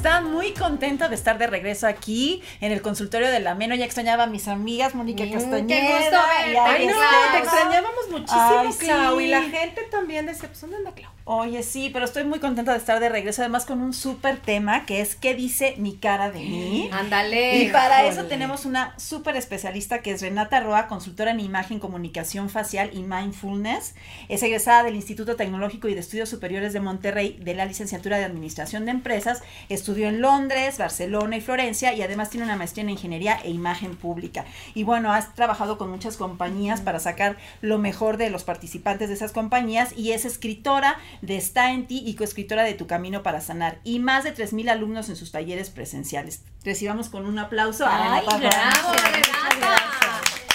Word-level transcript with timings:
está? 0.00 0.09
Muy 0.50 0.58
contenta 0.58 1.08
de 1.08 1.14
estar 1.14 1.38
de 1.38 1.46
regreso 1.46 1.86
aquí 1.86 2.42
en 2.60 2.72
el 2.72 2.82
consultorio 2.82 3.30
de 3.30 3.38
la 3.38 3.54
Meno. 3.54 3.76
Ya 3.76 3.84
extrañaba 3.84 4.24
a 4.24 4.26
mis 4.26 4.48
amigas 4.48 4.96
Mónica 4.96 5.24
Mm, 5.24 5.32
Castañeda. 5.32 5.68
qué 5.68 5.92
gusto 5.92 6.10
verte. 6.10 6.58
Ay, 6.58 6.86
no, 6.88 6.94
te 7.32 7.38
extrañábamos 7.38 8.10
muchísimo, 8.10 8.40
Ay, 8.58 8.72
Clau. 8.78 9.18
sí. 9.18 9.24
Y 9.24 9.28
la 9.28 9.42
gente 9.42 9.82
también 9.92 10.26
decía, 10.26 10.48
pues, 10.48 10.60
¿dónde 10.60 10.78
anda 10.78 10.92
Clau? 10.92 11.10
Oye, 11.24 11.62
sí, 11.62 11.90
pero 11.92 12.04
estoy 12.06 12.24
muy 12.24 12.40
contenta 12.40 12.72
de 12.72 12.78
estar 12.78 12.98
de 12.98 13.08
regreso, 13.08 13.42
además 13.42 13.64
con 13.64 13.80
un 13.80 13.92
súper 13.92 14.38
tema 14.38 14.84
que 14.84 15.00
es 15.00 15.14
¿qué 15.14 15.34
dice 15.34 15.74
mi 15.78 15.94
cara 15.94 16.30
de 16.32 16.40
mí? 16.40 16.90
Ándale. 16.92 17.58
Y 17.58 17.68
para 17.70 18.04
eso 18.06 18.24
tenemos 18.24 18.64
una 18.64 18.98
súper 18.98 19.36
especialista 19.36 20.00
que 20.02 20.10
es 20.10 20.22
Renata 20.22 20.58
Roa, 20.58 20.88
consultora 20.88 21.30
en 21.30 21.38
imagen, 21.38 21.78
comunicación 21.78 22.50
facial 22.50 22.90
y 22.92 23.02
mindfulness. 23.04 23.94
Es 24.28 24.42
egresada 24.42 24.82
del 24.82 24.96
Instituto 24.96 25.36
Tecnológico 25.36 25.86
y 25.86 25.94
de 25.94 26.00
Estudios 26.00 26.28
Superiores 26.28 26.72
de 26.72 26.80
Monterrey 26.80 27.38
de 27.40 27.54
la 27.54 27.64
licenciatura 27.66 28.18
de 28.18 28.24
Administración 28.24 28.84
de 28.86 28.90
Empresas. 28.90 29.42
Estudió 29.68 30.08
en 30.08 30.20
Londres, 30.20 30.39
Barcelona 30.48 31.36
y 31.36 31.40
Florencia 31.40 31.92
y 31.92 32.02
además 32.02 32.30
tiene 32.30 32.44
una 32.44 32.56
maestría 32.56 32.82
en 32.82 32.90
Ingeniería 32.90 33.38
e 33.42 33.50
Imagen 33.50 33.96
Pública. 33.96 34.44
Y 34.74 34.84
bueno, 34.84 35.12
has 35.12 35.34
trabajado 35.34 35.78
con 35.78 35.90
muchas 35.90 36.16
compañías 36.16 36.80
para 36.80 37.00
sacar 37.00 37.36
lo 37.60 37.78
mejor 37.78 38.16
de 38.16 38.30
los 38.30 38.44
participantes 38.44 39.08
de 39.08 39.14
esas 39.14 39.32
compañías 39.32 39.96
y 39.96 40.12
es 40.12 40.24
escritora 40.24 40.98
de 41.22 41.36
Está 41.36 41.72
en 41.72 41.86
ti 41.86 42.02
y 42.04 42.14
coescritora 42.14 42.62
de 42.62 42.74
Tu 42.74 42.86
Camino 42.86 43.22
para 43.22 43.40
Sanar 43.40 43.78
y 43.82 43.98
más 43.98 44.24
de 44.24 44.34
3.000 44.34 44.70
alumnos 44.70 45.08
en 45.08 45.16
sus 45.16 45.32
talleres 45.32 45.70
presenciales. 45.70 46.42
Recibamos 46.64 47.08
con 47.08 47.26
un 47.26 47.38
aplauso 47.38 47.86
a 47.86 48.14
Ay, 48.14 48.20
Renata 48.20 48.36
bravo. 48.36 48.98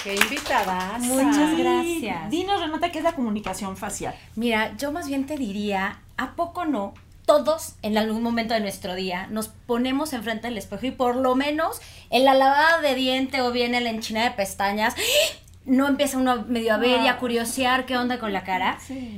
Qué 0.04 0.13
invitada. 0.13 0.99
Muchas 0.99 1.57
gracias. 1.57 2.29
Dinos, 2.29 2.62
Renata, 2.62 2.91
¿qué 2.91 2.99
es 2.99 3.04
la 3.04 3.13
comunicación 3.13 3.76
facial? 3.76 4.15
Mira, 4.35 4.76
yo 4.77 4.91
más 4.91 5.07
bien 5.07 5.26
te 5.26 5.35
diría, 5.35 5.99
¿a 6.17 6.35
poco 6.35 6.65
no? 6.65 6.93
Todos 7.25 7.73
en 7.81 7.97
algún 7.97 8.21
momento 8.21 8.53
de 8.53 8.59
nuestro 8.59 8.93
día 8.93 9.27
nos 9.31 9.47
ponemos 9.47 10.13
enfrente 10.13 10.48
del 10.48 10.57
espejo 10.59 10.85
y 10.85 10.91
por 10.91 11.15
lo 11.15 11.35
menos 11.35 11.81
en 12.12 12.23
la 12.23 12.35
lavada 12.35 12.81
de 12.81 12.93
diente 12.93 13.41
o 13.41 13.51
bien 13.51 13.73
en 13.73 13.84
la 13.84 13.90
enchina 13.90 14.23
de 14.23 14.31
pestañas 14.31 14.93
no 15.65 15.87
empieza 15.87 16.20
uno 16.20 16.43
medio 16.48 16.73
a 16.73 16.77
ver 16.77 17.01
y 17.01 17.07
a 17.07 17.18
curiosear 17.18 17.85
qué 17.85 17.98
onda 17.98 18.20
con 18.20 18.31
la 18.31 18.43
cara. 18.43 18.77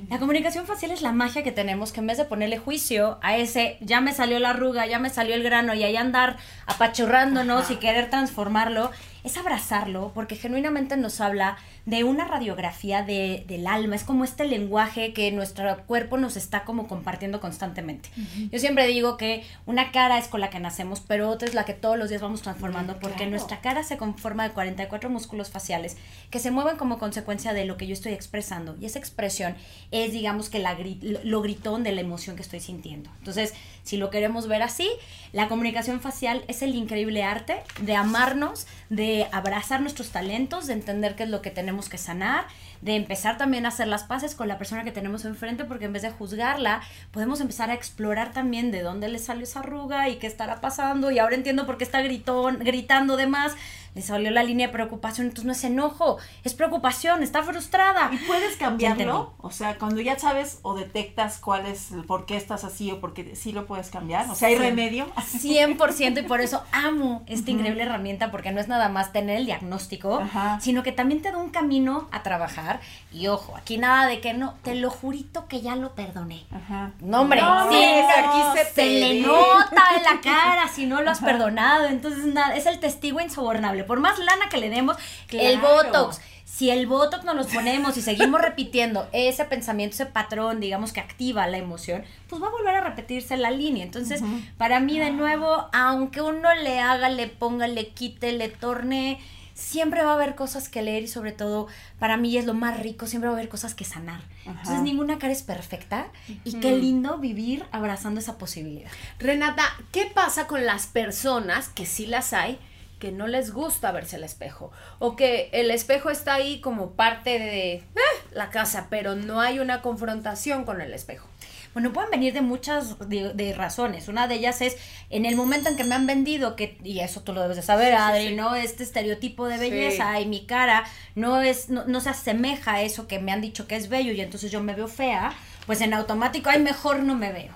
La 0.10 0.18
comunicación 0.18 0.66
facial 0.66 0.92
es 0.92 1.02
la 1.02 1.12
magia 1.12 1.44
que 1.44 1.52
tenemos 1.52 1.92
que 1.92 2.00
en 2.00 2.08
vez 2.08 2.18
de 2.18 2.24
ponerle 2.24 2.58
juicio 2.58 3.20
a 3.22 3.36
ese 3.36 3.78
ya 3.82 4.00
me 4.00 4.14
salió 4.14 4.40
la 4.40 4.52
arruga, 4.52 4.88
ya 4.88 5.00
me 5.00 5.10
salió 5.10 5.36
el 5.36 5.44
grano 5.44 5.74
y 5.74 5.84
ahí 5.84 5.98
andar 5.98 6.38
apachurrándonos 6.66 7.70
y 7.72 7.76
querer 7.76 8.10
transformarlo, 8.10 8.92
es 9.26 9.36
abrazarlo 9.38 10.12
porque 10.14 10.38
genuinamente 10.38 10.96
nos 10.96 11.20
habla 11.20 11.58
de 11.88 12.04
una 12.04 12.28
radiografía 12.28 13.02
de, 13.02 13.46
del 13.48 13.66
alma, 13.66 13.96
es 13.96 14.04
como 14.04 14.26
este 14.26 14.44
lenguaje 14.44 15.14
que 15.14 15.32
nuestro 15.32 15.86
cuerpo 15.86 16.18
nos 16.18 16.36
está 16.36 16.66
como 16.66 16.86
compartiendo 16.88 17.40
constantemente. 17.40 18.10
Yo 18.52 18.60
siempre 18.60 18.86
digo 18.88 19.16
que 19.16 19.46
una 19.66 19.94
cara 19.94 20.18
es 20.18 20.28
con 20.28 20.42
la 20.42 20.50
que 20.50 20.60
nacemos, 20.60 21.00
pero 21.00 21.30
otra 21.30 21.48
es 21.48 21.54
la 21.54 21.64
que 21.64 21.74
todos 21.74 21.98
los 21.98 22.10
días 22.10 22.22
vamos 22.22 22.42
transformando 22.42 23.00
porque 23.00 23.16
claro. 23.16 23.32
nuestra 23.32 23.62
cara 23.62 23.84
se 23.84 23.96
conforma 23.96 24.44
de 24.46 24.54
44 24.54 25.10
músculos 25.10 25.50
faciales 25.50 25.96
que 26.30 26.40
se 26.40 26.52
mueven 26.52 26.76
como 26.76 27.00
consecuencia 27.00 27.54
de 27.54 27.64
lo 27.64 27.78
que 27.78 27.88
yo 27.88 27.94
estoy 27.94 28.12
expresando. 28.12 28.76
Y 28.82 28.86
esa 28.86 29.00
expresión 29.00 29.56
es, 29.92 30.12
digamos, 30.12 30.50
que 30.50 30.60
la 30.60 30.78
gri- 30.78 31.00
lo, 31.02 31.22
lo 31.24 31.42
gritón 31.42 31.84
de 31.84 31.94
la 31.94 32.02
emoción 32.02 32.36
que 32.36 32.42
estoy 32.42 32.60
sintiendo. 32.60 33.10
Entonces, 33.20 33.54
si 33.84 33.96
lo 33.96 34.10
queremos 34.10 34.50
ver 34.50 34.62
así, 34.62 34.90
la 35.32 35.48
comunicación 35.48 36.02
facial 36.02 36.44
es 36.50 36.62
el 36.62 36.76
increíble 36.76 37.24
arte 37.24 37.56
de 37.80 37.96
amarnos, 37.96 38.68
de 38.90 39.28
abrazar 39.32 39.80
nuestros 39.80 40.10
talentos, 40.10 40.68
de 40.68 40.74
entender 40.74 41.16
qué 41.16 41.24
es 41.24 41.30
lo 41.30 41.42
que 41.42 41.50
tenemos 41.50 41.77
que 41.86 41.98
sanar, 41.98 42.48
de 42.82 42.96
empezar 42.96 43.38
también 43.38 43.66
a 43.66 43.70
hacer 43.70 43.88
las 43.88 44.04
paces 44.04 44.36
con 44.36 44.48
la 44.48 44.58
persona 44.58 44.84
que 44.84 44.92
tenemos 44.92 45.26
enfrente, 45.26 45.66
porque 45.66 45.86
en 45.86 45.94
vez 45.94 46.02
de 46.04 46.12
juzgarla, 46.12 46.82
podemos 47.12 47.42
empezar 47.42 47.70
a 47.70 47.74
explorar 47.74 48.32
también 48.34 48.72
de 48.72 48.82
dónde 48.82 49.08
le 49.10 49.20
salió 49.20 49.44
esa 49.44 49.60
arruga 49.62 50.10
y 50.10 50.18
qué 50.18 50.28
estará 50.28 50.62
pasando. 50.62 51.12
Y 51.12 51.20
ahora 51.20 51.36
entiendo 51.36 51.66
por 51.66 51.78
qué 51.78 51.84
está 51.84 52.02
gritón, 52.02 52.60
gritando 52.60 53.18
de 53.18 53.28
más. 53.28 53.56
Le 53.96 54.04
salió 54.04 54.30
la 54.30 54.44
línea 54.44 54.68
de 54.68 54.74
preocupación, 54.74 55.26
entonces 55.26 55.46
no 55.46 55.54
es 55.54 55.64
enojo, 55.64 56.18
es 56.44 56.54
preocupación, 56.54 57.24
está 57.24 57.42
frustrada. 57.42 58.12
¿Y 58.14 58.18
puedes 58.18 58.56
cambiarlo? 58.56 59.34
O 59.40 59.50
sea, 59.50 59.80
cuando 59.80 60.02
ya 60.02 60.20
sabes 60.20 60.60
o 60.62 60.76
detectas 60.76 61.40
cuál 61.40 61.66
es, 61.66 61.92
el 61.92 62.04
por 62.04 62.28
qué 62.28 62.38
estás 62.38 62.64
así 62.64 62.92
o 62.92 63.00
por 63.00 63.16
qué 63.16 63.36
sí 63.36 63.54
lo 63.54 63.66
puedes 63.66 63.90
cambiar. 63.90 64.30
O 64.30 64.36
sea, 64.36 64.50
hay 64.50 64.56
Sí. 64.56 64.62
remedio. 64.62 65.08
100% 65.42 66.20
y 66.20 66.24
por 66.24 66.42
eso 66.42 66.64
amo 66.72 67.24
esta 67.28 67.50
increíble 67.50 67.84
herramienta 67.84 68.30
porque 68.30 68.52
no 68.52 68.60
es 68.60 68.68
nada 68.68 68.90
más 68.90 69.12
tener 69.14 69.38
el 69.38 69.46
diagnóstico, 69.48 70.20
Ajá. 70.20 70.60
sino 70.62 70.84
que 70.84 70.92
también 70.92 71.22
te 71.24 71.32
da 71.32 71.38
un 71.38 71.50
camino 71.50 72.08
a 72.12 72.22
trabajar. 72.22 72.67
Y 73.12 73.28
ojo, 73.28 73.56
aquí 73.58 73.78
nada 73.78 74.08
de 74.08 74.20
que 74.22 74.34
no, 74.34 74.56
te 74.64 74.76
lo 74.76 74.90
jurito 74.90 75.48
que 75.48 75.62
ya 75.62 75.76
lo 75.76 75.96
perdoné. 75.96 76.46
Ajá. 76.52 76.92
No, 77.00 77.22
hombre, 77.22 77.42
No, 77.42 77.70
sí, 77.70 77.76
hombre, 77.76 78.06
se- 78.14 78.20
aquí 78.20 78.70
se 78.76 78.86
le 78.86 79.22
nota 79.22 79.84
en 79.96 80.04
la 80.04 80.22
cara 80.24 80.68
si 80.68 80.86
no 80.86 81.02
lo 81.02 81.12
has 81.12 81.20
perdonado. 81.20 81.86
Entonces, 81.88 82.26
nada, 82.26 82.56
es 82.56 82.66
el 82.66 82.80
testigo 82.80 83.20
insobornable. 83.22 83.84
Por 83.84 84.00
más 84.00 84.20
lana 84.20 84.50
que 84.50 84.58
le 84.58 84.70
demos, 84.70 84.98
el. 85.30 85.60
Botox. 85.60 86.20
Si 86.46 86.72
el 86.72 86.88
Botox 86.88 87.24
nos 87.24 87.36
los 87.36 87.48
ponemos 87.48 87.98
y 87.98 88.02
seguimos 88.02 88.42
repitiendo 88.50 89.08
ese 89.12 89.46
pensamiento, 89.46 89.94
ese 89.94 90.08
patrón, 90.08 90.60
digamos 90.60 90.92
que 90.92 91.00
activa 91.00 91.46
la 91.46 91.58
emoción, 91.58 92.04
pues 92.30 92.42
va 92.42 92.48
a 92.48 92.52
volver 92.52 92.74
a 92.76 92.82
repetirse 92.82 93.38
la 93.38 93.52
línea. 93.52 93.84
Entonces, 93.84 94.24
para 94.58 94.80
mí, 94.80 94.98
de 94.98 95.12
nuevo, 95.12 95.68
aunque 95.72 96.22
uno 96.22 96.52
le 96.56 96.80
haga, 96.80 97.10
le 97.10 97.28
ponga, 97.28 97.68
le 97.68 97.90
quite, 97.90 98.32
le 98.32 98.48
torne, 98.50 99.20
siempre 99.58 100.04
va 100.04 100.12
a 100.12 100.14
haber 100.14 100.36
cosas 100.36 100.70
que 100.70 100.84
leer 100.84 101.04
y 101.04 101.08
sobre 101.08 101.32
todo, 101.32 101.68
para 102.00 102.16
mí 102.16 102.38
es 102.38 102.46
lo 102.46 102.54
más 102.54 102.80
rico, 102.80 103.08
siempre 103.08 103.28
va 103.28 103.36
a 103.36 103.38
haber 103.38 103.50
cosas 103.50 103.74
que 103.74 103.84
sanar. 103.86 104.22
Entonces, 104.46 104.82
ninguna 104.82 105.18
cara 105.18 105.34
es 105.34 105.42
perfecta 105.42 106.08
y 106.44 106.60
qué 106.60 106.78
lindo 106.78 107.18
vivir 107.18 107.66
abrazando 107.72 108.20
esa 108.20 108.38
posibilidad. 108.38 108.90
Renata, 109.20 109.64
¿qué 109.92 110.10
pasa 110.14 110.48
con 110.48 110.66
las 110.66 110.86
personas 110.86 111.70
que 111.70 111.86
sí 111.86 112.06
las 112.06 112.34
hay? 112.34 112.60
que 113.00 113.12
no 113.12 113.28
les 113.28 113.54
gusta 113.54 113.92
verse 113.92 114.16
al 114.16 114.24
espejo 114.24 114.72
o 114.98 115.16
que 115.16 115.52
el 115.54 115.70
espejo 115.70 116.10
está 116.10 116.34
ahí 116.34 116.60
como 116.62 116.94
parte 116.94 117.38
de 117.38 117.74
eh, 117.76 117.84
la 118.32 118.50
casa, 118.50 118.88
pero 118.90 119.16
no 119.16 119.40
hay 119.40 119.60
una 119.60 119.84
confrontación 119.84 120.64
con 120.66 120.82
el 120.82 120.94
espejo. 120.94 121.28
Bueno, 121.78 121.94
pueden 121.94 122.10
venir 122.10 122.34
de 122.34 122.42
muchas 122.42 122.98
de, 123.08 123.34
de 123.36 123.54
razones. 123.54 124.08
Una 124.08 124.28
de 124.28 124.34
ellas 124.34 124.62
es 124.62 124.78
en 125.12 125.28
el 125.28 125.36
momento 125.36 125.70
en 125.70 125.78
que 125.78 125.84
me 125.84 125.94
han 125.94 126.08
vendido 126.08 126.56
que 126.56 126.76
y 126.84 127.02
eso 127.02 127.22
tú 127.22 127.34
lo 127.34 127.42
debes 127.44 127.56
de 127.56 127.62
saber, 127.62 127.94
Adri, 127.94 128.36
¿no? 128.36 128.56
Este 128.56 128.82
estereotipo 128.82 129.48
de 129.48 129.60
belleza 129.60 130.20
y 130.20 130.26
mi 130.26 130.48
cara 130.48 130.86
no 131.14 131.40
es 131.40 131.70
no, 131.70 131.86
no 131.86 132.02
se 132.02 132.10
asemeja 132.10 132.74
a 132.74 132.82
eso 132.82 133.08
que 133.08 133.20
me 133.20 133.32
han 133.32 133.42
dicho 133.42 133.68
que 133.68 133.76
es 133.76 133.90
bello 133.90 134.12
y 134.12 134.22
entonces 134.22 134.50
yo 134.50 134.60
me 134.64 134.74
veo 134.74 134.88
fea, 134.88 135.36
pues 135.68 135.82
en 135.82 135.94
automático, 135.94 136.50
ay, 136.50 136.64
mejor 136.64 137.04
no 137.04 137.14
me 137.14 137.32
veo. 137.32 137.54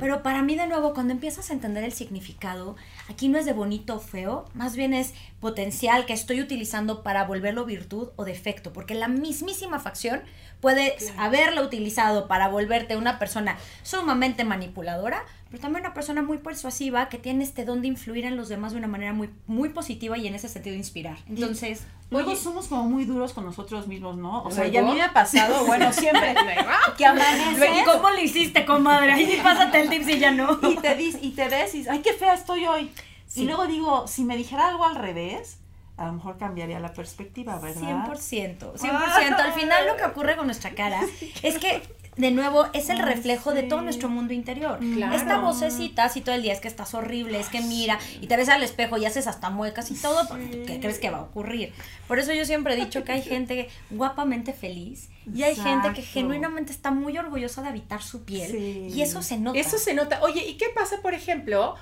Pero 0.00 0.22
para 0.22 0.42
mí, 0.42 0.56
de 0.56 0.66
nuevo, 0.66 0.94
cuando 0.94 1.12
empiezas 1.12 1.50
a 1.50 1.52
entender 1.52 1.84
el 1.84 1.92
significado, 1.92 2.76
aquí 3.08 3.28
no 3.28 3.38
es 3.38 3.44
de 3.44 3.52
bonito 3.52 3.96
o 3.96 4.00
feo, 4.00 4.46
más 4.54 4.76
bien 4.76 4.94
es 4.94 5.14
potencial 5.40 6.06
que 6.06 6.12
estoy 6.12 6.40
utilizando 6.40 7.02
para 7.02 7.24
volverlo 7.24 7.64
virtud 7.64 8.08
o 8.16 8.24
defecto, 8.24 8.72
porque 8.72 8.94
la 8.94 9.08
mismísima 9.08 9.80
facción 9.80 10.22
puede 10.60 10.96
haberla 11.18 11.62
utilizado 11.62 12.28
para 12.28 12.48
volverte 12.48 12.96
una 12.96 13.18
persona 13.18 13.58
sumamente 13.82 14.44
manipuladora, 14.44 15.24
pero 15.50 15.60
también 15.62 15.84
una 15.84 15.94
persona 15.94 16.22
muy 16.22 16.38
persuasiva 16.38 17.08
que 17.08 17.18
tiene 17.18 17.44
este 17.44 17.64
don 17.64 17.80
de 17.82 17.88
influir 17.88 18.24
en 18.24 18.36
los 18.36 18.48
demás 18.48 18.72
de 18.72 18.78
una 18.78 18.88
manera 18.88 19.12
muy, 19.12 19.30
muy 19.46 19.68
positiva 19.68 20.18
y 20.18 20.26
en 20.26 20.34
ese 20.34 20.48
sentido 20.48 20.74
inspirar. 20.76 21.16
Entonces, 21.28 21.84
Luego 22.10 22.30
oye, 22.32 22.40
somos 22.40 22.66
como 22.68 22.84
muy 22.84 23.04
duros 23.04 23.32
con 23.32 23.44
nosotros 23.44 23.86
mismos, 23.86 24.16
¿no? 24.16 24.42
O 24.42 24.50
sea, 24.50 24.64
¿Luego? 24.64 24.74
y 24.74 24.78
a 24.78 24.82
mí 24.82 24.92
me 24.98 25.02
ha 25.02 25.12
pasado, 25.12 25.64
bueno, 25.66 25.92
siempre 25.92 26.34
que 26.98 27.06
amaneces 27.06 27.68
¿y 27.80 27.84
cómo 27.84 28.10
le 28.10 28.22
hiciste, 28.24 28.64
comadre? 28.64 29.12
Ahí 29.14 29.40
pásate 29.42 29.80
el 29.80 29.90
tips 29.90 30.08
y 30.08 30.18
ya 30.18 30.30
no. 30.30 30.58
y 30.62 30.76
te, 30.76 30.96
dis- 30.98 31.18
y 31.20 31.30
te 31.30 31.48
ves 31.48 31.74
y 31.74 31.88
ay, 31.88 32.00
qué 32.00 32.12
fea 32.12 32.34
estoy 32.34 32.66
hoy. 32.66 32.90
Sí. 33.26 33.42
Y 33.42 33.46
luego 33.46 33.66
digo, 33.66 34.06
si 34.06 34.24
me 34.24 34.36
dijera 34.36 34.68
algo 34.68 34.84
al 34.84 34.94
revés, 34.96 35.58
a 35.96 36.06
lo 36.06 36.12
mejor 36.12 36.38
cambiaría 36.38 36.80
la 36.80 36.92
perspectiva, 36.92 37.58
¿verdad? 37.58 38.06
100%, 38.08 38.74
100%. 38.74 39.40
Al 39.40 39.52
final 39.52 39.86
lo 39.86 39.96
que 39.96 40.04
ocurre 40.04 40.36
con 40.36 40.46
nuestra 40.46 40.70
cara 40.74 41.00
es 41.42 41.58
que, 41.58 41.82
de 42.16 42.30
nuevo, 42.30 42.66
es 42.72 42.90
el 42.90 42.98
reflejo 42.98 43.52
de 43.52 43.62
sí. 43.62 43.68
todo 43.68 43.80
nuestro 43.82 44.08
mundo 44.08 44.32
interior. 44.32 44.78
Claro. 44.78 45.14
Esta 45.16 45.38
vocecita, 45.40 46.04
así 46.04 46.20
todo 46.20 46.34
el 46.34 46.42
día, 46.42 46.52
es 46.52 46.60
que 46.60 46.68
estás 46.68 46.94
horrible, 46.94 47.40
es 47.40 47.48
que 47.48 47.60
mira, 47.60 47.98
y 48.20 48.26
te 48.26 48.36
ves 48.36 48.48
al 48.48 48.62
espejo 48.62 48.96
y 48.98 49.04
haces 49.04 49.26
hasta 49.26 49.50
muecas 49.50 49.90
y 49.90 49.94
todo, 49.94 50.26
porque 50.28 50.64
¿qué 50.66 50.80
crees 50.80 50.98
que 50.98 51.10
va 51.10 51.18
a 51.18 51.22
ocurrir? 51.22 51.72
Por 52.06 52.18
eso 52.18 52.32
yo 52.32 52.44
siempre 52.44 52.74
he 52.74 52.76
dicho 52.76 53.04
que 53.04 53.12
hay 53.12 53.22
gente 53.34 53.68
guapamente 53.90 54.52
feliz 54.52 55.08
y 55.34 55.42
hay 55.42 55.56
gente 55.56 55.92
que 55.94 56.02
genuinamente 56.02 56.70
está 56.70 56.90
muy 56.90 57.16
orgullosa 57.16 57.62
de 57.62 57.68
habitar 57.68 58.02
su 58.02 58.24
piel 58.24 58.50
Sí. 58.50 58.88
y 58.94 59.02
eso 59.02 59.22
se 59.22 59.38
nota. 59.38 59.58
Eso 59.58 59.78
se 59.78 59.94
nota. 59.94 60.20
Oye, 60.22 60.44
¿y 60.44 60.56
qué 60.56 60.66
pasa, 60.74 60.98
por 61.02 61.14
ejemplo, 61.14 61.74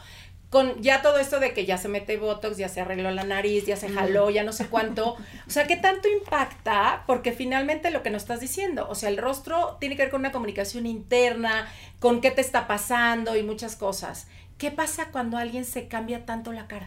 con 0.52 0.82
ya 0.82 1.00
todo 1.00 1.16
esto 1.16 1.40
de 1.40 1.54
que 1.54 1.64
ya 1.64 1.78
se 1.78 1.88
mete 1.88 2.18
Botox, 2.18 2.58
ya 2.58 2.68
se 2.68 2.82
arregló 2.82 3.10
la 3.10 3.24
nariz, 3.24 3.64
ya 3.64 3.74
se 3.74 3.88
jaló, 3.88 4.28
ya 4.28 4.44
no 4.44 4.52
sé 4.52 4.66
cuánto? 4.66 5.16
O 5.46 5.50
sea, 5.50 5.66
¿qué 5.66 5.78
tanto 5.78 6.08
impacta? 6.10 7.04
Porque 7.06 7.32
finalmente 7.32 7.90
lo 7.90 8.02
que 8.02 8.10
nos 8.10 8.20
estás 8.20 8.40
diciendo, 8.40 8.86
o 8.86 8.94
sea, 8.94 9.08
el 9.08 9.16
rostro 9.16 9.78
tiene 9.80 9.96
que 9.96 10.02
ver 10.02 10.10
con 10.10 10.20
una 10.20 10.30
comunicación 10.30 10.84
interna, 10.84 11.72
con 12.00 12.20
qué 12.20 12.30
te 12.30 12.42
está 12.42 12.66
pasando 12.66 13.34
y 13.34 13.42
muchas 13.42 13.76
cosas. 13.76 14.26
¿Qué 14.58 14.70
pasa 14.70 15.08
cuando 15.10 15.38
alguien 15.38 15.64
se 15.64 15.88
cambia 15.88 16.26
tanto 16.26 16.52
la 16.52 16.66
cara? 16.66 16.86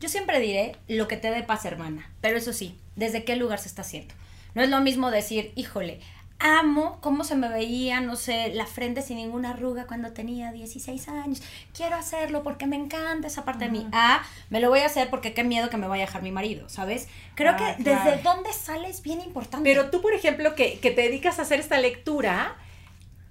Yo 0.00 0.08
siempre 0.08 0.40
diré 0.40 0.76
lo 0.88 1.06
que 1.06 1.18
te 1.18 1.30
dé 1.30 1.42
paz, 1.42 1.66
hermana. 1.66 2.10
Pero 2.22 2.38
eso 2.38 2.54
sí, 2.54 2.78
¿desde 2.96 3.24
qué 3.24 3.36
lugar 3.36 3.58
se 3.58 3.68
está 3.68 3.82
haciendo? 3.82 4.14
No 4.54 4.62
es 4.62 4.70
lo 4.70 4.80
mismo 4.80 5.10
decir, 5.10 5.52
híjole, 5.54 6.00
amo 6.42 6.98
cómo 7.00 7.24
se 7.24 7.36
me 7.36 7.48
veía, 7.48 8.00
no 8.00 8.16
sé, 8.16 8.52
la 8.52 8.66
frente 8.66 9.00
sin 9.02 9.16
ninguna 9.16 9.50
arruga 9.50 9.86
cuando 9.86 10.12
tenía 10.12 10.52
16 10.52 11.08
años. 11.08 11.42
Quiero 11.74 11.96
hacerlo 11.96 12.42
porque 12.42 12.66
me 12.66 12.76
encanta 12.76 13.28
esa 13.28 13.44
parte 13.44 13.66
de 13.66 13.70
mí. 13.70 13.86
Ah, 13.92 14.22
me 14.50 14.60
lo 14.60 14.68
voy 14.68 14.80
a 14.80 14.86
hacer 14.86 15.08
porque 15.10 15.34
qué 15.34 15.44
miedo 15.44 15.70
que 15.70 15.76
me 15.76 15.86
vaya 15.88 16.04
a 16.04 16.06
dejar 16.06 16.22
mi 16.22 16.32
marido, 16.32 16.68
¿sabes? 16.68 17.08
Creo 17.34 17.52
Ah, 17.52 17.56
que 17.76 17.82
claro. 17.82 18.04
desde 18.10 18.22
dónde 18.22 18.52
sale 18.52 18.88
es 18.88 19.02
bien 19.02 19.20
importante. 19.20 19.68
Pero 19.68 19.90
tú, 19.90 20.02
por 20.02 20.12
ejemplo, 20.14 20.54
que, 20.54 20.78
que 20.80 20.90
te 20.90 21.02
dedicas 21.02 21.38
a 21.38 21.42
hacer 21.42 21.60
esta 21.60 21.78
lectura, 21.78 22.56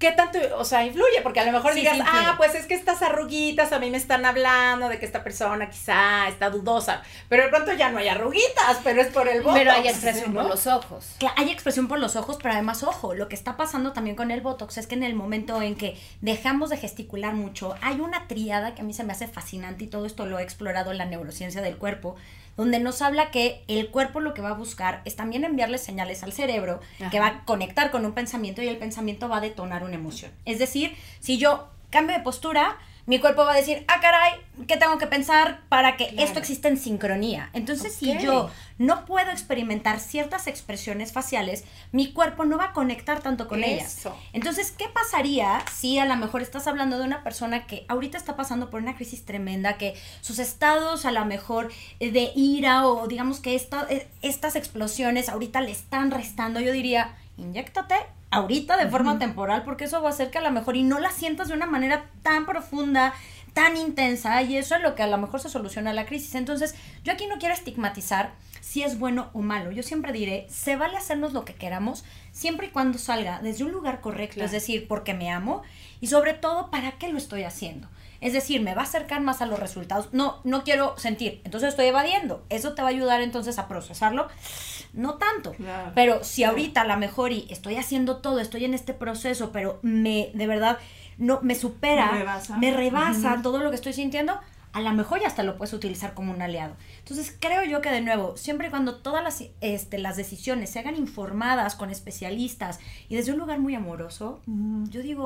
¿qué 0.01 0.11
tanto, 0.11 0.37
o 0.57 0.65
sea, 0.65 0.83
influye? 0.83 1.21
Porque 1.23 1.39
a 1.39 1.45
lo 1.45 1.53
mejor 1.53 1.71
Sí, 1.73 1.79
digas, 1.79 1.95
sí 1.95 2.03
ah, 2.05 2.33
pues 2.35 2.53
es 2.55 2.65
que 2.65 2.73
estas 2.73 3.01
arruguitas 3.01 3.71
a 3.71 3.79
mí 3.79 3.89
me 3.89 3.95
están 3.97 4.25
hablando 4.25 4.89
de 4.89 4.99
que 4.99 5.05
esta 5.05 5.23
persona 5.23 5.69
quizá 5.69 6.27
está 6.27 6.49
dudosa, 6.49 7.01
pero 7.29 7.43
de 7.43 7.49
pronto 7.49 7.71
ya 7.71 7.89
no 7.91 7.99
hay 7.99 8.09
arruguitas, 8.09 8.79
pero 8.83 9.01
es 9.01 9.07
por 9.07 9.29
el 9.29 9.41
voto. 9.41 9.53
Pero 9.55 9.71
hay 9.71 9.87
expresión 9.87 10.33
por 10.33 10.45
los 10.45 10.67
ojos. 10.67 11.05
Cla- 11.19 11.33
Hay 11.37 11.49
expresión 11.51 11.87
por 11.87 11.99
los 11.99 12.17
ojos, 12.17 12.37
pero 12.41 12.53
además, 12.53 12.83
ojo, 12.83 13.13
lo 13.15 13.29
que 13.29 13.35
está 13.35 13.55
pasando 13.55 13.93
también 13.93 14.17
con 14.17 14.31
el 14.31 14.41
Botox 14.41 14.77
es 14.77 14.87
que 14.87 14.95
en 14.95 15.03
el 15.03 15.13
momento 15.13 15.61
en 15.61 15.75
que 15.75 15.97
dejamos 16.19 16.69
de 16.71 16.75
gesticular 16.77 17.33
mucho, 17.33 17.75
hay 17.81 18.01
una 18.01 18.27
triada 18.27 18.75
que 18.75 18.81
a 18.81 18.83
mí 18.83 18.93
se 18.93 19.03
me 19.03 19.13
hace 19.13 19.27
fascinante 19.27 19.83
y 19.83 19.87
todo 19.87 20.05
esto 20.05 20.25
lo 20.25 20.39
he 20.39 20.43
explorado 20.43 20.91
en 20.91 20.97
la 20.97 21.05
neurociencia 21.05 21.61
del 21.61 21.77
cuerpo, 21.77 22.15
donde 22.57 22.79
nos 22.79 23.01
habla 23.01 23.31
que 23.31 23.63
el 23.67 23.89
cuerpo 23.89 24.19
lo 24.19 24.33
que 24.33 24.41
va 24.41 24.49
a 24.49 24.53
buscar 24.53 25.01
es 25.05 25.15
también 25.15 25.43
enviarle 25.43 25.77
señales 25.77 26.23
al 26.23 26.33
cerebro 26.33 26.79
que 27.09 27.19
va 27.19 27.27
a 27.27 27.45
conectar 27.45 27.91
con 27.91 28.05
un 28.05 28.13
pensamiento 28.13 28.61
y 28.61 28.67
el 28.67 28.77
pensamiento 28.77 29.29
va 29.29 29.37
a 29.37 29.41
detonar 29.41 29.83
una 29.83 29.95
emoción. 29.95 30.31
Es 30.45 30.59
decir, 30.59 30.95
si 31.19 31.37
yo 31.37 31.69
cambio 31.89 32.15
de 32.15 32.23
postura, 32.23 32.77
mi 33.05 33.19
cuerpo 33.19 33.43
va 33.43 33.53
a 33.53 33.57
decir, 33.57 33.83
ah, 33.87 33.99
caray, 34.01 34.33
¿qué 34.67 34.77
tengo 34.77 34.97
que 34.97 35.07
pensar 35.07 35.61
para 35.69 35.97
que 35.97 36.13
esto 36.17 36.39
exista 36.39 36.67
en 36.67 36.77
sincronía? 36.77 37.49
Entonces, 37.53 37.93
si 37.93 38.17
yo 38.19 38.49
no 38.77 39.05
puedo 39.05 39.31
experimentar 39.31 39.99
ciertas 39.99 40.47
expresiones 40.47 41.11
faciales, 41.11 41.63
mi 41.91 42.13
cuerpo 42.13 42.45
no 42.45 42.57
va 42.57 42.65
a 42.65 42.73
conectar 42.73 43.21
tanto 43.21 43.47
con 43.47 43.63
ellas. 43.63 44.07
Entonces, 44.33 44.71
¿qué 44.71 44.87
pasaría 44.87 45.63
si 45.73 45.99
a 45.99 46.05
lo 46.05 46.15
mejor 46.15 46.41
estás 46.41 46.67
hablando 46.67 46.97
de 46.97 47.03
una 47.03 47.23
persona 47.23 47.65
que 47.65 47.85
ahorita 47.87 48.17
está 48.17 48.35
pasando 48.35 48.69
por 48.69 48.81
una 48.81 48.95
crisis 48.95 49.25
tremenda, 49.25 49.77
que 49.77 49.95
sus 50.21 50.39
estados 50.39 51.05
a 51.05 51.11
lo 51.11 51.25
mejor 51.25 51.71
eh, 51.99 52.11
de 52.11 52.31
ira 52.35 52.87
o 52.87 53.07
digamos 53.07 53.39
que 53.39 53.55
eh, 53.55 54.07
estas 54.21 54.55
explosiones 54.55 55.29
ahorita 55.29 55.61
le 55.61 55.71
están 55.71 56.11
restando? 56.11 56.59
Yo 56.59 56.71
diría, 56.71 57.15
inyéctate 57.37 57.95
ahorita 58.31 58.77
de 58.77 58.89
forma 58.89 59.19
temporal 59.19 59.63
porque 59.63 59.83
eso 59.83 60.01
va 60.01 60.09
a 60.09 60.13
hacer 60.13 60.31
que 60.31 60.37
a 60.39 60.41
lo 60.41 60.51
mejor 60.51 60.75
y 60.77 60.83
no 60.83 60.99
la 60.99 61.11
sientas 61.11 61.49
de 61.49 61.53
una 61.53 61.65
manera 61.65 62.05
tan 62.23 62.45
profunda, 62.45 63.13
tan 63.53 63.75
intensa 63.77 64.41
y 64.41 64.57
eso 64.57 64.75
es 64.75 64.81
lo 64.81 64.95
que 64.95 65.03
a 65.03 65.07
lo 65.07 65.17
mejor 65.17 65.39
se 65.41 65.49
soluciona 65.49 65.93
la 65.93 66.05
crisis. 66.05 66.33
Entonces, 66.35 66.73
yo 67.03 67.11
aquí 67.13 67.27
no 67.27 67.37
quiero 67.37 67.53
estigmatizar 67.53 68.31
si 68.61 68.83
es 68.83 68.97
bueno 68.97 69.29
o 69.33 69.41
malo. 69.41 69.71
Yo 69.71 69.83
siempre 69.83 70.13
diré, 70.13 70.47
se 70.49 70.77
vale 70.77 70.95
hacernos 70.95 71.33
lo 71.33 71.43
que 71.43 71.55
queramos 71.55 72.05
siempre 72.31 72.67
y 72.67 72.69
cuando 72.69 72.97
salga 72.97 73.41
desde 73.41 73.65
un 73.65 73.71
lugar 73.71 73.99
correcto, 73.99 74.35
Claro. 74.35 74.45
es 74.45 74.51
decir, 74.53 74.87
porque 74.87 75.13
me 75.13 75.29
amo 75.29 75.61
y 75.99 76.07
sobre 76.07 76.33
todo 76.33 76.71
para 76.71 76.93
qué 76.93 77.09
lo 77.09 77.17
estoy 77.17 77.43
haciendo. 77.43 77.89
Es 78.21 78.33
decir, 78.33 78.61
me 78.61 78.73
va 78.75 78.81
a 78.81 78.85
acercar 78.85 79.19
más 79.21 79.41
a 79.41 79.45
los 79.45 79.59
resultados. 79.59 80.09
No, 80.13 80.39
no 80.43 80.63
quiero 80.63 80.97
sentir, 80.97 81.41
entonces 81.43 81.69
estoy 81.69 81.87
evadiendo. 81.87 82.45
Eso 82.49 82.73
te 82.73 82.81
va 82.81 82.87
a 82.87 82.91
ayudar 82.91 83.21
entonces 83.21 83.59
a 83.59 83.67
procesarlo. 83.67 84.27
No 84.93 85.15
tanto. 85.15 85.51
Claro. 85.53 85.91
Pero 85.95 86.23
si 86.23 86.43
ahorita 86.43 86.81
a 86.81 86.85
lo 86.85 86.95
mejor 86.97 87.31
y 87.31 87.47
estoy 87.49 87.75
haciendo 87.77 88.17
todo, 88.17 88.39
estoy 88.39 88.65
en 88.65 88.73
este 88.73 88.93
proceso, 88.93 89.51
pero 89.51 89.79
me 89.81 90.31
de 90.33 90.47
verdad 90.47 90.77
no 91.17 91.39
me 91.41 91.55
supera, 91.55 92.11
Me 92.11 92.19
rebasa. 92.19 92.57
me 92.57 92.71
rebasa 92.71 93.39
todo 93.43 93.59
lo 93.59 93.69
que 93.69 93.75
estoy 93.75 93.93
sintiendo, 93.93 94.39
a 94.73 94.81
lo 94.81 94.91
mejor 94.93 95.19
ya 95.19 95.27
hasta 95.27 95.43
lo 95.43 95.57
puedes 95.57 95.73
utilizar 95.73 96.13
como 96.13 96.31
un 96.31 96.41
aliado. 96.41 96.75
Entonces 96.99 97.35
creo 97.39 97.63
yo 97.63 97.81
que 97.81 97.91
de 97.91 98.01
nuevo, 98.01 98.37
siempre 98.37 98.67
y 98.67 98.69
cuando 98.69 98.95
todas 98.95 99.23
las, 99.23 99.43
este, 99.61 99.97
las 99.97 100.15
decisiones 100.17 100.69
se 100.69 100.79
hagan 100.79 100.95
informadas 100.95 101.75
con 101.75 101.89
especialistas 101.89 102.79
y 103.09 103.15
desde 103.15 103.33
un 103.33 103.39
lugar 103.39 103.59
muy 103.59 103.75
amoroso, 103.75 104.41
yo 104.45 105.01
digo, 105.01 105.25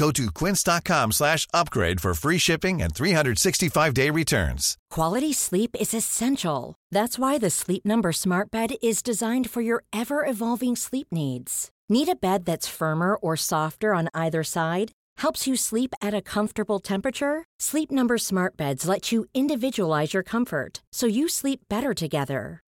Go 0.00 0.10
to 0.12 0.30
quince.com 0.30 1.12
slash 1.12 1.46
upgrade 1.52 2.00
for 2.00 2.14
free 2.14 2.38
shipping 2.38 2.80
and 2.80 2.94
365-day 2.94 4.08
returns. 4.08 4.78
Quality 4.88 5.34
sleep 5.34 5.76
is 5.78 5.92
essential. 5.92 6.74
That's 6.90 7.18
why 7.18 7.36
the 7.36 7.50
Sleep 7.50 7.84
Number 7.84 8.10
Smart 8.10 8.50
Bed 8.50 8.70
is 8.82 9.02
designed 9.02 9.50
for 9.50 9.60
your 9.60 9.84
ever 9.92 10.24
evolving 10.24 10.74
sleep 10.74 11.08
needs. 11.12 11.70
Need 11.90 12.08
a 12.08 12.14
bed 12.14 12.46
that's 12.46 12.66
firmer 12.66 13.14
or 13.16 13.36
softer 13.36 13.92
on 13.92 14.08
either 14.14 14.42
side? 14.42 14.92
Helps 15.18 15.46
you 15.46 15.54
sleep 15.54 15.94
at 16.00 16.14
a 16.14 16.22
comfortable 16.22 16.80
temperature? 16.80 17.44
Sleep 17.58 17.90
Number 17.90 18.16
Smart 18.16 18.56
Beds 18.56 18.88
let 18.88 19.12
you 19.12 19.26
individualize 19.34 20.14
your 20.14 20.22
comfort 20.22 20.82
so 20.92 21.06
you 21.06 21.28
sleep 21.28 21.60
better 21.68 21.92
together. 21.92 22.62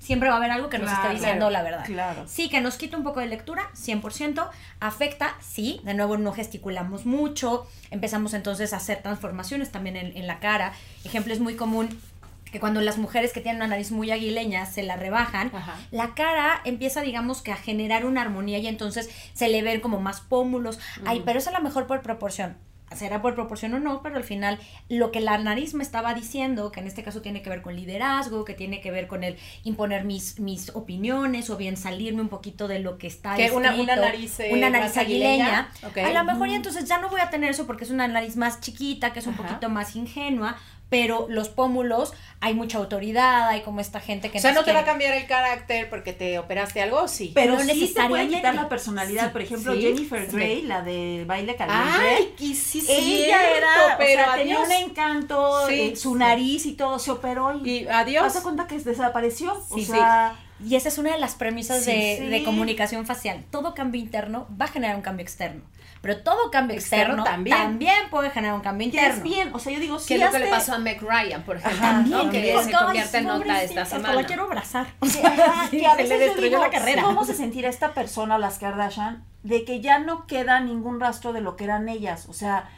siempre 0.00 0.28
va 0.28 0.34
a 0.34 0.38
haber 0.38 0.50
algo 0.50 0.68
que 0.68 0.78
nos 0.78 0.90
esté 0.90 1.10
diciendo 1.10 1.50
la 1.50 1.62
verdad. 1.62 1.84
claro. 1.84 2.24
Sí, 2.26 2.48
que 2.48 2.60
nos 2.60 2.76
quita 2.76 2.96
un 2.96 3.04
poco 3.04 3.20
de 3.20 3.26
lectura, 3.26 3.70
100%. 3.76 4.48
Afecta, 4.80 5.36
sí. 5.40 5.80
De 5.84 5.94
nuevo, 5.94 6.16
no 6.16 6.32
gesticulamos 6.32 7.06
mucho. 7.06 7.68
Empezamos 7.90 8.34
entonces 8.34 8.72
a 8.72 8.78
hacer 8.78 9.02
transformaciones 9.02 9.70
también 9.70 9.96
en, 9.96 10.16
en 10.16 10.26
la 10.26 10.40
cara. 10.40 10.72
Ejemplo, 11.04 11.32
es 11.32 11.38
muy 11.38 11.54
común 11.54 12.00
que 12.50 12.58
cuando 12.58 12.80
las 12.80 12.98
mujeres 12.98 13.32
que 13.32 13.40
tienen 13.40 13.62
una 13.62 13.68
nariz 13.68 13.92
muy 13.92 14.10
aguileña 14.10 14.66
se 14.66 14.82
la 14.82 14.96
rebajan, 14.96 15.52
Ajá. 15.54 15.76
la 15.92 16.14
cara 16.14 16.60
empieza, 16.64 17.00
digamos, 17.02 17.42
que 17.42 17.52
a 17.52 17.56
generar 17.56 18.04
una 18.04 18.22
armonía 18.22 18.58
y 18.58 18.66
entonces 18.66 19.08
se 19.34 19.48
le 19.48 19.62
ven 19.62 19.80
como 19.80 20.00
más 20.00 20.20
pómulos. 20.20 20.80
Ay, 21.06 21.22
pero 21.24 21.38
es 21.38 21.46
a 21.46 21.52
lo 21.52 21.60
mejor 21.60 21.86
por 21.86 22.02
proporción. 22.02 22.56
Será 22.94 23.22
por 23.22 23.34
proporción 23.36 23.72
o 23.74 23.78
no, 23.78 24.02
pero 24.02 24.16
al 24.16 24.24
final 24.24 24.58
lo 24.88 25.12
que 25.12 25.20
la 25.20 25.38
nariz 25.38 25.74
me 25.74 25.82
estaba 25.84 26.12
diciendo, 26.12 26.72
que 26.72 26.80
en 26.80 26.88
este 26.88 27.02
caso 27.04 27.22
tiene 27.22 27.40
que 27.40 27.48
ver 27.48 27.62
con 27.62 27.76
liderazgo, 27.76 28.44
que 28.44 28.54
tiene 28.54 28.80
que 28.80 28.90
ver 28.90 29.06
con 29.06 29.22
el 29.22 29.36
imponer 29.62 30.04
mis, 30.04 30.40
mis 30.40 30.70
opiniones 30.74 31.50
o 31.50 31.56
bien 31.56 31.76
salirme 31.76 32.20
un 32.20 32.28
poquito 32.28 32.66
de 32.66 32.80
lo 32.80 32.98
que 32.98 33.06
está 33.06 33.36
Que 33.36 33.50
una- 33.52 33.74
una 33.76 33.94
nariz, 33.96 34.40
eh, 34.40 34.50
una 34.52 34.70
nariz 34.70 34.96
aguileña. 34.96 35.68
aguileña, 35.82 35.88
ok. 35.88 35.98
A 35.98 36.12
lo 36.12 36.24
mejor 36.32 36.48
y 36.48 36.54
entonces 36.54 36.84
ya 36.88 36.98
no 36.98 37.08
voy 37.08 37.20
a 37.20 37.30
tener 37.30 37.50
eso 37.50 37.66
porque 37.66 37.84
es 37.84 37.90
una 37.90 38.08
nariz 38.08 38.36
más 38.36 38.60
chiquita, 38.60 39.12
que 39.12 39.20
es 39.20 39.26
un 39.28 39.34
Ajá. 39.34 39.42
poquito 39.44 39.68
más 39.68 39.94
ingenua, 39.94 40.56
pero 40.90 41.26
los 41.30 41.48
pómulos 41.48 42.12
hay 42.40 42.54
mucha 42.54 42.78
autoridad, 42.78 43.48
hay 43.48 43.62
como 43.62 43.80
esta 43.80 44.00
gente 44.00 44.30
que 44.30 44.38
O 44.38 44.40
sea, 44.40 44.52
no 44.52 44.64
te 44.64 44.72
va 44.72 44.80
a 44.80 44.84
cambiar 44.84 45.14
el 45.14 45.26
carácter 45.26 45.88
porque 45.88 46.12
te 46.12 46.38
operaste 46.38 46.82
algo, 46.82 47.06
sí. 47.06 47.32
Pero 47.34 47.52
No 47.54 47.60
sí 47.60 47.66
te 47.66 47.72
puede 47.72 47.80
necesariamente. 47.86 48.36
quitar 48.36 48.54
la 48.54 48.68
personalidad. 48.68 49.24
Sí, 49.26 49.30
Por 49.32 49.42
ejemplo, 49.42 49.72
sí. 49.74 49.80
Jennifer 49.82 50.26
Sí. 50.30 50.36
Grey, 50.36 50.62
la 50.62 50.82
de 50.82 51.24
Baile 51.26 51.54
Caliente. 51.56 52.34
Ay, 52.38 52.54
sí, 52.54 52.84
ella 52.88 53.38
cierto, 53.38 53.56
era, 53.56 53.96
pero 53.98 54.22
o 54.22 54.24
sea, 54.24 54.34
tenía 54.36 54.58
un 54.58 54.72
encanto, 54.72 55.66
Sí, 55.68 55.80
eh, 55.80 55.96
su 55.96 56.14
nariz 56.16 56.66
y 56.66 56.72
todo, 56.72 56.98
se 56.98 57.10
operó 57.10 57.60
y, 57.64 57.70
Y 57.70 57.86
adiós. 57.88 58.24
Haz 58.24 58.42
cuenta 58.42 58.66
que 58.66 58.78
desapareció. 58.78 59.54
Sí, 59.74 59.82
o 59.82 59.84
sea, 59.84 60.36
Y 60.64 60.76
esa 60.76 60.88
es 60.88 60.98
una 60.98 61.12
de 61.12 61.18
las 61.18 61.34
premisas 61.34 61.84
Sí, 61.84 61.90
de, 61.92 62.16
sí. 62.18 62.26
de 62.26 62.44
comunicación 62.44 63.06
facial. 63.06 63.44
Todo 63.50 63.74
cambio 63.74 64.00
interno 64.00 64.46
va 64.60 64.66
a 64.66 64.68
generar 64.68 64.96
un 64.96 65.02
cambio 65.02 65.22
externo. 65.22 65.62
Pero 66.02 66.16
todo 66.22 66.50
cambio 66.50 66.76
Externo 66.76 67.04
externo, 67.14 67.24
también. 67.24 67.56
también. 67.58 67.94
puede 68.10 68.30
generar 68.30 68.54
un 68.56 68.62
cambio 68.62 68.86
interno. 68.86 69.16
es 69.16 69.22
bien, 69.22 69.50
o 69.52 69.58
sea, 69.58 69.70
yo 69.72 69.80
digo, 69.80 69.98
sí, 69.98 70.14
es 70.14 70.20
lo 70.20 70.30
que 70.30 70.38
le 70.38 70.46
pasó 70.46 70.72
a 70.74 70.78
Meg 70.78 71.02
Ryan, 71.02 71.42
por 71.42 71.56
ejemplo, 71.58 71.78
También, 71.78 72.24
¿no? 72.26 72.30
que 72.30 72.62
se 72.64 72.72
convierte 72.72 73.18
en 73.18 73.24
nota 73.26 73.62
esta 73.62 73.84
semana. 73.84 74.14
la 74.14 74.24
quiero 74.24 74.44
abrazar. 74.44 74.86
Sí, 75.06 75.18
ajá, 75.22 75.68
Sí, 75.68 75.78
que 75.80 75.86
a 75.86 75.90
se 75.96 76.02
veces 76.02 76.08
le 76.08 76.18
yo 76.18 76.24
destruyó 76.24 76.48
digo, 76.58 76.62
la 76.62 76.70
carrera. 76.70 77.02
¿Cómo 77.02 77.24
se 77.26 77.34
sentirá 77.34 77.68
esta 77.68 77.92
persona, 77.92 78.38
las 78.38 78.58
Kardashian, 78.58 79.22
de 79.42 79.64
que 79.66 79.80
ya 79.82 79.98
no 79.98 80.26
queda 80.26 80.60
ningún 80.60 81.00
rastro 81.00 81.34
de 81.34 81.42
lo 81.42 81.56
que 81.56 81.64
eran 81.64 81.86
ellas? 81.90 82.26
O 82.30 82.32
sea, 82.32 82.70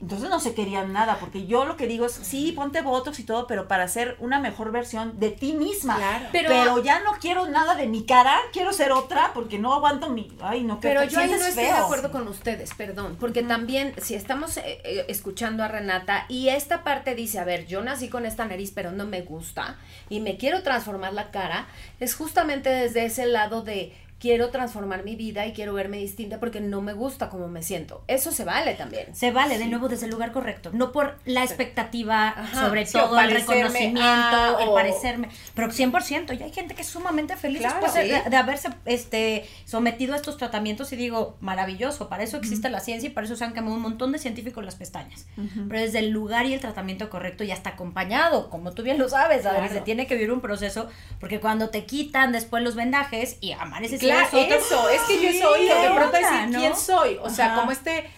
entonces 0.00 0.30
no 0.30 0.38
se 0.38 0.54
querían 0.54 0.92
nada, 0.92 1.18
porque 1.18 1.46
yo 1.46 1.64
lo 1.64 1.76
que 1.76 1.88
digo 1.88 2.06
es, 2.06 2.12
sí, 2.12 2.52
ponte 2.52 2.82
botox 2.82 3.18
y 3.18 3.24
todo, 3.24 3.48
pero 3.48 3.66
para 3.66 3.88
ser 3.88 4.16
una 4.20 4.38
mejor 4.38 4.70
versión 4.70 5.18
de 5.18 5.30
ti 5.30 5.54
misma. 5.54 5.96
Claro. 5.96 6.26
Pero, 6.30 6.48
Pero- 6.48 6.82
ya 6.84 7.00
no 7.00 7.14
quiero 7.20 7.48
nada 7.48 7.74
de 7.74 7.86
mi 7.86 8.04
cara, 8.04 8.38
quiero 8.52 8.72
ser 8.72 8.92
otra, 8.92 9.32
porque 9.34 9.58
no 9.58 9.74
aguanto 9.74 10.08
mi... 10.08 10.30
Ay, 10.40 10.62
no, 10.62 10.78
que 10.78 10.88
Pero 10.88 11.02
yo 11.02 11.18
ahí 11.18 11.28
no 11.28 11.36
estoy 11.36 11.64
de 11.64 11.70
acuerdo 11.72 12.12
con 12.12 12.28
ustedes, 12.28 12.74
perdón, 12.74 13.16
porque 13.18 13.42
también 13.42 13.92
si 14.00 14.14
estamos 14.14 14.56
eh, 14.58 14.80
eh, 14.84 15.04
escuchando 15.08 15.64
a 15.64 15.68
Renata 15.68 16.26
y 16.28 16.48
esta 16.48 16.84
parte 16.84 17.16
dice, 17.16 17.40
a 17.40 17.44
ver, 17.44 17.66
yo 17.66 17.82
nací 17.82 18.08
con 18.08 18.24
esta 18.24 18.44
nariz 18.44 18.72
pero 18.72 18.92
no 18.92 19.04
me 19.04 19.22
gusta 19.22 19.76
y 20.08 20.20
me 20.20 20.36
quiero 20.36 20.62
transformar 20.62 21.12
la 21.12 21.30
cara, 21.30 21.66
es 21.98 22.14
justamente 22.14 22.70
desde 22.70 23.04
ese 23.04 23.26
lado 23.26 23.62
de 23.62 23.92
quiero 24.18 24.50
transformar 24.50 25.04
mi 25.04 25.14
vida 25.14 25.46
y 25.46 25.52
quiero 25.52 25.74
verme 25.74 25.98
distinta 25.98 26.40
porque 26.40 26.60
no 26.60 26.80
me 26.80 26.92
gusta 26.92 27.28
como 27.30 27.46
me 27.48 27.62
siento. 27.62 28.02
Eso 28.08 28.32
se 28.32 28.44
vale 28.44 28.74
también. 28.74 29.14
Se 29.14 29.30
vale, 29.30 29.58
de 29.58 29.66
nuevo, 29.66 29.88
desde 29.88 30.06
el 30.06 30.10
lugar 30.12 30.32
correcto. 30.32 30.70
No 30.72 30.90
por 30.90 31.18
la 31.24 31.44
expectativa, 31.44 32.28
Ajá, 32.30 32.66
sobre 32.66 32.84
sí, 32.86 32.92
todo 32.94 33.18
el 33.20 33.30
reconocimiento, 33.30 34.00
a, 34.02 34.56
el 34.60 34.68
o- 34.68 34.74
parecerme. 34.74 35.28
Pero 35.54 35.68
100%, 35.68 36.38
y 36.38 36.42
hay 36.42 36.52
gente 36.52 36.74
que 36.74 36.82
es 36.82 36.88
sumamente 36.88 37.36
feliz 37.36 37.60
Claro, 37.60 37.76
después 37.80 37.94
de, 37.94 38.20
sí. 38.22 38.30
de 38.30 38.36
haberse 38.36 38.68
este, 38.86 39.46
sometido 39.64 40.14
a 40.14 40.16
estos 40.16 40.36
tratamientos. 40.36 40.92
Y 40.92 40.96
digo, 40.96 41.36
maravilloso, 41.40 42.08
para 42.08 42.22
eso 42.24 42.36
existe 42.38 42.68
la 42.70 42.80
ciencia 42.80 43.08
y 43.08 43.12
para 43.12 43.26
eso 43.26 43.36
se 43.36 43.44
han 43.44 43.52
quemado 43.52 43.74
un 43.76 43.82
montón 43.82 44.12
de 44.12 44.18
científicos 44.18 44.64
las 44.64 44.74
pestañas. 44.74 45.26
Pero 45.68 45.80
desde 45.80 46.00
el 46.00 46.10
lugar 46.10 46.46
y 46.46 46.54
el 46.54 46.60
tratamiento 46.60 47.08
correcto 47.10 47.44
y 47.44 47.50
hasta 47.52 47.70
acompañado, 47.70 48.50
como 48.50 48.72
tú 48.72 48.82
bien 48.82 48.98
lo 48.98 49.08
sabes, 49.08 49.42
Claro. 49.42 49.68
se 49.72 49.80
tiene 49.80 50.06
que 50.06 50.14
vivir 50.14 50.32
un 50.32 50.40
proceso, 50.40 50.88
porque 51.20 51.40
cuando 51.40 51.68
te 51.70 51.84
quitan 51.84 52.32
después 52.32 52.62
los 52.62 52.74
vendajes 52.74 53.36
y 53.40 53.52
amaneces 53.52 54.02
y 54.02 54.07
Claro, 54.08 54.38
eso, 54.38 54.88
es 54.88 55.00
que 55.02 55.20
yo 55.20 55.50
oído 55.50 55.74
de 55.74 55.88
¿qué 55.88 55.94
pronto 55.94 56.16
decir 56.16 56.56
quién 56.56 56.76
soy. 56.76 57.18
O 57.22 57.30
sea, 57.30 57.54
como 57.54 57.70
este 57.70 58.10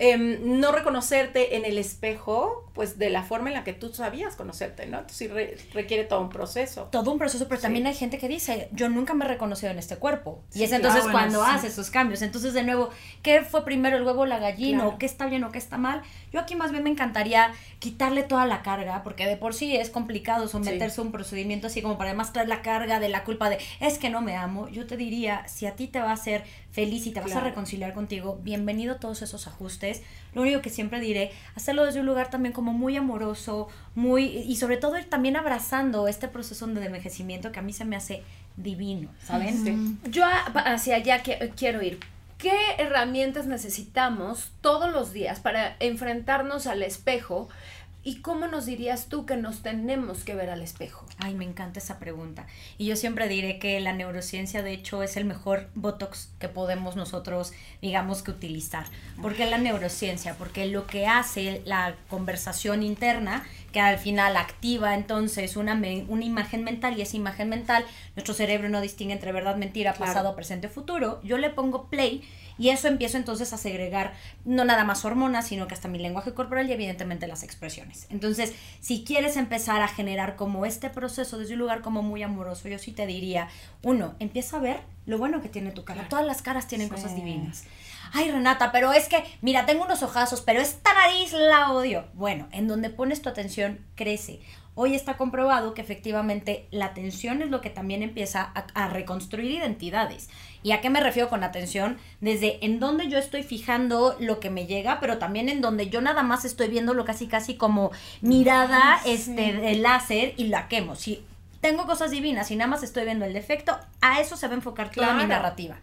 em, 0.00 0.60
no 0.60 0.72
reconocerte 0.72 1.56
en 1.56 1.64
el 1.64 1.78
espejo, 1.78 2.70
pues 2.74 2.98
de 2.98 3.10
la 3.10 3.22
forma 3.24 3.48
en 3.48 3.54
la 3.54 3.64
que 3.64 3.72
tú 3.72 3.92
sabías 3.92 4.36
conocerte, 4.36 4.86
¿no? 4.86 4.98
Entonces 4.98 5.16
sí 5.16 5.28
re- 5.28 5.56
requiere 5.72 6.04
todo 6.04 6.20
un 6.20 6.28
proceso. 6.28 6.84
todo 6.92 7.10
un 7.10 7.18
proceso, 7.18 7.46
pero 7.48 7.56
Sí. 7.60 7.62
también 7.62 7.86
hay 7.86 7.94
gente 7.94 8.18
que 8.18 8.28
dice, 8.28 8.68
yo 8.72 8.88
nunca 8.88 9.14
me 9.14 9.24
he 9.24 9.28
reconocido 9.28 9.72
en 9.72 9.78
este 9.78 9.96
cuerpo. 9.96 10.42
y 10.54 10.62
es 10.62 10.72
entonces 10.72 11.00
ah, 11.00 11.10
bueno, 11.12 11.18
cuando 11.18 11.44
sí. 11.44 11.50
hace 11.52 11.66
esos 11.68 11.90
cambios. 11.90 12.22
Entonces, 12.22 12.54
de 12.54 12.62
nuevo, 12.62 12.90
¿qué 13.22 13.42
fue 13.42 13.64
primero 13.64 13.96
el 13.96 14.04
huevo 14.04 14.20
o 14.22 14.26
la 14.26 14.38
gallina? 14.38 14.78
Claro. 14.78 14.94
¿O 14.94 14.98
qué 14.98 15.06
está 15.06 15.26
bien 15.26 15.42
o 15.44 15.50
qué 15.50 15.58
está 15.58 15.78
mal? 15.78 16.02
Yo 16.32 16.40
aquí 16.40 16.54
más 16.54 16.70
bien 16.70 16.84
me 16.84 16.90
encantaría 16.90 17.52
quitarle 17.78 18.22
toda 18.22 18.46
la 18.46 18.62
carga, 18.62 19.02
porque 19.02 19.26
de 19.26 19.36
por 19.36 19.54
sí 19.54 19.76
es 19.76 19.90
complicado 19.90 20.46
someterse 20.48 21.00
a 21.00 21.04
un 21.04 21.12
procedimiento 21.12 21.66
así 21.66 21.82
como 21.82 21.96
para 21.98 22.10
además 22.10 22.32
traer 22.32 22.48
la 22.48 22.62
carga 22.62 23.00
de 23.00 23.08
la 23.08 23.24
culpa 23.24 23.50
de, 23.50 23.58
es 23.80 23.98
que 23.98 24.10
no 24.10 24.20
me 24.20 24.36
amo. 24.36 24.68
Yo 24.68 24.86
te 24.86 24.96
diría, 24.96 25.46
si 25.48 25.66
a 25.66 25.74
ti 25.74 25.88
te 25.88 26.00
va 26.00 26.10
a 26.10 26.14
hacer 26.14 26.44
feliz 26.70 27.06
y 27.06 27.10
te 27.12 27.20
vas 27.20 27.34
a 27.34 27.40
reconciliar 27.40 27.92
contigo, 27.94 28.38
bienvenido 28.42 28.94
a 28.94 28.98
todos 29.00 29.22
esos 29.22 29.46
ajustes. 29.46 29.87
Lo 30.34 30.42
único 30.42 30.60
que 30.60 30.70
siempre 30.70 31.00
diré, 31.00 31.32
hacerlo 31.54 31.84
desde 31.84 32.00
un 32.00 32.06
lugar 32.06 32.30
también 32.30 32.52
como 32.52 32.72
muy 32.72 32.96
amoroso, 32.96 33.68
muy 33.94 34.24
y 34.24 34.56
sobre 34.56 34.76
todo 34.76 34.98
ir 34.98 35.08
también 35.08 35.36
abrazando 35.36 36.06
este 36.06 36.28
proceso 36.28 36.66
de 36.66 36.86
envejecimiento 36.86 37.50
que 37.50 37.58
a 37.58 37.62
mí 37.62 37.72
se 37.72 37.84
me 37.84 37.96
hace 37.96 38.22
divino, 38.56 39.08
¿saben? 39.24 39.64
Sí. 39.64 40.10
Yo 40.10 40.24
hacia 40.54 40.96
allá 40.96 41.22
que, 41.22 41.52
quiero 41.56 41.82
ir. 41.82 41.98
¿Qué 42.36 42.56
herramientas 42.78 43.46
necesitamos 43.46 44.52
todos 44.60 44.92
los 44.92 45.12
días 45.12 45.40
para 45.40 45.76
enfrentarnos 45.80 46.68
al 46.68 46.84
espejo? 46.84 47.48
¿Y 48.04 48.20
cómo 48.20 48.46
nos 48.46 48.64
dirías 48.64 49.06
tú 49.08 49.26
que 49.26 49.36
nos 49.36 49.60
tenemos 49.62 50.24
que 50.24 50.34
ver 50.34 50.48
al 50.50 50.62
espejo? 50.62 51.04
Ay, 51.18 51.34
me 51.34 51.44
encanta 51.44 51.78
esa 51.80 51.98
pregunta. 51.98 52.46
Y 52.78 52.86
yo 52.86 52.96
siempre 52.96 53.28
diré 53.28 53.58
que 53.58 53.78
la 53.80 53.92
neurociencia, 53.92 54.62
de 54.62 54.72
hecho, 54.72 55.02
es 55.02 55.16
el 55.16 55.24
mejor 55.24 55.68
botox 55.74 56.30
que 56.38 56.48
podemos 56.48 56.96
nosotros, 56.96 57.52
digamos, 57.82 58.22
que 58.22 58.30
utilizar. 58.30 58.86
¿Por 59.20 59.34
qué 59.34 59.44
la 59.46 59.58
neurociencia? 59.58 60.34
Porque 60.38 60.66
lo 60.66 60.86
que 60.86 61.06
hace 61.06 61.60
la 61.66 61.96
conversación 62.08 62.82
interna, 62.82 63.44
que 63.72 63.80
al 63.80 63.98
final 63.98 64.36
activa 64.36 64.94
entonces 64.94 65.56
una, 65.56 65.74
me- 65.74 66.04
una 66.08 66.24
imagen 66.24 66.64
mental, 66.64 66.96
y 66.98 67.02
esa 67.02 67.16
imagen 67.16 67.48
mental, 67.48 67.84
nuestro 68.16 68.32
cerebro 68.32 68.68
no 68.70 68.80
distingue 68.80 69.12
entre 69.12 69.32
verdad, 69.32 69.56
mentira, 69.56 69.92
Claro. 69.92 70.12
pasado, 70.12 70.36
presente, 70.36 70.68
futuro. 70.68 71.20
Yo 71.24 71.36
le 71.36 71.50
pongo 71.50 71.88
play 71.88 72.22
y 72.58 72.70
eso 72.70 72.88
empiezo 72.88 73.16
entonces 73.16 73.52
a 73.52 73.56
segregar 73.56 74.12
no 74.44 74.64
nada 74.64 74.84
más 74.84 75.04
hormonas, 75.04 75.46
sino 75.46 75.68
que 75.68 75.74
hasta 75.74 75.88
mi 75.88 75.98
lenguaje 75.98 76.34
corporal 76.34 76.68
y 76.68 76.72
evidentemente 76.72 77.26
las 77.26 77.42
expresiones. 77.42 78.06
Entonces, 78.10 78.52
si 78.80 79.04
quieres 79.04 79.36
empezar 79.36 79.80
a 79.82 79.88
generar 79.88 80.36
como 80.36 80.66
este 80.66 80.90
proceso 80.90 81.38
desde 81.38 81.54
un 81.54 81.60
lugar 81.60 81.80
como 81.80 82.02
muy 82.02 82.22
amoroso, 82.22 82.68
yo 82.68 82.78
sí 82.78 82.92
te 82.92 83.06
diría, 83.06 83.48
uno, 83.82 84.14
empieza 84.18 84.56
a 84.56 84.60
ver 84.60 84.80
lo 85.06 85.18
bueno 85.18 85.40
que 85.40 85.48
tiene 85.48 85.70
tu 85.70 85.84
cara. 85.84 86.08
Todas 86.08 86.26
las 86.26 86.42
caras 86.42 86.66
tienen 86.66 86.88
cosas 86.88 87.14
divinas. 87.14 87.64
Ay, 88.12 88.30
Renata, 88.30 88.72
pero 88.72 88.92
es 88.92 89.08
que, 89.08 89.22
mira, 89.42 89.66
tengo 89.66 89.84
unos 89.84 90.02
ojazos, 90.02 90.40
pero 90.40 90.60
esta 90.60 90.94
nariz 90.94 91.32
la 91.32 91.72
odio. 91.72 92.06
Bueno, 92.14 92.48
en 92.52 92.68
donde 92.68 92.90
pones 92.90 93.22
tu 93.22 93.28
atención, 93.28 93.80
crece. 93.94 94.40
Hoy 94.80 94.94
está 94.94 95.16
comprobado 95.16 95.74
que 95.74 95.82
efectivamente 95.82 96.68
la 96.70 96.84
atención 96.84 97.42
es 97.42 97.50
lo 97.50 97.60
que 97.60 97.68
también 97.68 98.04
empieza 98.04 98.52
a, 98.54 98.64
a 98.74 98.88
reconstruir 98.88 99.50
identidades. 99.50 100.30
¿Y 100.62 100.70
a 100.70 100.80
qué 100.80 100.88
me 100.88 101.00
refiero 101.00 101.28
con 101.28 101.42
atención? 101.42 101.98
Desde 102.20 102.64
en 102.64 102.78
donde 102.78 103.08
yo 103.08 103.18
estoy 103.18 103.42
fijando 103.42 104.14
lo 104.20 104.38
que 104.38 104.50
me 104.50 104.66
llega, 104.66 105.00
pero 105.00 105.18
también 105.18 105.48
en 105.48 105.62
donde 105.62 105.90
yo 105.90 106.00
nada 106.00 106.22
más 106.22 106.44
estoy 106.44 106.68
viendo 106.68 106.94
lo 106.94 107.04
casi 107.04 107.26
casi 107.26 107.56
como 107.56 107.90
mirada 108.20 109.00
este, 109.04 109.52
de 109.52 109.74
láser 109.74 110.34
y 110.36 110.44
la 110.44 110.68
quemo. 110.68 110.94
Si 110.94 111.24
tengo 111.60 111.84
cosas 111.86 112.12
divinas 112.12 112.48
y 112.52 112.54
nada 112.54 112.70
más 112.70 112.84
estoy 112.84 113.04
viendo 113.04 113.24
el 113.24 113.32
defecto, 113.32 113.76
a 114.00 114.20
eso 114.20 114.36
se 114.36 114.46
va 114.46 114.52
a 114.52 114.58
enfocar 114.58 114.92
toda 114.92 115.12
mi 115.14 115.24
narrativa. 115.24 115.74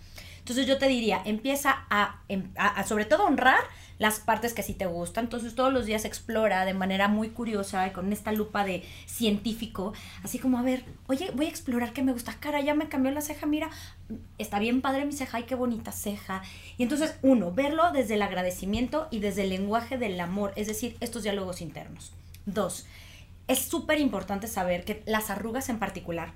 Entonces 0.45 0.67
yo 0.67 0.77
te 0.77 0.87
diría, 0.87 1.23
empieza 1.25 1.87
a, 1.89 2.21
em- 2.29 2.51
a- 2.55 2.83
sobre 2.83 3.05
todo 3.05 3.25
honrar 3.25 3.61
las 3.97 4.19
partes 4.19 4.53
que 4.53 4.61
sí 4.61 4.75
te 4.75 4.85
gustan. 4.85 5.23
Entonces 5.23 5.55
todos 5.55 5.73
los 5.73 5.87
días 5.87 6.05
explora 6.05 6.65
de 6.65 6.75
manera 6.75 7.07
muy 7.07 7.29
curiosa 7.29 7.91
con 7.93 8.13
esta 8.13 8.31
lupa 8.31 8.63
de 8.63 8.83
científico, 9.07 9.93
así 10.23 10.37
como 10.37 10.59
a 10.59 10.61
ver, 10.61 10.85
oye, 11.07 11.31
voy 11.33 11.47
a 11.47 11.49
explorar 11.49 11.93
qué 11.93 12.03
me 12.03 12.13
gusta. 12.13 12.35
Cara, 12.39 12.61
ya 12.61 12.75
me 12.75 12.87
cambió 12.89 13.11
la 13.11 13.21
ceja, 13.21 13.47
mira, 13.47 13.71
está 14.37 14.59
bien 14.59 14.81
padre 14.81 15.05
mi 15.05 15.13
ceja, 15.13 15.37
ay, 15.37 15.45
qué 15.45 15.55
bonita 15.55 15.91
ceja. 15.91 16.43
Y 16.77 16.83
entonces, 16.83 17.15
uno, 17.23 17.51
verlo 17.51 17.91
desde 17.91 18.13
el 18.13 18.21
agradecimiento 18.21 19.07
y 19.09 19.21
desde 19.21 19.45
el 19.45 19.49
lenguaje 19.49 19.97
del 19.97 20.19
amor, 20.19 20.53
es 20.55 20.67
decir, 20.67 20.95
estos 20.99 21.23
diálogos 21.23 21.59
internos. 21.59 22.11
Dos, 22.45 22.85
es 23.47 23.57
súper 23.57 23.99
importante 23.99 24.47
saber 24.47 24.85
que 24.85 25.01
las 25.07 25.31
arrugas 25.31 25.69
en 25.69 25.79
particular 25.79 26.33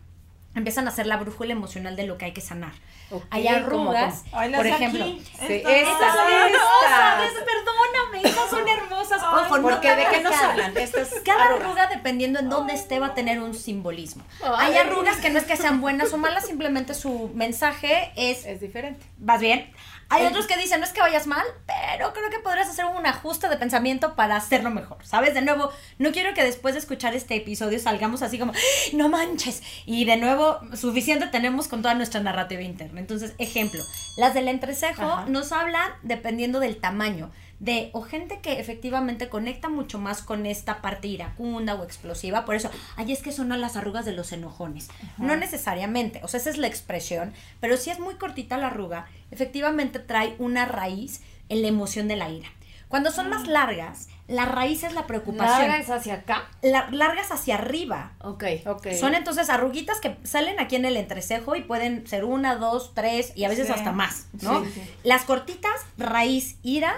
empiezan 0.55 0.87
a 0.87 0.91
ser 0.91 1.05
la 1.07 1.17
brújula 1.17 1.51
emocional 1.53 1.95
de 1.95 2.05
lo 2.05 2.17
que 2.17 2.25
hay 2.25 2.33
que 2.33 2.41
sanar. 2.41 2.73
Ok, 3.11 3.23
hay 3.31 3.43
¿cómo, 3.45 3.55
arrugas, 3.55 4.23
cómo? 4.29 4.41
Ay, 4.41 4.53
por 4.53 4.67
ejemplo, 4.67 5.05
Sí, 5.05 5.21
estas. 5.41 5.71
estas 5.73 6.13
son 6.15 6.31
hermosas, 6.31 7.23
estas. 7.27 7.43
perdóname, 7.45 8.29
esas 8.29 8.49
son 8.49 8.67
hermosas. 8.67 9.21
Ojo, 9.23 9.57
no 9.57 9.69
Porque 9.69 9.95
de 9.95 10.05
qué 10.11 10.21
nos 10.21 10.35
hablan 10.35 10.77
estas 10.77 11.09
Cada 11.25 11.45
arrugas? 11.45 11.63
arruga, 11.65 11.87
dependiendo 11.87 12.39
en 12.39 12.49
dónde 12.49 12.73
esté, 12.73 12.99
va 12.99 13.07
a 13.07 13.13
tener 13.13 13.39
un 13.39 13.53
simbolismo. 13.53 14.23
Ay. 14.43 14.73
Hay 14.73 14.77
arrugas 14.77 15.17
que 15.17 15.29
no 15.29 15.39
es 15.39 15.45
que 15.45 15.55
sean 15.57 15.81
buenas 15.81 16.13
o 16.13 16.17
malas, 16.17 16.45
simplemente 16.45 16.93
su 16.93 17.31
mensaje 17.33 18.11
es 18.15 18.45
Es 18.45 18.59
diferente. 18.59 19.05
vas 19.17 19.39
bien. 19.39 19.71
Hay 20.09 20.25
otros 20.25 20.47
que 20.47 20.57
dicen, 20.57 20.79
no 20.79 20.85
es 20.85 20.91
que 20.93 21.01
vayas 21.01 21.27
mal, 21.27 21.45
pero 21.67 22.13
creo 22.13 22.29
que 22.29 22.39
podrías 22.39 22.67
hacer 22.67 22.85
un 22.85 23.05
ajuste 23.05 23.47
de 23.47 23.57
pensamiento 23.57 24.15
para 24.15 24.35
hacerlo 24.35 24.71
mejor, 24.71 25.05
¿sabes? 25.05 25.33
De 25.33 25.41
nuevo, 25.41 25.71
no 25.99 26.11
quiero 26.11 26.33
que 26.33 26.43
después 26.43 26.73
de 26.73 26.79
escuchar 26.79 27.13
este 27.15 27.35
episodio 27.35 27.77
salgamos 27.79 28.21
así 28.21 28.39
como, 28.39 28.53
"¡Ah, 28.53 28.57
no 28.93 29.09
manches. 29.09 29.61
Y 29.85 30.05
de 30.05 30.17
nuevo, 30.17 30.59
suficiente 30.75 31.27
tenemos 31.27 31.67
con 31.67 31.81
toda 31.81 31.93
nuestra 31.93 32.21
narrativa 32.21 32.61
interna. 32.61 32.99
Entonces, 32.99 33.33
ejemplo, 33.37 33.81
las 34.17 34.33
del 34.33 34.47
entrecejo 34.47 35.03
Ajá. 35.03 35.25
nos 35.27 35.51
hablan 35.51 35.91
dependiendo 36.01 36.59
del 36.59 36.77
tamaño. 36.77 37.31
De, 37.59 37.89
o 37.91 38.01
gente 38.03 38.39
que 38.39 38.59
efectivamente 38.61 39.27
conecta 39.27 39.67
mucho 39.67 39.99
más 39.99 40.21
con 40.21 40.45
esta 40.45 40.81
parte 40.81 41.09
iracunda 41.09 41.75
o 41.75 41.83
explosiva, 41.83 42.45
por 42.45 42.55
eso, 42.55 42.69
ay, 42.95 43.11
es 43.11 43.21
que 43.21 43.33
son 43.33 43.49
las 43.59 43.75
arrugas 43.75 44.05
de 44.05 44.13
los 44.13 44.31
enojones. 44.31 44.87
No 45.17 45.35
necesariamente, 45.35 46.21
o 46.23 46.29
sea, 46.29 46.39
esa 46.39 46.49
es 46.51 46.57
la 46.57 46.67
expresión, 46.67 47.33
pero 47.59 47.75
si 47.75 47.89
es 47.89 47.99
muy 47.99 48.15
cortita 48.15 48.57
la 48.57 48.67
arruga, 48.67 49.07
efectivamente 49.31 49.99
trae 49.99 50.35
una 50.39 50.65
raíz 50.65 51.21
en 51.49 51.61
la 51.61 51.67
emoción 51.67 52.07
de 52.07 52.15
la 52.15 52.29
ira. 52.29 52.47
Cuando 52.87 53.11
son 53.11 53.29
más 53.29 53.45
largas, 53.47 54.07
la 54.27 54.45
raíz 54.45 54.83
es 54.83 54.93
la 54.93 55.05
preocupación. 55.05 55.59
¿Larga 55.69 55.77
es 55.79 55.89
hacia 55.91 56.13
acá? 56.15 56.49
La- 56.63 56.89
largas 56.91 57.31
hacia 57.31 57.55
arriba. 57.55 58.13
Ok. 58.21 58.43
Ok. 58.65 58.87
Son 58.99 59.13
entonces 59.15 59.49
arruguitas 59.49 59.99
que 59.99 60.17
salen 60.23 60.59
aquí 60.59 60.75
en 60.75 60.85
el 60.85 60.97
entrecejo 60.97 61.55
y 61.55 61.61
pueden 61.61 62.07
ser 62.07 62.23
una, 62.25 62.55
dos, 62.55 62.93
tres 62.95 63.31
y 63.35 63.43
a 63.43 63.49
veces 63.49 63.67
Sí. 63.67 63.73
hasta 63.73 63.91
más, 63.91 64.27
¿no? 64.41 64.63
Sí, 64.65 64.71
sí. 64.75 64.81
Las 65.03 65.23
cortitas, 65.23 65.71
raíz, 65.99 66.57
ira, 66.63 66.95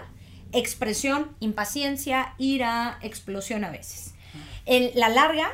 expresión, 0.54 1.36
impaciencia, 1.40 2.34
ira, 2.38 2.98
explosión 3.02 3.64
a 3.64 3.72
veces. 3.72 4.14
En 4.66 4.92
la 5.00 5.10
larga, 5.10 5.50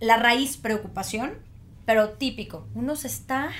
la 0.00 0.16
raíz, 0.16 0.56
preocupación, 0.56 1.34
pero 1.84 2.10
típico. 2.10 2.66
Uno 2.74 2.96
se 2.96 3.08
está, 3.08 3.50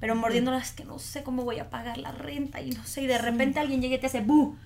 pero 0.00 0.14
mordiendo 0.14 0.54
es 0.54 0.72
que 0.72 0.84
no 0.84 0.98
sé 0.98 1.22
cómo 1.22 1.44
voy 1.44 1.58
a 1.58 1.70
pagar 1.70 1.98
la 1.98 2.12
renta 2.12 2.60
y 2.60 2.70
no 2.70 2.84
sé, 2.84 3.02
y 3.02 3.06
de 3.06 3.18
repente 3.18 3.60
alguien 3.60 3.80
llega 3.80 3.96
y 3.96 3.98
te 3.98 4.06
hace 4.06 4.20
¡bu! 4.20 4.56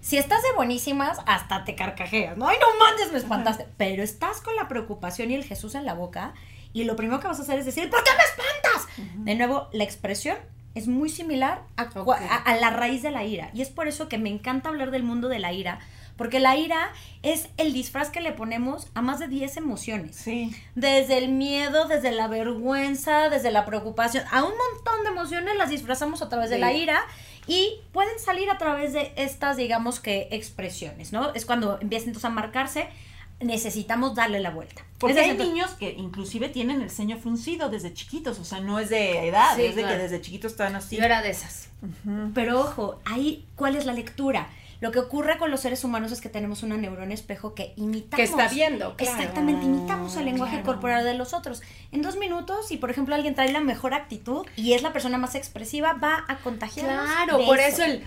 Si 0.00 0.16
estás 0.16 0.42
de 0.42 0.52
buenísimas, 0.54 1.18
hasta 1.26 1.64
te 1.64 1.74
carcajeas, 1.74 2.36
¿no? 2.36 2.46
¡Ay, 2.46 2.56
no 2.60 2.78
manches, 2.78 3.12
me 3.12 3.18
espantaste! 3.18 3.66
Pero 3.76 4.02
estás 4.02 4.40
con 4.40 4.54
la 4.54 4.68
preocupación 4.68 5.30
y 5.30 5.34
el 5.34 5.44
Jesús 5.44 5.74
en 5.74 5.84
la 5.84 5.94
boca 5.94 6.34
y 6.72 6.84
lo 6.84 6.96
primero 6.96 7.18
que 7.20 7.26
vas 7.26 7.38
a 7.40 7.42
hacer 7.42 7.58
es 7.58 7.66
decir, 7.66 7.90
¿por 7.90 8.04
qué 8.04 8.10
me 8.12 8.22
espantas? 8.22 9.24
De 9.24 9.34
nuevo, 9.34 9.68
la 9.72 9.84
expresión 9.84 10.36
es 10.78 10.88
muy 10.88 11.08
similar 11.08 11.62
a, 11.76 11.82
a, 11.82 12.36
a, 12.36 12.56
la 12.56 12.70
raíz 12.70 13.02
de 13.02 13.10
la 13.10 13.24
ira. 13.24 13.50
Y 13.52 13.62
es 13.62 13.68
por 13.68 13.88
eso 13.88 14.08
que 14.08 14.18
me 14.18 14.30
encanta 14.30 14.68
hablar 14.68 14.90
del 14.90 15.02
mundo 15.02 15.28
de 15.28 15.38
la 15.38 15.52
ira, 15.52 15.80
porque 16.16 16.40
la 16.40 16.56
ira 16.56 16.90
es 17.22 17.48
el 17.56 17.72
disfraz 17.72 18.10
que 18.10 18.20
le 18.20 18.32
ponemos 18.32 18.88
a 18.94 19.02
más 19.02 19.18
de 19.20 19.28
10 19.28 19.56
emociones. 19.56 20.16
Sí. 20.16 20.54
Desde 20.74 21.18
el 21.18 21.28
miedo, 21.28 21.86
desde 21.86 22.10
la 22.10 22.26
vergüenza, 22.26 23.28
desde 23.28 23.50
la 23.52 23.64
preocupación, 23.64 24.24
a 24.30 24.42
un 24.42 24.52
montón 24.52 25.04
de 25.04 25.10
emociones 25.10 25.56
las 25.56 25.70
disfrazamos 25.70 26.22
a 26.22 26.28
través 26.28 26.50
de 26.50 26.58
la 26.58 26.72
ira 26.72 27.00
y 27.46 27.80
pueden 27.92 28.18
salir 28.18 28.50
a 28.50 28.58
través 28.58 28.92
de 28.92 29.12
estas, 29.16 29.56
digamos 29.56 30.00
que, 30.00 30.28
expresiones, 30.32 31.12
¿no? 31.12 31.32
Es 31.34 31.46
cuando 31.46 31.78
empieza 31.80 32.06
entonces 32.06 32.26
a 32.26 32.30
marcarse 32.30 32.88
necesitamos 33.40 34.14
darle 34.14 34.40
la 34.40 34.50
vuelta. 34.50 34.84
Porque 34.98 35.20
hay 35.20 35.36
niños 35.36 35.70
que 35.72 35.90
inclusive 35.90 36.48
tienen 36.48 36.82
el 36.82 36.90
ceño 36.90 37.18
fruncido 37.18 37.68
desde 37.68 37.94
chiquitos, 37.94 38.38
o 38.40 38.44
sea, 38.44 38.60
no 38.60 38.78
es 38.78 38.90
de 38.90 39.28
edad, 39.28 39.58
es 39.58 39.76
de 39.76 39.84
que 39.84 39.96
desde 39.96 40.20
chiquitos 40.20 40.52
están 40.52 40.74
así. 40.74 40.96
Yo 40.96 41.04
era 41.04 41.22
de 41.22 41.30
esas. 41.30 41.68
Pero 42.34 42.60
ojo, 42.60 43.00
ahí, 43.04 43.46
¿cuál 43.54 43.76
es 43.76 43.86
la 43.86 43.92
lectura? 43.92 44.48
Lo 44.80 44.92
que 44.92 45.00
ocurre 45.00 45.38
con 45.38 45.50
los 45.50 45.60
seres 45.60 45.82
humanos 45.82 46.12
es 46.12 46.20
que 46.20 46.28
tenemos 46.28 46.62
una 46.62 46.76
neurona 46.76 47.12
espejo 47.12 47.54
que 47.54 47.72
imitamos. 47.76 48.16
Que 48.16 48.22
está 48.22 48.48
viendo, 48.48 48.96
claro. 48.96 49.18
Exactamente, 49.18 49.64
imitamos 49.64 50.16
el 50.16 50.26
lenguaje 50.26 50.56
claro. 50.56 50.66
corporal 50.66 51.04
de 51.04 51.14
los 51.14 51.34
otros. 51.34 51.62
En 51.90 52.02
dos 52.02 52.16
minutos, 52.16 52.68
si 52.68 52.76
por 52.76 52.90
ejemplo 52.90 53.14
alguien 53.14 53.34
trae 53.34 53.50
la 53.50 53.60
mejor 53.60 53.94
actitud 53.94 54.46
y 54.54 54.74
es 54.74 54.82
la 54.82 54.92
persona 54.92 55.18
más 55.18 55.34
expresiva, 55.34 55.94
va 55.94 56.24
a 56.28 56.36
contagiar. 56.38 56.86
Claro, 56.86 57.44
por 57.44 57.58
eso, 57.58 57.82
el... 57.82 58.04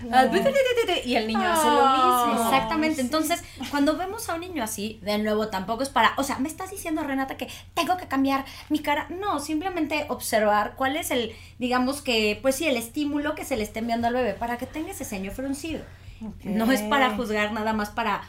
Y 1.04 1.16
el 1.16 1.26
niño 1.26 1.42
hace 1.42 1.66
lo 1.66 2.28
mismo. 2.28 2.44
Exactamente, 2.44 3.00
entonces 3.00 3.42
cuando 3.70 3.96
vemos 3.96 4.28
a 4.28 4.34
un 4.34 4.40
niño 4.40 4.62
así, 4.62 4.98
de 5.02 5.18
nuevo 5.18 5.48
tampoco 5.48 5.82
es 5.82 5.88
para, 5.88 6.14
o 6.16 6.22
sea, 6.22 6.38
me 6.38 6.48
estás 6.48 6.70
diciendo 6.70 7.02
Renata 7.02 7.36
que 7.36 7.48
tengo 7.74 7.96
que 7.96 8.06
cambiar 8.06 8.44
mi 8.68 8.78
cara. 8.78 9.06
No, 9.10 9.40
simplemente 9.40 10.06
observar 10.08 10.74
cuál 10.76 10.96
es 10.96 11.10
el, 11.10 11.34
digamos 11.58 12.02
que, 12.02 12.38
pues 12.40 12.56
sí, 12.56 12.66
el 12.66 12.76
estímulo 12.76 13.34
que 13.34 13.44
se 13.44 13.56
le 13.56 13.62
esté 13.62 13.80
enviando 13.80 14.08
al 14.08 14.14
bebé 14.14 14.34
para 14.34 14.58
que 14.58 14.66
tenga 14.66 14.92
ese 14.92 15.04
ceño 15.04 15.30
fruncido. 15.32 15.82
Okay. 16.38 16.52
No 16.52 16.70
es 16.70 16.82
para 16.82 17.10
juzgar, 17.16 17.52
nada 17.52 17.72
más 17.72 17.90
para 17.90 18.22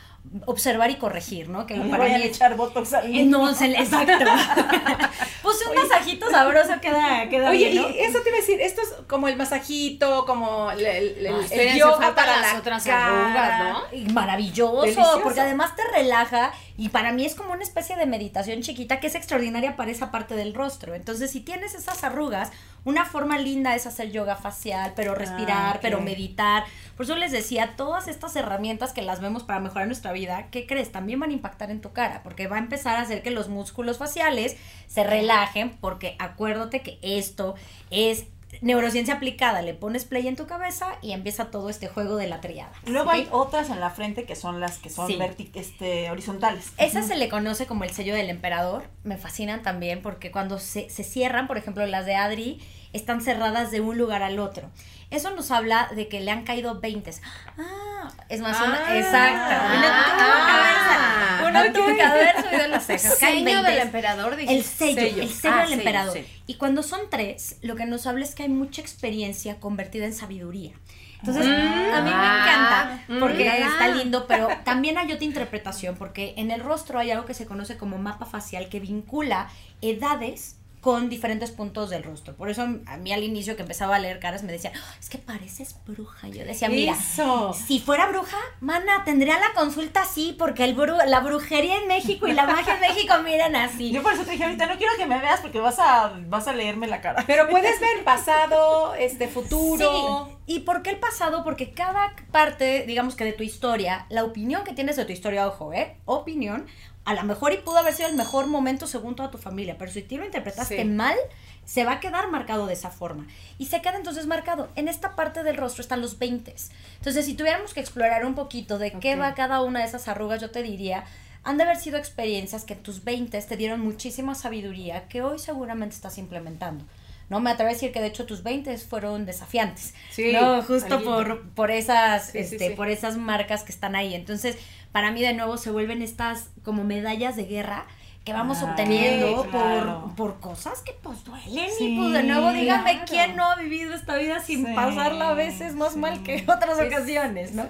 observar 0.45 0.89
y 0.89 0.95
corregir, 0.95 1.49
¿no? 1.49 1.65
Que 1.67 1.75
no 1.75 1.89
para 1.89 2.05
mí 2.05 2.23
echar 2.23 2.55
botox 2.55 2.93
al 2.93 3.11
niño. 3.11 3.39
No, 3.39 3.53
se 3.53 3.67
le, 3.67 3.77
exacto. 3.79 4.13
Puse 5.43 5.65
un 5.65 5.77
Oye. 5.77 5.87
masajito 5.87 6.29
sabroso 6.29 6.79
queda, 6.81 7.27
queda 7.29 7.49
Oye, 7.49 7.69
bien, 7.71 7.83
¿no? 7.83 7.89
y 7.89 7.99
eso 7.99 8.19
te 8.21 8.29
iba 8.29 8.37
a 8.37 8.41
decir, 8.41 8.61
esto 8.61 8.81
es 8.81 8.93
como 9.07 9.27
el 9.27 9.35
masajito, 9.35 10.25
como 10.25 10.71
el, 10.71 10.85
el, 10.85 11.29
no, 11.29 11.41
el, 11.41 11.59
el 11.59 11.77
yoga 11.77 12.15
para 12.15 12.39
las 12.39 12.53
la 12.53 12.59
otras 12.59 12.87
arrugas, 12.87 13.69
¿no? 13.69 13.97
Y 13.97 14.05
maravilloso, 14.05 14.81
Delicioso. 14.81 15.21
porque 15.21 15.41
además 15.41 15.75
te 15.75 15.83
relaja 15.93 16.53
y 16.77 16.89
para 16.89 17.11
mí 17.11 17.25
es 17.25 17.35
como 17.35 17.53
una 17.53 17.63
especie 17.63 17.95
de 17.95 18.05
meditación 18.05 18.61
chiquita 18.61 18.99
que 18.99 19.07
es 19.07 19.15
extraordinaria 19.15 19.75
para 19.75 19.91
esa 19.91 20.09
parte 20.11 20.35
del 20.35 20.53
rostro. 20.53 20.95
Entonces, 20.95 21.29
si 21.31 21.39
tienes 21.39 21.75
esas 21.75 22.03
arrugas, 22.03 22.51
una 22.83 23.05
forma 23.05 23.37
linda 23.37 23.75
es 23.75 23.85
hacer 23.85 24.11
yoga 24.11 24.35
facial, 24.35 24.93
pero 24.95 25.13
respirar, 25.15 25.73
Ah, 25.73 25.75
ok. 25.75 25.81
pero 25.81 26.01
meditar. 26.01 26.63
Por 26.97 27.05
eso 27.05 27.15
les 27.15 27.31
decía, 27.31 27.75
todas 27.77 28.07
estas 28.07 28.35
herramientas 28.35 28.91
que 28.91 29.01
las 29.03 29.21
vemos 29.21 29.43
para 29.43 29.59
mejorar 29.59 29.85
nuestra 29.87 30.11
vida, 30.13 30.47
¿qué 30.51 30.65
crees? 30.65 30.91
También 30.91 31.19
van 31.19 31.29
a 31.29 31.33
impactar 31.33 31.69
en 31.71 31.79
tu 31.81 31.93
cara, 31.93 32.21
porque 32.23 32.47
va 32.47 32.55
a 32.55 32.59
empezar 32.59 32.95
a 32.97 33.01
hacer 33.01 33.21
que 33.21 33.31
los 33.31 33.49
músculos 33.49 33.99
faciales 33.99 34.57
se 34.87 35.03
relajen, 35.03 35.77
porque 35.79 36.15
acuérdate 36.19 36.81
que 36.81 36.97
esto 37.01 37.55
es 37.91 38.25
neurociencia 38.61 39.15
aplicada, 39.15 39.61
le 39.61 39.73
pones 39.73 40.05
play 40.05 40.27
en 40.27 40.35
tu 40.35 40.45
cabeza 40.47 40.87
y 41.01 41.11
empieza 41.11 41.51
todo 41.51 41.69
este 41.69 41.87
juego 41.87 42.15
de 42.15 42.27
la 42.27 42.41
triada. 42.41 42.71
Luego 42.85 43.09
hay 43.09 43.27
otras 43.31 43.69
en 43.69 43.79
la 43.79 43.89
frente 43.89 44.25
que 44.25 44.35
son 44.35 44.59
las 44.59 44.77
que 44.79 44.89
son 44.89 45.07
Sí. 45.07 45.19
este, 45.53 46.09
horizontales. 46.11 46.71
Esa 46.77 47.01
se 47.03 47.15
le 47.15 47.29
conoce 47.29 47.65
como 47.65 47.83
el 47.83 47.89
sello 47.91 48.13
del 48.15 48.29
emperador. 48.29 48.83
Me 49.03 49.17
fascinan 49.17 49.61
también 49.63 50.01
porque 50.01 50.31
cuando 50.31 50.59
se, 50.59 50.89
se 50.89 51.03
cierran, 51.03 51.47
por 51.47 51.57
ejemplo, 51.57 51.85
las 51.85 52.05
de 52.05 52.15
Adri, 52.15 52.61
están 52.93 53.21
cerradas 53.21 53.71
de 53.71 53.81
un 53.81 53.97
lugar 53.97 54.23
al 54.23 54.39
otro. 54.39 54.69
Eso 55.11 55.29
nos 55.35 55.51
habla 55.51 55.89
de 55.95 56.07
que 56.07 56.21
le 56.21 56.31
han 56.31 56.43
caído 56.43 56.79
20. 56.79 57.11
Ah, 57.57 58.09
es 58.29 58.39
más, 58.41 58.57
una, 58.59 58.79
Ah. 58.87 58.97
exacto. 58.97 59.55
Ah. 59.55 61.49
Haber, 61.55 61.73
tuvo 61.73 61.95
que 61.95 62.01
haber 62.01 62.35
subido 62.43 62.67
las 62.67 62.85
cejas. 62.85 63.15
Caen 63.19 63.45
Seño 63.45 63.61
20. 63.61 63.69
del 63.71 63.79
emperador, 63.79 64.35
dijiste. 64.35 64.55
El 64.57 64.63
sello, 64.95 65.21
el 65.21 65.29
sello 65.29 65.53
Ah, 65.53 65.59
del 65.59 65.67
sello, 65.69 65.81
emperador. 65.81 66.17
Y 66.47 66.55
cuando 66.55 66.81
son 66.83 67.01
tres, 67.11 67.57
lo 67.61 67.75
que 67.75 67.85
nos 67.85 68.07
habla 68.07 68.25
es 68.25 68.33
que 68.33 68.43
hay 68.43 68.49
mucha 68.49 68.81
experiencia 68.81 69.59
convertida 69.59 70.05
en 70.05 70.13
sabiduría. 70.13 70.73
Entonces, 71.19 71.45
Mm. 71.45 71.93
a 71.93 72.01
mí 72.01 72.09
me 72.09 72.15
Ah, 72.15 72.97
encanta 73.05 73.19
porque 73.19 73.37
mira. 73.43 73.55
está 73.57 73.87
lindo, 73.89 74.25
pero 74.27 74.49
también 74.65 74.97
hay 74.97 75.11
otra 75.11 75.23
interpretación, 75.23 75.95
porque 75.95 76.33
en 76.37 76.51
el 76.51 76.59
rostro 76.59 76.99
hay 76.99 77.11
algo 77.11 77.25
que 77.25 77.33
se 77.33 77.45
conoce 77.45 77.77
como 77.77 77.97
mapa 77.97 78.25
facial 78.25 78.67
que 78.67 78.79
vincula 78.79 79.47
edades 79.81 80.57
con 80.83 81.07
diferentes 81.07 81.49
puntos 81.51 81.89
del 81.89 82.03
rostro. 82.03 82.35
Por 82.35 82.49
eso 82.49 82.61
a 82.85 82.97
mí 82.97 83.13
al 83.13 83.23
inicio 83.23 83.55
que 83.55 83.61
empezaba 83.61 83.95
a 83.95 83.99
leer 83.99 84.19
caras 84.19 84.43
me 84.43 84.51
decían, 84.51 84.73
"Ah, 84.75 84.95
es 84.99 85.09
que 85.09 85.17
pareces 85.17 85.77
bruja. 85.87 86.27
Yo 86.27 86.43
decía, 86.43 86.67
mira, 86.67 86.91
Eso. 86.91 87.53
si 87.53 87.79
fuera 87.79 88.07
bruja, 88.07 88.35
mana, 88.59 89.03
tendría 89.05 89.39
la 89.39 89.53
consulta 89.55 90.01
así, 90.01 90.35
porque 90.37 90.65
el 90.65 90.75
bru- 90.75 91.05
la 91.05 91.21
brujería 91.21 91.77
en 91.77 91.87
México 91.87 92.27
y 92.27 92.33
la 92.33 92.45
magia 92.45 92.75
en 92.75 92.81
México 92.97 93.13
miran 93.23 93.55
así. 93.55 93.91
Yo 93.91 94.03
por 94.03 94.11
eso 94.13 94.25
te 94.25 94.31
dije 94.31 94.43
ahorita, 94.43 94.65
no 94.65 94.77
quiero 94.77 94.91
que 94.97 95.05
me 95.05 95.19
veas 95.21 95.39
porque 95.39 95.61
vas 95.61 95.79
a, 95.79 96.19
vas 96.27 96.49
a 96.49 96.53
leerme 96.53 96.87
la 96.87 96.99
cara. 96.99 97.23
Pero 97.25 97.47
puedes 97.49 97.79
ver 97.79 98.03
pasado, 98.03 98.93
este 98.95 99.29
futuro. 99.29 100.27
Sí. 100.27 100.35
¿Y 100.45 100.59
por 100.61 100.81
qué 100.81 100.89
el 100.89 100.99
pasado? 100.99 101.45
Porque 101.45 101.71
cada 101.71 102.13
parte, 102.31 102.83
digamos 102.85 103.15
que 103.15 103.23
de 103.23 103.31
tu 103.31 103.43
historia, 103.43 104.05
la 104.09 104.25
opinión 104.25 104.65
que 104.65 104.73
tienes 104.73 104.97
de 104.97 105.05
tu 105.05 105.13
historia, 105.13 105.47
ojo, 105.47 105.71
¿eh? 105.71 105.95
Opinión, 106.03 106.65
a 107.05 107.13
lo 107.13 107.23
mejor 107.23 107.53
y 107.53 107.57
pudo 107.57 107.77
haber 107.79 107.93
sido 107.93 108.09
el 108.09 108.15
mejor 108.15 108.47
momento 108.47 108.87
según 108.87 109.15
toda 109.15 109.29
tu 109.31 109.37
familia, 109.37 109.77
pero 109.77 109.91
si 109.91 110.01
tú 110.01 110.17
lo 110.17 110.25
interpretaste 110.25 110.77
Sí. 110.77 110.85
mal, 110.85 111.17
se 111.65 111.83
va 111.85 111.93
a 111.93 111.99
quedar 111.99 112.29
marcado 112.31 112.65
de 112.67 112.73
esa 112.73 112.89
forma. 112.89 113.27
Y 113.57 113.65
se 113.67 113.81
queda 113.81 113.97
entonces 113.97 114.25
marcado. 114.25 114.69
En 114.75 114.87
esta 114.87 115.15
parte 115.15 115.43
del 115.43 115.57
rostro 115.57 115.81
están 115.81 116.01
los 116.01 116.17
20. 116.19 116.55
Entonces, 116.97 117.25
si 117.25 117.33
tuviéramos 117.33 117.73
que 117.73 117.79
explorar 117.79 118.25
un 118.25 118.35
poquito 118.35 118.77
de 118.79 118.91
qué 118.99 119.15
va 119.15 119.33
cada 119.33 119.61
una 119.61 119.79
de 119.79 119.85
esas 119.85 120.07
arrugas, 120.07 120.41
yo 120.41 120.51
te 120.51 120.63
diría, 120.63 121.03
han 121.43 121.57
de 121.57 121.63
haber 121.63 121.77
sido 121.77 121.97
experiencias 121.97 122.63
que 122.63 122.73
en 122.73 122.83
tus 122.83 123.03
20 123.03 123.41
te 123.41 123.57
dieron 123.57 123.81
muchísima 123.81 124.33
sabiduría 124.35 125.07
que 125.09 125.21
hoy 125.21 125.39
seguramente 125.39 125.95
estás 125.95 126.17
implementando. 126.17 126.85
No 127.29 127.39
me 127.39 127.49
atrevo 127.51 127.69
a 127.71 127.73
decir 127.73 127.91
que 127.91 128.01
de 128.01 128.07
hecho 128.07 128.25
tus 128.25 128.43
20 128.43 128.77
fueron 128.77 129.25
desafiantes. 129.25 129.93
Sí, 130.11 130.33
no, 130.33 130.61
justo 130.61 131.01
por, 131.03 131.49
por 131.51 131.71
esas, 131.71 132.27
sí, 132.27 132.37
este, 132.39 132.69
sí. 132.69 132.75
por 132.75 132.89
esas 132.89 133.17
marcas 133.17 133.63
que 133.63 133.71
están 133.71 133.95
ahí. 133.95 134.13
Entonces, 134.13 134.57
para 134.93 135.11
mí 135.11 135.21
de 135.21 135.33
nuevo 135.33 135.57
se 135.57 135.69
vuelven 135.71 136.01
estas 136.01 136.49
como 136.63 136.85
medallas 136.85 137.35
de 137.35 137.43
guerra 137.43 137.85
que 138.23 138.31
vamos 138.31 138.59
Ah, 138.61 138.69
obteniendo 138.69 139.43
claro. 139.49 140.03
por, 140.15 140.15
por 140.15 140.39
cosas 140.39 140.81
que 140.81 140.93
pues 141.03 141.25
duelen 141.25 141.69
Sí, 141.77 141.95
y 141.95 141.97
pues 141.99 142.13
de 142.13 142.23
nuevo 142.23 142.53
díganme 142.53 142.91
claro. 142.93 143.05
quién 143.09 143.35
no 143.35 143.43
ha 143.51 143.55
vivido 143.57 143.93
esta 143.93 144.15
vida 144.15 144.39
sin 144.39 144.65
Sí, 144.65 144.71
pasarla 144.73 145.31
a 145.31 145.33
veces 145.33 145.75
más 145.75 145.93
sí. 145.93 145.99
mal 145.99 146.23
que 146.23 146.45
otras 146.47 146.79
ocasiones, 146.79 147.51
¿no? 147.53 147.65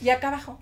Y 0.00 0.10
acá 0.10 0.28
abajo. 0.28 0.60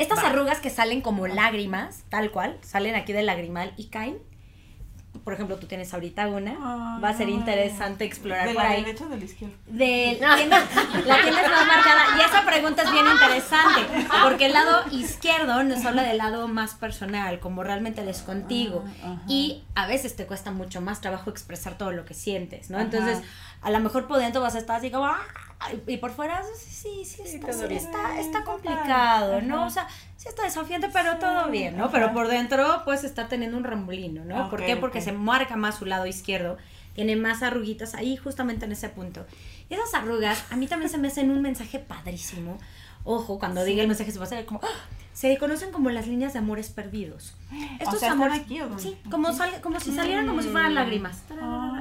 Estas 0.00 0.18
arrugas 0.24 0.58
que 0.58 0.70
salen 0.70 1.00
como 1.02 1.28
lágrimas, 1.28 2.02
tal 2.08 2.32
cual, 2.32 2.58
salen 2.62 2.96
aquí 2.96 3.12
del 3.12 3.26
lagrimal 3.26 3.72
y 3.76 3.84
caen. 3.84 4.18
Por 5.24 5.34
ejemplo, 5.34 5.56
tú 5.56 5.66
tienes 5.66 5.92
ahorita 5.92 6.28
una. 6.28 6.98
Va 7.02 7.08
a 7.10 7.14
ser 7.16 7.28
interesante 7.28 8.04
explorar 8.04 8.48
¿De 8.48 8.54
por 8.54 8.62
la 8.62 8.70
ahí. 8.70 8.84
derecha 8.84 9.04
o 9.04 9.08
de 9.08 9.18
la 9.18 9.24
izquierda? 9.24 9.54
De, 9.66 10.18
tienes- 10.18 11.06
la 11.06 11.20
tienes 11.22 11.50
más 11.50 11.66
marcada. 11.66 12.02
Y 12.16 12.20
esa 12.22 12.46
pregunta 12.46 12.82
es 12.82 12.92
bien 12.92 13.06
interesante. 13.06 13.80
Porque 14.22 14.46
el 14.46 14.52
lado 14.52 14.82
izquierdo 14.92 15.62
nos 15.64 15.84
habla 15.84 16.02
del 16.04 16.18
lado 16.18 16.48
más 16.48 16.74
personal, 16.74 17.38
como 17.40 17.62
realmente 17.64 18.00
eres 18.02 18.22
contigo. 18.22 18.84
Ah. 19.04 19.16
Y 19.28 19.64
a 19.74 19.86
veces 19.86 20.16
te 20.16 20.26
cuesta 20.26 20.52
mucho 20.52 20.80
más 20.80 21.00
trabajo 21.00 21.28
expresar 21.28 21.76
todo 21.76 21.90
lo 21.92 22.04
que 22.04 22.14
sientes, 22.14 22.70
¿no? 22.70 22.78
Entonces, 22.80 23.20
a 23.62 23.70
lo 23.70 23.80
mejor 23.80 24.06
por 24.06 24.18
dentro 24.20 24.40
vas 24.40 24.54
a 24.54 24.58
estar 24.58 24.76
así 24.76 24.90
como. 24.90 25.06
"Ah", 25.06 25.18
Y 25.86 25.98
por 25.98 26.10
fuera, 26.10 26.42
sí, 26.56 27.04
sí, 27.04 27.22
está, 27.22 27.52
sí, 27.52 27.66
bien. 27.66 27.72
está, 27.72 28.18
está 28.18 28.44
complicado. 28.44 29.40
¿no? 29.42 29.56
Ajá. 29.56 29.66
O 29.66 29.70
sea, 29.70 29.88
sí 30.16 30.28
está 30.28 30.44
desafiante, 30.44 30.88
pero 30.92 31.18
todo 31.18 31.50
bien, 31.50 31.76
¿no? 31.76 31.84
ajá. 31.84 31.92
Pero 31.92 32.12
por 32.12 32.28
dentro 32.28 32.82
puedes 32.84 33.04
estar 33.04 33.28
teniendo 33.28 33.56
un 33.56 33.64
remolino, 33.64 34.24
¿no? 34.24 34.48
¿Por 34.48 34.64
qué? 34.64 34.76
Porque 34.76 35.00
se 35.00 35.12
marca 35.12 35.56
más 35.56 35.76
su 35.76 35.84
lado 35.84 36.06
izquierdo, 36.06 36.56
tiene 36.94 37.14
más 37.16 37.42
arruguitas 37.42 37.94
ahí, 37.94 38.16
justamente 38.16 38.64
en 38.64 38.72
ese 38.72 38.88
punto. 38.88 39.26
Y 39.68 39.74
esas 39.74 39.94
arrugas, 39.94 40.44
a 40.50 40.56
mí 40.56 40.66
también 40.66 40.90
se 40.90 40.98
me 40.98 41.08
hacen 41.08 41.30
un 41.30 41.42
mensaje 41.42 41.78
padrísimo. 41.78 42.58
Ojo, 43.04 43.38
cuando 43.38 43.64
diga 43.64 43.82
el 43.82 43.88
mensaje 43.88 44.10
se 44.12 44.18
va 44.18 44.24
a 44.24 44.26
hacer 44.26 44.44
como... 44.46 44.60
¡ah! 44.62 44.68
Se 45.12 45.36
conocen 45.38 45.70
como 45.72 45.90
las 45.90 46.06
líneas 46.06 46.32
de 46.32 46.38
amores 46.38 46.70
perdidos. 46.70 47.34
Estos 47.80 47.98
sea, 47.98 48.08
¿están 48.10 48.12
amores... 48.12 48.40
aquí 48.40 48.60
o? 48.62 48.78
Sí, 48.78 48.96
como, 49.10 49.32
sal- 49.32 49.60
como 49.60 49.78
si 49.80 49.92
salieran 49.92 50.26
como 50.26 50.40
si 50.40 50.48
fueran 50.48 50.74
lágrimas. 50.74 51.22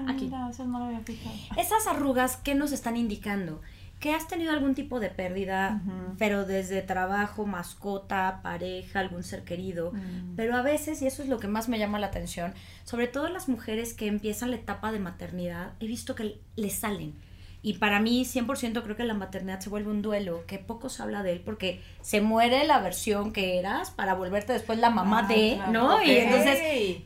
Aquí. 0.07 0.25
mira, 0.25 0.49
eso 0.49 0.65
no 0.65 0.79
lo 0.79 0.85
había 0.85 0.99
fijado. 1.01 1.35
Esas 1.57 1.87
arrugas, 1.87 2.37
¿qué 2.37 2.55
nos 2.55 2.71
están 2.71 2.97
indicando? 2.97 3.61
que 3.99 4.13
has 4.13 4.29
tenido 4.29 4.53
algún 4.53 4.75
tipo 4.75 5.01
de 5.01 5.09
pérdida, 5.09 5.81
pero 6.17 6.45
desde 6.45 6.81
trabajo, 6.81 7.45
mascota, 7.45 8.39
pareja, 8.41 9.01
algún 9.01 9.23
ser 9.23 9.43
querido, 9.43 9.91
Mm. 9.91 10.35
pero 10.37 10.55
a 10.55 10.61
veces, 10.61 11.01
y 11.01 11.07
eso 11.07 11.21
es 11.21 11.27
lo 11.27 11.37
que 11.37 11.49
más 11.49 11.67
me 11.67 11.77
llama 11.77 11.99
la 11.99 12.07
atención, 12.07 12.53
sobre 12.85 13.07
todo 13.07 13.27
las 13.27 13.49
mujeres 13.49 13.93
que 13.93 14.07
empiezan 14.07 14.51
la 14.51 14.55
etapa 14.55 14.93
de 14.93 14.99
maternidad, 14.99 15.73
he 15.81 15.85
visto 15.87 16.15
que 16.15 16.39
les 16.55 16.75
salen. 16.75 17.13
Y 17.61 17.73
para 17.73 17.99
mí, 17.99 18.23
100% 18.23 18.83
creo 18.83 18.95
que 18.95 19.03
la 19.03 19.13
maternidad 19.13 19.59
se 19.59 19.69
vuelve 19.69 19.91
un 19.91 20.01
duelo, 20.01 20.45
que 20.47 20.59
poco 20.59 20.87
se 20.89 21.03
habla 21.03 21.23
de 21.23 21.33
él, 21.33 21.41
porque 21.43 21.81
se 22.01 22.21
muere 22.21 22.65
la 22.65 22.79
versión 22.79 23.33
que 23.33 23.59
eras 23.59 23.91
para 23.91 24.13
volverte 24.13 24.53
después 24.53 24.79
la 24.79 24.89
mamá 24.89 25.25
Ah, 25.25 25.27
de, 25.27 25.53
claro. 25.55 25.71
¿no? 25.73 26.03
Y 26.03 26.11
entonces 26.11 26.57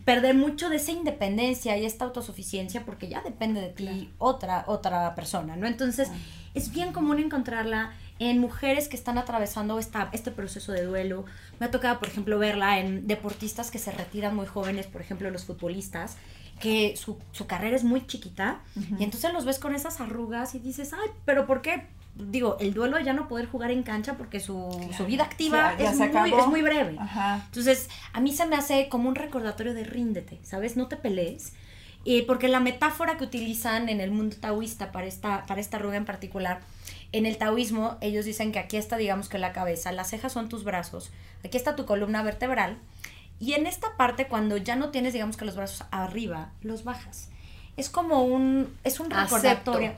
perder 0.06 0.36
mucho 0.36 0.70
de 0.70 0.76
esa 0.76 0.92
independencia 0.92 1.76
y 1.78 1.86
esta 1.86 2.06
autosuficiencia 2.06 2.86
porque 2.86 3.08
ya 3.10 3.22
depende 3.24 3.62
de 3.62 3.70
ti 3.70 4.12
otra 4.20 4.64
otra 4.68 5.16
persona, 5.16 5.56
¿no? 5.56 5.66
Entonces, 5.66 6.10
es 6.54 6.72
bien 6.72 6.94
común 6.94 7.18
encontrarla 7.20 7.94
en 8.20 8.38
mujeres 8.40 8.88
que 8.88 8.96
están 8.96 9.18
atravesando 9.18 9.80
esta, 9.80 10.10
este 10.14 10.30
proceso 10.30 10.72
de 10.72 10.84
duelo. 10.84 11.26
Me 11.60 11.66
ha 11.66 11.72
tocado, 11.72 11.98
por 11.98 12.08
ejemplo, 12.10 12.38
verla 12.38 12.80
en 12.80 13.08
deportistas 13.08 13.72
que 13.72 13.80
se 13.80 13.92
retiran 13.92 14.36
muy 14.36 14.46
jóvenes, 14.46 14.86
por 14.86 15.02
ejemplo, 15.02 15.30
los 15.32 15.46
futbolistas, 15.46 16.16
que 16.64 16.96
su, 16.98 17.18
su 17.34 17.46
carrera 17.46 17.76
es 17.76 17.84
muy 17.84 18.08
chiquita 18.08 18.62
y 19.00 19.04
entonces 19.04 19.34
los 19.34 19.44
ves 19.46 19.60
con 19.60 19.76
esas 19.76 20.00
arrugas 20.02 20.56
y 20.56 20.60
dices, 20.60 20.94
ay, 20.94 21.10
pero 21.26 21.46
¿por 21.46 21.62
qué? 21.62 21.88
Digo, 22.16 22.58
el 22.60 22.74
duelo 22.74 22.98
de 22.98 23.04
ya 23.04 23.14
no 23.14 23.28
poder 23.28 23.48
jugar 23.48 23.72
en 23.72 23.84
cancha 23.84 24.14
porque 24.18 24.40
su, 24.40 24.56
su 24.96 25.06
vida 25.06 25.24
activa 25.24 25.74
Ya- 25.74 25.84
ya 25.84 25.92
es, 25.92 25.98
muy, 26.22 26.30
es 26.40 26.48
muy 26.48 26.62
breve. 26.62 26.96
Ajá. 27.00 27.42
Entonces, 27.48 27.90
a 28.14 28.22
mí 28.22 28.32
se 28.34 28.46
me 28.46 28.56
hace 28.56 28.88
como 28.88 29.10
un 29.10 29.16
recordatorio 29.16 29.74
de 29.74 29.84
ríndete, 29.84 30.40
¿sabes? 30.44 30.78
No 30.78 30.88
te 30.88 30.96
pelees. 30.96 31.54
Y 32.06 32.22
porque 32.24 32.48
la 32.50 32.60
metáfora 32.60 33.18
que 33.18 33.24
utilizan 33.24 33.90
en 33.90 34.00
el 34.02 34.12
mundo 34.12 34.36
taoísta 34.40 34.92
para 34.92 35.08
esta, 35.08 35.46
para 35.46 35.60
esta 35.62 35.78
arruga 35.78 35.96
en 35.98 36.06
particular, 36.06 36.60
en 37.14 37.26
el 37.26 37.38
taoísmo 37.38 37.98
ellos 38.02 38.26
dicen 38.26 38.52
que 38.52 38.60
aquí 38.60 38.78
está, 38.78 38.98
digamos 38.98 39.28
que 39.30 39.38
la 39.38 39.52
cabeza, 39.54 39.92
las 39.92 40.10
cejas 40.10 40.34
son 40.34 40.50
tus 40.50 40.64
brazos, 40.64 41.12
aquí 41.46 41.58
está 41.58 41.76
tu 41.76 41.86
columna 41.86 42.22
vertebral, 42.24 42.78
y 43.40 43.54
en 43.54 43.68
esta 43.68 43.96
parte 43.98 44.28
cuando 44.28 44.58
ya 44.58 44.76
no 44.76 44.90
tienes, 44.90 45.14
digamos 45.14 45.38
que 45.38 45.46
los 45.46 45.56
brazos 45.56 45.86
arriba, 45.92 46.50
los 46.62 46.84
bajas. 46.84 47.30
Es 47.78 47.90
como 47.90 48.24
un, 48.24 48.74
es 48.84 49.00
un 49.00 49.12
Acepto. 49.12 49.36
recordatorio. 49.36 49.94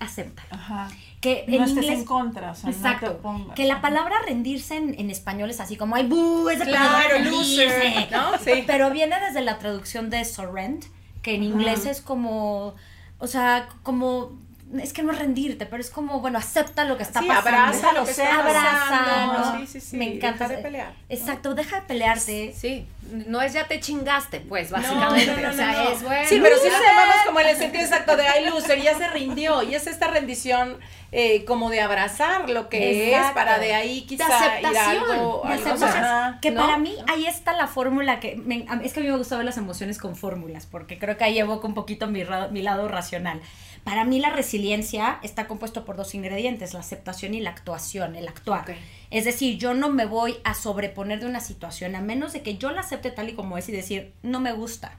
Acéptalo. 0.00 0.48
Ajá. 0.50 0.88
Que 1.20 1.44
no 1.48 1.56
en 1.56 1.62
estés 1.62 1.84
inglés, 1.84 1.98
en 2.00 2.04
contra, 2.04 2.50
o 2.50 2.54
sea, 2.54 2.70
Exacto. 2.70 3.06
no 3.06 3.12
te 3.12 3.18
pongas. 3.22 3.54
que 3.56 3.64
la 3.66 3.80
palabra 3.80 4.16
rendirse 4.26 4.76
en, 4.76 4.98
en 4.98 5.10
español 5.10 5.48
es 5.50 5.60
así 5.60 5.76
como, 5.76 5.94
ay, 5.94 6.06
bú, 6.06 6.48
ese 6.50 6.64
Claro, 6.64 7.08
rendirse". 7.10 8.08
¿no? 8.10 8.36
Sí. 8.44 8.64
Pero 8.66 8.90
viene 8.90 9.18
desde 9.20 9.40
la 9.40 9.58
traducción 9.58 10.10
de 10.10 10.24
surrender, 10.24 10.88
que 11.22 11.34
en 11.36 11.42
inglés 11.44 11.86
es 11.86 12.00
como, 12.02 12.74
o 13.18 13.26
sea, 13.26 13.68
como, 13.82 14.32
es 14.82 14.92
que 14.92 15.02
no 15.02 15.12
es 15.12 15.18
rendirte, 15.18 15.66
pero 15.66 15.80
es 15.80 15.90
como, 15.90 16.20
bueno, 16.20 16.38
acepta 16.38 16.84
lo 16.84 16.96
que 16.96 17.02
está 17.02 17.20
Sí, 17.20 17.26
pasando. 17.28 17.48
abraza 17.50 17.92
lo 17.92 18.04
que 18.04 18.10
está 18.10 18.38
Abraza. 18.40 19.26
¿no? 19.26 19.58
Sí, 19.60 19.66
sí, 19.66 19.80
sí, 19.80 19.96
Me 19.96 20.14
encanta. 20.16 20.44
deja 20.48 20.56
de 20.56 20.62
pelear. 20.62 20.92
Exacto, 21.08 21.54
deja 21.54 21.80
de 21.80 21.86
pelearte. 21.86 22.54
Sí, 22.56 22.86
no 23.26 23.42
es 23.42 23.52
ya 23.52 23.66
te 23.66 23.80
chingaste, 23.80 24.40
pues, 24.40 24.70
básicamente. 24.70 25.26
No, 25.26 25.36
no, 25.36 25.42
no, 25.42 25.50
o 25.50 25.52
sea, 25.56 25.72
no. 25.72 25.90
es 25.90 26.02
bueno. 26.02 26.28
Sí, 26.28 26.40
pero 26.42 26.56
sí 26.58 26.68
lo 26.70 26.76
tomamos 26.78 27.16
como 27.26 27.40
en 27.40 27.46
el 27.48 27.56
sentido 27.56 27.84
exacto 27.84 28.16
de 28.16 28.26
ay, 28.26 28.46
loser, 28.46 28.80
ya 28.80 28.96
se 28.96 29.08
rindió. 29.08 29.62
Y 29.62 29.74
es 29.74 29.86
esta 29.86 30.08
rendición 30.08 30.78
eh, 31.12 31.44
como 31.44 31.70
de 31.70 31.80
abrazar 31.80 32.50
lo 32.50 32.68
que 32.68 33.08
Exacto. 33.10 33.28
es 33.28 33.34
para 33.34 33.58
de 33.58 33.74
ahí 33.74 34.02
quizá 34.02 34.24
ir 34.26 34.32
a 34.32 34.36
aceptación, 34.38 34.88
algo. 34.88 35.06
de 35.06 35.14
algo 35.20 35.44
aceptación. 35.48 35.80
más. 35.80 35.94
Ajá. 35.96 36.38
Que 36.40 36.50
¿no? 36.50 36.60
para 36.62 36.78
mí 36.78 36.96
ahí 37.06 37.26
está 37.26 37.52
la 37.52 37.68
fórmula 37.68 38.18
que 38.18 38.34
me- 38.36 38.66
es 38.82 38.92
que 38.92 39.00
a 39.00 39.02
mí 39.04 39.08
me 39.10 39.16
gusta 39.16 39.36
ver 39.36 39.44
las 39.44 39.56
emociones 39.56 39.98
con 39.98 40.16
fórmulas 40.16 40.66
porque 40.66 40.98
creo 40.98 41.16
que 41.16 41.22
ahí 41.24 41.38
evoca 41.38 41.68
un 41.68 41.74
poquito 41.74 42.08
mi, 42.08 42.24
mi 42.50 42.62
lado 42.62 42.88
racional. 42.88 43.40
Para 43.84 44.04
mí 44.06 44.18
la 44.18 44.30
resiliencia 44.30 45.18
está 45.22 45.46
compuesto 45.46 45.84
por 45.84 45.96
dos 45.96 46.14
ingredientes, 46.14 46.72
la 46.72 46.80
aceptación 46.80 47.34
y 47.34 47.40
la 47.40 47.50
actuación, 47.50 48.16
el 48.16 48.26
actuar. 48.28 48.64
Es 49.10 49.26
decir, 49.26 49.58
yo 49.58 49.74
no 49.74 49.90
me 49.90 50.06
voy 50.06 50.36
a 50.42 50.54
sobreponer 50.54 51.20
de 51.20 51.26
una 51.26 51.40
situación 51.40 51.94
a 51.94 52.00
menos 52.00 52.32
de 52.32 52.42
que 52.42 52.56
yo 52.56 52.70
la 52.70 52.80
acepte 52.80 53.10
tal 53.10 53.28
y 53.28 53.34
como 53.34 53.58
es 53.58 53.68
y 53.68 53.72
decir, 53.72 54.14
no 54.22 54.40
me 54.40 54.52
gusta. 54.52 54.98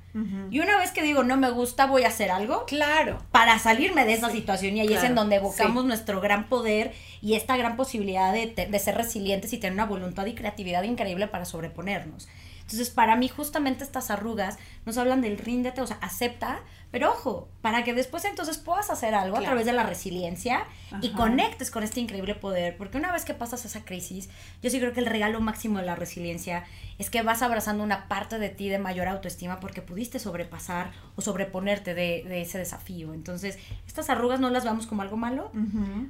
Y 0.52 0.60
una 0.60 0.78
vez 0.78 0.92
que 0.92 1.02
digo 1.02 1.24
no 1.24 1.36
me 1.36 1.50
gusta, 1.50 1.88
voy 1.88 2.04
a 2.04 2.10
hacer 2.10 2.30
algo 2.32 2.66
Claro. 2.68 3.18
para 3.32 3.58
salirme 3.60 4.06
de 4.06 4.14
esa 4.14 4.30
situación 4.30 4.78
y 4.78 4.82
ahí 4.82 4.94
es 4.94 5.04
en 5.04 5.16
donde 5.16 5.38
evocamos 5.38 5.82
sí. 5.84 5.88
nuestro 5.88 6.22
gran 6.22 6.48
poder 6.48 6.94
y 7.22 7.34
esta 7.34 7.58
gran 7.58 7.76
posibilidad 7.76 8.32
de, 8.32 8.48
de 8.48 8.80
ser 8.80 8.96
resilientes 8.96 9.52
y 9.52 9.58
tener 9.58 9.74
una 9.74 9.86
voluntad 9.88 10.26
y 10.28 10.36
creatividad 10.36 10.84
increíble 10.84 11.28
para 11.28 11.44
sobreponernos. 11.44 12.28
Entonces, 12.62 12.90
para 12.90 13.16
mí, 13.16 13.28
justamente 13.30 13.84
estas 13.84 14.10
arrugas 14.10 14.58
nos 14.86 14.98
hablan 14.98 15.22
del 15.22 15.38
ríndete, 15.38 15.82
o 15.82 15.88
sea, 15.88 15.98
acepta, 16.02 16.62
pero 16.92 17.12
ojo, 17.12 17.50
para 17.62 17.84
que 17.84 17.94
después 17.94 18.24
entonces 18.26 18.58
puedas 18.58 18.90
hacer 18.90 19.16
algo 19.16 19.38
a 19.38 19.42
través 19.42 19.66
de 19.66 19.74
la 19.74 19.84
resiliencia 19.84 20.66
y 21.02 21.10
conectes 21.10 21.72
con 21.72 21.84
este 21.84 22.00
increíble 22.00 22.36
poder, 22.36 22.78
porque 22.78 22.98
una 22.98 23.12
vez 23.12 23.26
que 23.26 23.34
pasas 23.34 23.66
esa 23.66 23.84
crisis, 23.84 24.30
yo 24.62 24.70
sí 24.70 24.80
creo 24.80 24.94
que 24.94 25.02
el 25.02 25.06
regalo 25.06 25.42
máximo 25.42 25.80
de 25.80 25.86
la 25.86 25.96
resiliencia 25.96 26.64
es 26.98 27.10
que 27.10 27.22
vas 27.22 27.42
abrazando 27.42 27.84
una 27.84 28.08
parte 28.08 28.40
de 28.40 28.50
ti 28.50 28.70
de 28.70 28.80
mayor 28.80 29.08
autoestima 29.08 29.60
porque 29.60 29.82
pudiste 29.82 30.20
sobrepasar 30.20 30.92
o 31.16 31.22
sobreponerte 31.22 31.94
de, 31.94 32.24
de 32.24 32.42
ese 32.42 32.58
desafío. 32.58 33.14
Entonces, 33.14 33.58
estas 33.88 34.10
arrugas 34.10 34.40
no 34.40 34.50
las 34.50 34.64
veamos 34.64 34.88
como 34.88 35.02
algo 35.02 35.18
malo, 35.18 35.52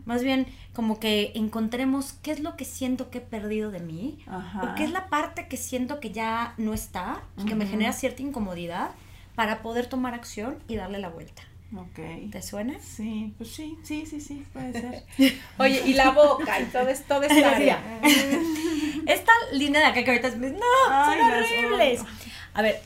más 0.06 0.24
bien 0.24 0.46
como 0.74 1.00
que 1.00 1.32
encontremos 1.36 2.14
qué 2.22 2.32
es 2.32 2.42
lo 2.42 2.56
que 2.56 2.66
siento 2.66 3.10
que 3.10 3.20
he 3.20 3.22
perdido 3.22 3.72
de 3.72 3.80
mí, 3.80 4.20
Ajá. 4.28 4.62
o 4.64 4.76
qué 4.76 4.84
es 4.84 4.92
la 4.92 5.08
parte 5.08 5.48
que 5.48 5.58
siento 5.58 6.00
que 6.00 6.12
ya 6.12 6.54
no 6.58 6.74
está 6.74 7.24
y 7.38 7.46
que 7.46 7.56
me 7.56 7.66
genera 7.66 7.94
cierta 7.94 8.22
incomodidad 8.22 8.92
para 9.36 9.62
poder 9.62 9.88
tomar 9.88 10.14
acción 10.14 10.58
y 10.68 10.76
darle 10.76 11.00
la 11.00 11.10
vuelta. 11.10 11.44
Ok. 11.76 12.32
¿Te 12.32 12.42
suena? 12.42 12.80
Sí, 12.80 13.34
pues 13.38 13.52
sí, 13.52 13.78
sí, 13.84 14.06
sí, 14.06 14.22
sí, 14.22 14.46
puede 14.54 14.72
ser. 14.74 15.04
Oye, 15.58 15.82
y 15.86 15.94
la 15.94 16.12
boca 16.12 16.60
y 16.60 16.66
todo 16.66 16.88
es, 16.88 17.04
toda 17.04 17.28
esta 17.28 17.52
área. 17.56 17.82
Esta 19.08 19.32
línea 19.52 19.82
de 19.82 19.88
acá 19.88 20.04
que 20.04 20.10
ahorita 20.10 20.30
es, 20.30 20.38
no, 20.38 20.48
Ay, 20.90 21.20
son 21.20 21.66
horribles. 21.66 22.02
odio. 22.02 22.10
A 22.54 22.62
ver, 22.64 22.82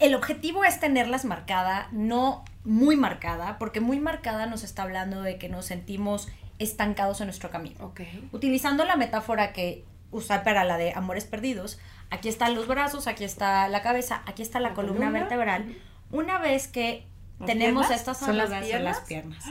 el 0.00 0.14
objetivo 0.14 0.64
es 0.64 0.80
tenerlas 0.80 1.24
marcada, 1.24 1.88
no 1.92 2.44
muy 2.64 2.96
marcada, 2.96 3.58
porque 3.58 3.80
muy 3.80 4.00
marcada 4.00 4.46
nos 4.46 4.62
está 4.64 4.82
hablando 4.84 5.22
de 5.22 5.36
que 5.36 5.48
nos 5.48 5.66
sentimos 5.66 6.28
estancados 6.58 7.20
en 7.20 7.26
nuestro 7.26 7.50
camino. 7.50 7.92
Utilizando 8.32 8.84
la 8.84 8.96
metáfora 8.96 9.52
que 9.52 9.84
usa 10.14 10.44
para 10.44 10.64
la 10.64 10.78
de 10.78 10.92
amores 10.92 11.24
perdidos, 11.24 11.78
aquí 12.10 12.28
están 12.28 12.54
los 12.54 12.66
brazos, 12.68 13.06
aquí 13.06 13.24
está 13.24 13.68
la 13.68 13.82
cabeza, 13.82 14.22
aquí 14.26 14.42
está 14.42 14.60
la, 14.60 14.70
La 14.70 14.74
columna, 14.74 14.98
columna. 15.00 15.20
vertebral. 15.20 15.76
Una 16.10 16.38
vez 16.38 16.68
que 16.68 17.06
¿Las 17.40 17.48
tenemos 17.48 17.86
piernas? 17.86 18.00
estas 18.00 18.18
¿Son 18.18 18.36
las 18.36 18.50
arrugas 18.50 18.70
en 18.70 18.84
las 18.84 19.00
piernas, 19.00 19.44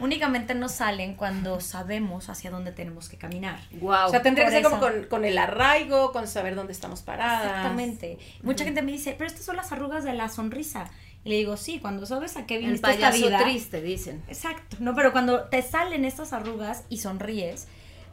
únicamente 0.00 0.54
nos 0.54 0.72
salen 0.72 1.14
cuando 1.16 1.60
sabemos 1.60 2.30
hacia 2.30 2.50
dónde 2.50 2.72
tenemos 2.72 3.10
que 3.10 3.18
caminar. 3.18 3.60
Wow. 3.72 4.06
O 4.06 4.08
sea, 4.08 4.22
tendría 4.22 4.46
que 4.46 4.52
ser 4.52 4.62
como 4.62 4.80
con, 4.80 5.04
con 5.04 5.24
el 5.26 5.36
arraigo, 5.36 6.12
con 6.12 6.26
saber 6.26 6.54
dónde 6.54 6.72
estamos 6.72 7.02
paradas. 7.02 7.44
Exactamente. 7.44 8.18
Mucha 8.42 8.64
gente 8.64 8.80
me 8.82 8.92
dice, 8.92 9.14
pero 9.18 9.26
estas 9.28 9.44
son 9.44 9.56
las 9.56 9.70
arrugas 9.70 10.02
de 10.04 10.14
la 10.14 10.28
sonrisa. 10.30 10.90
Y 11.24 11.28
le 11.28 11.36
digo, 11.36 11.56
sí, 11.58 11.78
cuando 11.80 12.06
sabes 12.06 12.36
a 12.38 12.46
qué 12.46 12.54
el 12.56 12.60
viniste 12.62 12.90
esta 12.90 13.08
payaso 13.10 13.26
vida. 13.26 13.38
triste, 13.42 13.82
dicen. 13.82 14.22
Exacto. 14.28 14.76
No, 14.80 14.94
pero 14.94 15.12
cuando 15.12 15.44
te 15.44 15.60
salen 15.60 16.04
estas 16.06 16.32
arrugas 16.32 16.84
y 16.88 16.98
sonríes, 16.98 17.66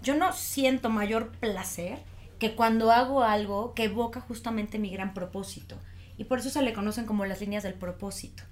yo 0.03 0.15
no 0.15 0.31
siento 0.33 0.89
mayor 0.89 1.29
placer 1.31 1.97
que 2.39 2.55
cuando 2.55 2.91
hago 2.91 3.23
algo 3.23 3.73
que 3.73 3.85
evoca 3.85 4.19
justamente 4.21 4.77
mi 4.77 4.89
gran 4.91 5.13
propósito. 5.13 5.77
Y 6.17 6.25
por 6.25 6.39
eso 6.39 6.49
se 6.49 6.61
le 6.61 6.73
conocen 6.73 7.05
como 7.05 7.25
las 7.25 7.39
líneas 7.41 7.63
del 7.63 7.73
propósito. 7.73 8.43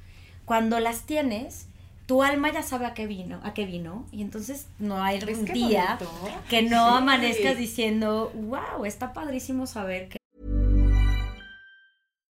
Cuando 0.45 0.79
las 0.79 1.03
tienes, 1.03 1.67
tu 2.07 2.23
alma 2.23 2.51
ya 2.51 2.63
sabe 2.63 2.85
a 2.85 2.93
qué 2.93 3.05
vino, 3.05 3.39
a 3.43 3.53
qué 3.53 3.65
vino, 3.65 4.05
y 4.11 4.21
entonces 4.21 4.67
no 4.79 5.03
hay 5.03 5.19
¿Ves 5.19 5.37
un 5.37 5.45
día 5.45 5.97
bonito? 5.99 6.41
que 6.49 6.61
no 6.63 6.89
Sí. 6.89 6.97
amanezcas 6.97 7.57
diciendo, 7.57 8.31
wow, 8.33 8.85
está 8.85 9.13
padrísimo 9.13 9.67
saber 9.67 10.09
que 10.09 10.17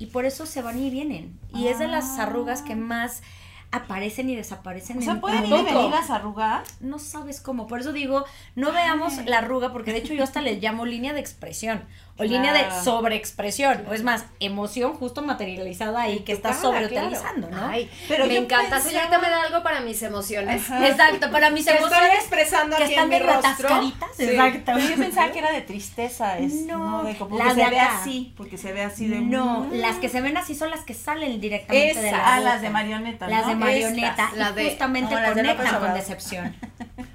y 0.00 0.06
por 0.06 0.24
eso 0.24 0.46
se 0.46 0.62
van 0.62 0.82
y 0.82 0.88
vienen. 0.90 1.38
Y 1.54 1.68
es 1.68 1.78
de 1.78 1.86
las 1.86 2.18
arrugas 2.18 2.62
que 2.62 2.74
más 2.74 3.22
aparecen 3.70 4.30
y 4.30 4.34
desaparecen. 4.34 4.98
O 4.98 5.02
sea, 5.02 5.12
en 5.12 5.20
pueden 5.20 5.44
ir 5.44 5.54
y 5.54 5.62
venir 5.62 5.90
las 5.90 6.08
arrugas. 6.08 6.66
No 6.80 6.98
sabes 6.98 7.40
cómo. 7.40 7.66
Por 7.66 7.80
eso 7.80 7.92
digo, 7.92 8.24
no 8.56 8.72
veamos 8.72 9.24
la 9.26 9.38
arruga, 9.38 9.72
porque 9.72 9.92
de 9.92 9.98
hecho 9.98 10.14
yo 10.14 10.24
hasta 10.24 10.40
le 10.40 10.58
llamo 10.58 10.86
línea 10.86 11.12
de 11.12 11.20
expresión 11.20 11.84
o 12.20 12.24
línea 12.24 12.52
de 12.52 12.60
Claro. 12.66 12.84
sobreexpresión. 12.84 13.84
O 13.88 13.94
es 13.94 14.02
más, 14.02 14.24
emoción 14.40 14.92
justo 14.94 15.22
materializada 15.22 16.02
ahí 16.02 16.20
que 16.20 16.32
estás 16.32 16.60
sobreutilizando, 16.60 17.48
¿no? 17.50 17.66
Ay, 17.66 17.90
Pero 18.08 18.26
me 18.26 18.36
encanta. 18.36 18.76
pensaba- 18.76 18.90
Señorita, 18.90 19.18
me 19.18 19.30
da 19.30 19.42
algo 19.44 19.62
para 19.62 19.80
mis 19.80 20.02
emociones. 20.02 20.62
Exacto, 20.70 21.30
para 21.30 21.50
mis 21.50 21.64
Que 21.66 21.72
estoy 21.72 21.86
emociones 21.88 22.14
expresando 22.18 22.76
que 22.76 22.84
aquí 22.84 22.92
están 22.94 23.12
en 23.12 23.22
mi 23.22 23.26
rostro. 23.26 23.68
atascaditas. 23.68 24.08
Sí. 24.16 24.22
Exacto. 24.24 24.78
Yo 24.78 24.96
pensaba 24.96 25.32
que 25.32 25.38
era 25.38 25.52
de 25.52 25.62
tristeza, 25.62 26.38
es, 26.38 26.52
No, 26.66 26.78
no, 26.78 27.04
de 27.04 27.16
como 27.16 27.38
las 27.38 27.54
que 27.54 27.54
de 27.54 27.64
se 27.64 27.70
ve 27.70 27.80
acá. 27.80 27.98
así, 28.00 28.34
porque 28.36 28.58
se 28.58 28.72
ve 28.72 28.82
así 28.82 29.06
de 29.08 29.20
No, 29.20 29.60
Mm. 29.64 29.72
las 29.74 29.96
que 29.96 30.08
se 30.08 30.20
ven 30.20 30.36
así 30.36 30.54
son 30.54 30.70
las 30.70 30.82
que 30.84 30.94
salen 30.94 31.40
directamente 31.40 32.00
de 32.00 32.12
la 32.12 32.34
Ah, 32.34 32.40
las 32.40 32.60
de 32.60 32.70
marioneta, 32.70 33.28
Las 33.28 33.42
¿no? 33.42 33.48
de 33.48 33.54
marioneta. 33.56 34.08
Estas, 34.10 34.32
la 34.36 34.50
y 34.50 34.54
de- 34.54 34.70
justamente 34.70 35.14
las 35.14 35.34
de 35.34 35.42
conectan 35.42 35.80
con 35.80 35.94
decepción. 35.94 36.54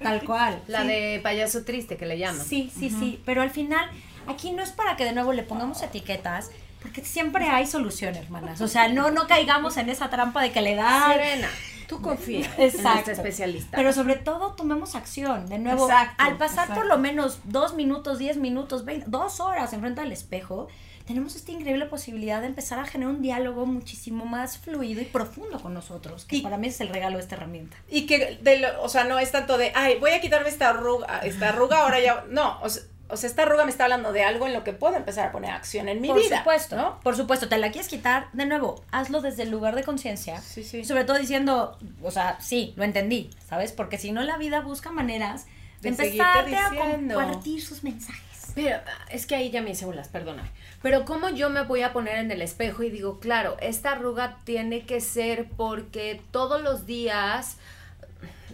Tal 0.01 0.21
cual. 0.23 0.61
La 0.67 0.81
sí. 0.81 0.87
de 0.87 1.19
payaso 1.23 1.63
triste 1.63 1.97
que 1.97 2.05
le 2.05 2.17
llaman. 2.17 2.43
Sí, 2.45 2.71
sí, 2.77 2.89
sí. 2.89 3.21
Pero 3.25 3.41
al 3.41 3.49
final, 3.49 3.89
aquí 4.27 4.51
no 4.51 4.63
es 4.63 4.71
para 4.71 4.95
que 4.97 5.05
de 5.05 5.13
nuevo 5.13 5.33
le 5.33 5.43
pongamos 5.43 5.81
etiquetas, 5.81 6.49
porque 6.81 7.03
siempre 7.03 7.45
hay 7.47 7.65
solución, 7.65 8.15
hermanas. 8.15 8.61
O 8.61 8.67
sea, 8.67 8.87
no, 8.87 9.11
no 9.11 9.27
caigamos 9.27 9.77
en 9.77 9.89
esa 9.89 10.09
trampa 10.09 10.41
de 10.41 10.51
que 10.51 10.61
le 10.61 10.75
da. 10.75 11.07
Serena, 11.11 11.47
tú 11.87 12.01
confía 12.01 12.47
en 12.57 12.63
este 12.63 13.11
especialista. 13.11 13.75
Pero 13.77 13.91
sobre 13.93 14.15
todo 14.15 14.53
tomemos 14.53 14.93
acción. 14.95 15.47
De 15.47 15.57
nuevo, 15.59 15.85
Exacto, 15.89 16.23
al 16.23 16.37
pasar 16.37 16.73
por 16.75 16.85
lo 16.85 16.97
menos 16.97 17.39
dos 17.43 17.73
minutos, 17.73 18.19
diez 18.19 18.37
minutos, 18.37 18.85
veinte, 18.85 19.05
dos 19.09 19.39
horas 19.39 19.73
enfrente 19.73 20.01
del 20.01 20.11
espejo, 20.11 20.67
tenemos 21.07 21.35
esta 21.35 21.51
increíble 21.51 21.85
posibilidad 21.85 22.41
de 22.41 22.47
empezar 22.47 22.79
a 22.79 22.85
generar 22.85 23.13
un 23.13 23.21
diálogo 23.21 23.67
muchísimo 23.67 24.25
más 24.25 24.57
fluido 24.57 25.01
y 25.01 25.05
profundo 25.05 25.59
con 25.59 25.73
nosotros, 25.73 26.25
que 26.25 26.37
Y- 26.37 26.41
para 26.41 26.57
mí 26.57 26.67
es 26.67 26.81
el 26.81 26.89
regalo 26.89 27.17
de 27.17 27.23
esta 27.23 27.35
herramienta. 27.35 27.77
Y 27.89 28.07
que, 28.07 28.39
de 28.41 28.59
lo- 28.59 28.81
o 28.83 28.89
sea, 28.89 29.03
no 29.03 29.19
es 29.19 29.31
tanto 29.31 29.57
de, 29.59 29.71
ay, 29.75 29.97
voy 29.99 30.11
a 30.11 30.21
quitarme 30.21 30.49
esta 30.49 30.69
arruga, 30.69 31.19
esta 31.19 31.49
arruga 31.49 31.81
ahora 31.81 31.99
ya, 31.99 32.25
no, 32.29 32.59
o 32.61 32.69
sea, 32.69 32.81
o 33.07 33.17
sea, 33.17 33.29
esta 33.29 33.43
arruga 33.43 33.65
me 33.65 33.71
está 33.71 33.83
hablando 33.83 34.11
de 34.11 34.23
algo 34.23 34.47
en 34.47 34.53
lo 34.53 34.63
que 34.63 34.73
puedo 34.73 34.95
empezar 34.95 35.27
a 35.27 35.31
poner 35.31 35.51
acción 35.51 35.87
en 35.89 36.01
mi 36.01 36.07
por 36.07 36.19
vida. 36.21 36.39
supuesto, 36.39 36.75
¿no? 36.75 36.99
Por 37.01 37.15
supuesto, 37.15 37.47
te 37.47 37.57
la 37.57 37.71
quieres 37.71 37.87
quitar, 37.87 38.27
de 38.33 38.45
nuevo, 38.45 38.83
hazlo 38.91 39.21
desde 39.21 39.43
el 39.43 39.51
lugar 39.51 39.75
de 39.75 39.83
conciencia. 39.83 40.41
Sí, 40.41 40.63
sí. 40.63 40.79
Y 40.79 40.85
sobre 40.85 41.03
todo 41.03 41.17
diciendo, 41.17 41.77
o 42.01 42.11
sea, 42.11 42.37
sí, 42.41 42.73
lo 42.77 42.83
entendí, 42.83 43.29
¿sabes? 43.47 43.71
Porque 43.71 43.97
si 43.97 44.11
no, 44.11 44.23
la 44.23 44.37
vida 44.37 44.61
busca 44.61 44.91
maneras 44.91 45.45
de, 45.81 45.89
De 45.91 46.03
empezarte 46.03 46.55
a 46.55 46.69
compartir 46.69 47.63
sus 47.63 47.83
mensajes. 47.83 48.25
Pero 48.55 48.79
es 49.09 49.25
que 49.25 49.35
ahí 49.35 49.51
ya 49.51 49.61
me 49.61 49.71
hice 49.71 49.85
bolas, 49.85 50.07
perdóname. 50.07 50.49
Pero 50.81 51.03
¿cómo 51.05 51.29
yo 51.29 51.49
me 51.49 51.63
voy 51.63 51.81
a 51.81 51.93
poner 51.93 52.17
en 52.17 52.31
el 52.31 52.41
espejo 52.41 52.83
y 52.83 52.89
digo, 52.89 53.19
claro, 53.19 53.57
esta 53.59 53.91
arruga 53.91 54.37
tiene 54.45 54.85
que 54.85 55.01
ser 55.01 55.49
porque 55.57 56.21
todos 56.31 56.61
los 56.61 56.85
días 56.85 57.57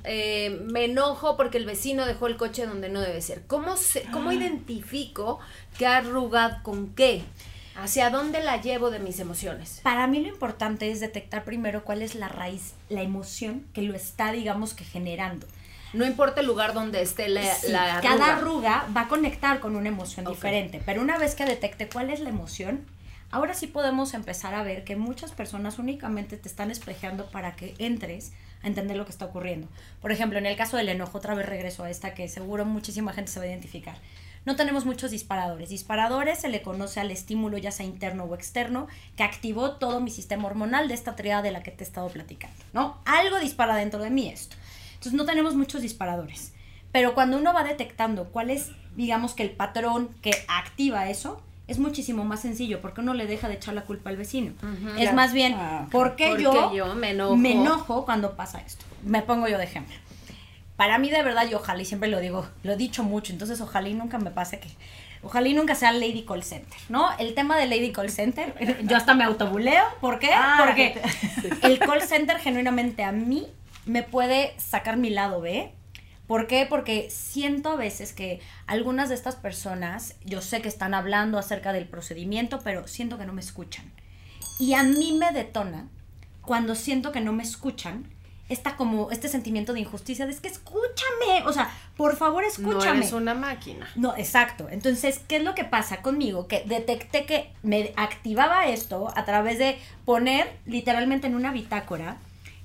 eh, 0.03 0.61
me 0.71 0.85
enojo 0.85 1.37
porque 1.37 1.57
el 1.57 1.65
vecino 1.65 2.05
dejó 2.05 2.27
el 2.27 2.37
coche 2.37 2.65
donde 2.65 2.89
no 2.89 3.01
debe 3.01 3.21
ser? 3.21 3.43
¿Cómo, 3.47 3.77
se, 3.77 4.03
cómo 4.11 4.31
identifico 4.31 5.39
qué 5.77 5.87
arruga 5.87 6.61
con 6.63 6.93
qué? 6.93 7.23
¿Hacia 7.75 8.09
dónde 8.09 8.43
la 8.43 8.61
llevo 8.61 8.91
de 8.91 8.99
mis 8.99 9.19
emociones? 9.19 9.79
Para 9.83 10.05
mí 10.07 10.19
lo 10.19 10.27
importante 10.27 10.91
es 10.91 10.99
detectar 10.99 11.43
primero 11.43 11.83
cuál 11.83 12.01
es 12.01 12.15
la 12.15 12.27
raíz, 12.27 12.73
la 12.89 13.01
emoción 13.01 13.65
que 13.73 13.81
lo 13.81 13.95
está, 13.95 14.31
digamos, 14.31 14.73
que 14.73 14.83
generando. 14.83 15.47
No 15.93 16.05
importa 16.05 16.41
el 16.41 16.47
lugar 16.47 16.73
donde 16.73 17.01
esté 17.01 17.27
la, 17.27 17.53
Sí, 17.55 17.71
la 17.71 17.97
arruga. 17.97 18.01
Cada 18.01 18.37
arruga 18.37 18.87
va 18.95 19.01
a 19.01 19.07
conectar 19.07 19.59
con 19.59 19.75
una 19.75 19.89
emoción 19.89 20.25
diferente, 20.25 20.81
pero 20.85 21.01
una 21.01 21.17
vez 21.17 21.35
que 21.35 21.45
detecte 21.45 21.89
cuál 21.89 22.09
es 22.09 22.19
la 22.19 22.29
emoción, 22.29 22.85
ahora 23.29 23.53
sí 23.53 23.67
podemos 23.67 24.13
empezar 24.13 24.53
a 24.53 24.63
ver 24.63 24.83
que 24.83 24.95
muchas 24.95 25.31
personas 25.31 25.79
únicamente 25.79 26.37
te 26.37 26.47
están 26.47 26.71
espejeando 26.71 27.25
para 27.27 27.55
que 27.55 27.73
entres 27.77 28.31
a 28.63 28.67
entender 28.67 28.97
lo 28.97 29.05
que 29.05 29.11
está 29.11 29.25
ocurriendo. 29.25 29.67
Por 30.01 30.11
ejemplo, 30.11 30.37
en 30.39 30.45
el 30.45 30.55
caso 30.55 30.77
del 30.77 30.89
enojo, 30.89 31.17
otra 31.17 31.35
vez 31.35 31.45
regreso 31.45 31.83
a 31.83 31.89
esta 31.89 32.13
que 32.13 32.27
seguro 32.27 32.65
muchísima 32.65 33.13
gente 33.13 33.31
se 33.31 33.39
va 33.39 33.45
a 33.45 33.49
identificar. 33.49 33.97
No 34.43 34.55
tenemos 34.55 34.85
muchos 34.85 35.11
disparadores. 35.11 35.69
Disparadores 35.69 36.39
se 36.39 36.49
le 36.49 36.63
conoce 36.63 36.99
al 36.99 37.11
estímulo, 37.11 37.57
ya 37.59 37.71
sea 37.71 37.85
interno 37.85 38.23
o 38.23 38.33
externo, 38.33 38.87
que 39.15 39.23
activó 39.23 39.73
todo 39.73 39.99
mi 39.99 40.09
sistema 40.09 40.47
hormonal 40.47 40.87
de 40.87 40.95
esta 40.95 41.15
triada 41.15 41.43
de 41.43 41.51
la 41.51 41.61
que 41.61 41.71
te 41.71 41.83
he 41.83 41.87
estado 41.87 42.09
platicando, 42.09 42.57
¿no? 42.73 42.97
Algo 43.05 43.39
dispara 43.39 43.75
dentro 43.75 44.01
de 44.01 44.09
mí 44.09 44.29
esto. 44.29 44.55
Entonces 44.93 45.13
no 45.13 45.25
tenemos 45.25 45.55
muchos 45.55 45.83
disparadores. 45.83 46.53
Pero 46.91 47.13
cuando 47.13 47.37
uno 47.37 47.53
va 47.53 47.63
detectando 47.63 48.29
cuál 48.29 48.49
es, 48.49 48.71
digamos 48.95 49.33
que 49.33 49.43
el 49.43 49.51
patrón 49.51 50.09
que 50.21 50.31
activa 50.47 51.09
eso, 51.09 51.41
es 51.71 51.79
muchísimo 51.79 52.23
más 52.23 52.41
sencillo 52.41 52.81
porque 52.81 53.01
uno 53.01 53.13
le 53.13 53.25
deja 53.25 53.47
de 53.47 53.55
echar 53.55 53.73
la 53.73 53.81
culpa 53.83 54.09
al 54.09 54.17
vecino. 54.17 54.53
es 54.97 55.13
más 55.13 55.33
bien, 55.33 55.55
Ah. 55.57 55.87
¿por 55.91 56.15
qué 56.15 56.27
Porque 56.29 56.43
yo, 56.43 56.73
yo 56.73 56.93
me 56.95 57.11
enojo? 57.11 57.35
me 57.35 57.53
enojo 57.53 58.05
cuando 58.05 58.35
pasa 58.35 58.59
esto? 58.61 58.85
Me 59.03 59.21
pongo 59.21 59.47
yo 59.47 59.57
de 59.57 59.63
ejemplo. 59.63 59.95
Para 60.75 60.97
mí 60.97 61.09
de 61.09 61.21
verdad, 61.23 61.47
y 61.49 61.53
ojalá, 61.53 61.81
y 61.81 61.85
siempre 61.85 62.09
lo 62.09 62.19
digo, 62.19 62.47
lo 62.63 62.73
he 62.73 62.75
dicho 62.77 63.03
mucho, 63.03 63.31
entonces 63.33 63.61
ojalá 63.61 63.87
y 63.89 63.93
nunca 63.93 64.17
me 64.17 64.31
pase 64.31 64.59
que, 64.59 64.67
ojalá 65.21 65.47
y 65.47 65.53
nunca 65.53 65.75
sea 65.75 65.91
Lady 65.91 66.23
Call 66.27 66.43
Center, 66.43 66.77
¿no? 66.89 67.07
El 67.19 67.35
tema 67.35 67.55
de 67.57 67.67
Lady 67.67 67.91
Call 67.91 68.09
Center, 68.09 68.55
yo 68.87 68.97
hasta 68.97 69.13
me 69.13 69.23
autobuleo, 69.23 69.83
¿por 69.99 70.17
qué? 70.19 70.31
Ah, 70.33 70.55
Porque 70.65 70.93
que 71.61 71.67
el 71.67 71.77
call 71.79 72.01
center 72.01 72.37
genuinamente 72.39 73.03
a 73.03 73.11
mí 73.11 73.47
me 73.85 74.01
puede 74.03 74.53
sacar 74.57 74.97
mi 74.97 75.09
lado 75.11 75.39
B. 75.41 75.71
¿Por 76.31 76.47
qué? 76.47 76.65
Porque 76.65 77.09
siento 77.09 77.71
a 77.71 77.75
veces 77.75 78.13
que 78.13 78.39
algunas 78.65 79.09
de 79.09 79.15
estas 79.15 79.35
personas, 79.35 80.15
yo 80.23 80.41
sé 80.41 80.61
que 80.61 80.69
están 80.69 80.93
hablando 80.93 81.37
acerca 81.37 81.73
del 81.73 81.89
procedimiento, 81.89 82.61
pero 82.63 82.87
siento 82.87 83.17
que 83.17 83.25
no 83.25 83.33
me 83.33 83.41
escuchan. 83.41 83.91
Y 84.57 84.73
a 84.75 84.83
mí 84.83 85.11
me 85.11 85.33
detona 85.33 85.89
cuando 86.39 86.75
siento 86.75 87.11
que 87.11 87.19
no 87.19 87.33
me 87.33 87.43
escuchan, 87.43 88.07
esta 88.47 88.77
como 88.77 89.11
este 89.11 89.27
sentimiento 89.27 89.73
de 89.73 89.81
injusticia, 89.81 90.25
de 90.25 90.31
es 90.31 90.39
que 90.39 90.47
escúchame, 90.47 91.45
o 91.47 91.51
sea, 91.51 91.69
por 91.97 92.15
favor 92.15 92.45
escúchame. 92.45 92.85
No 92.85 92.93
eres 92.93 93.11
una 93.11 93.33
máquina. 93.33 93.89
No, 93.95 94.15
exacto. 94.15 94.69
Entonces, 94.69 95.19
¿qué 95.27 95.35
es 95.35 95.43
lo 95.43 95.53
que 95.53 95.65
pasa 95.65 96.01
conmigo? 96.01 96.47
Que 96.47 96.63
detecté 96.65 97.25
que 97.25 97.51
me 97.61 97.91
activaba 97.97 98.67
esto 98.67 99.11
a 99.17 99.25
través 99.25 99.59
de 99.59 99.77
poner 100.05 100.57
literalmente 100.65 101.27
en 101.27 101.35
una 101.35 101.51
bitácora 101.51 102.19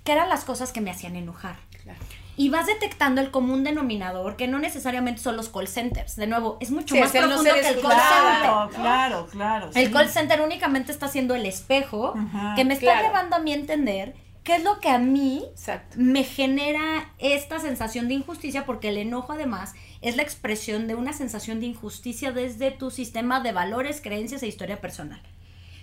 qué 0.05 0.13
eran 0.13 0.29
las 0.29 0.45
cosas 0.45 0.71
que 0.73 0.81
me 0.81 0.93
hacían 0.93 1.17
enojar. 1.17 1.57
Claro. 1.83 1.99
Y 2.37 2.51
vas 2.51 2.67
detectando 2.67 3.21
el 3.23 3.31
común 3.31 3.65
denominador, 3.65 4.37
que 4.37 4.47
no 4.47 4.59
necesariamente 4.59 5.21
son 5.23 5.37
los 5.37 5.49
call 5.49 5.69
centers. 5.69 6.17
De 6.17 6.27
nuevo, 6.27 6.59
es 6.61 6.71
mucho 6.71 6.95
Sí, 6.95 7.01
más 7.01 7.15
no 7.15 7.21
profundo 7.29 7.45
que 7.55 7.59
el 7.61 7.65
call 7.65 7.77
escuchado. 7.77 8.29
center. 8.69 8.81
Claro, 8.81 9.27
claro, 9.27 9.27
claro. 9.31 9.71
El 9.75 9.87
sí. 9.87 9.93
call 9.93 10.09
center 10.11 10.41
únicamente 10.43 10.93
está 10.93 11.09
siendo 11.09 11.35
el 11.35 11.47
espejo 11.47 12.15
que 12.55 12.65
me 12.65 12.75
está 12.75 12.93
claro. 12.93 13.07
llevando 13.09 13.37
a 13.37 13.39
mí 13.39 13.53
a 13.53 13.57
entender 13.57 14.15
qué 14.45 14.57
es 14.57 14.63
lo 14.65 14.79
que 14.81 14.91
a 14.91 14.99
mí 14.99 15.45
Exacto. 15.51 15.97
me 15.99 16.23
genera 16.25 17.11
esta 17.19 17.59
sensación 17.59 18.07
de 18.07 18.15
injusticia 18.15 18.65
porque 18.65 18.91
el 18.91 18.99
enojo 18.99 19.33
además 19.33 19.75
es 20.03 20.17
la 20.17 20.23
expresión 20.23 20.87
de 20.87 20.95
una 20.95 21.13
sensación 21.13 21.59
de 21.59 21.67
injusticia 21.67 22.31
desde 22.33 22.71
tu 22.71 22.91
sistema 22.93 23.41
de 23.41 23.51
valores, 23.53 24.01
creencias 24.01 24.43
e 24.43 24.47
historia 24.47 24.81
personal. 24.81 25.21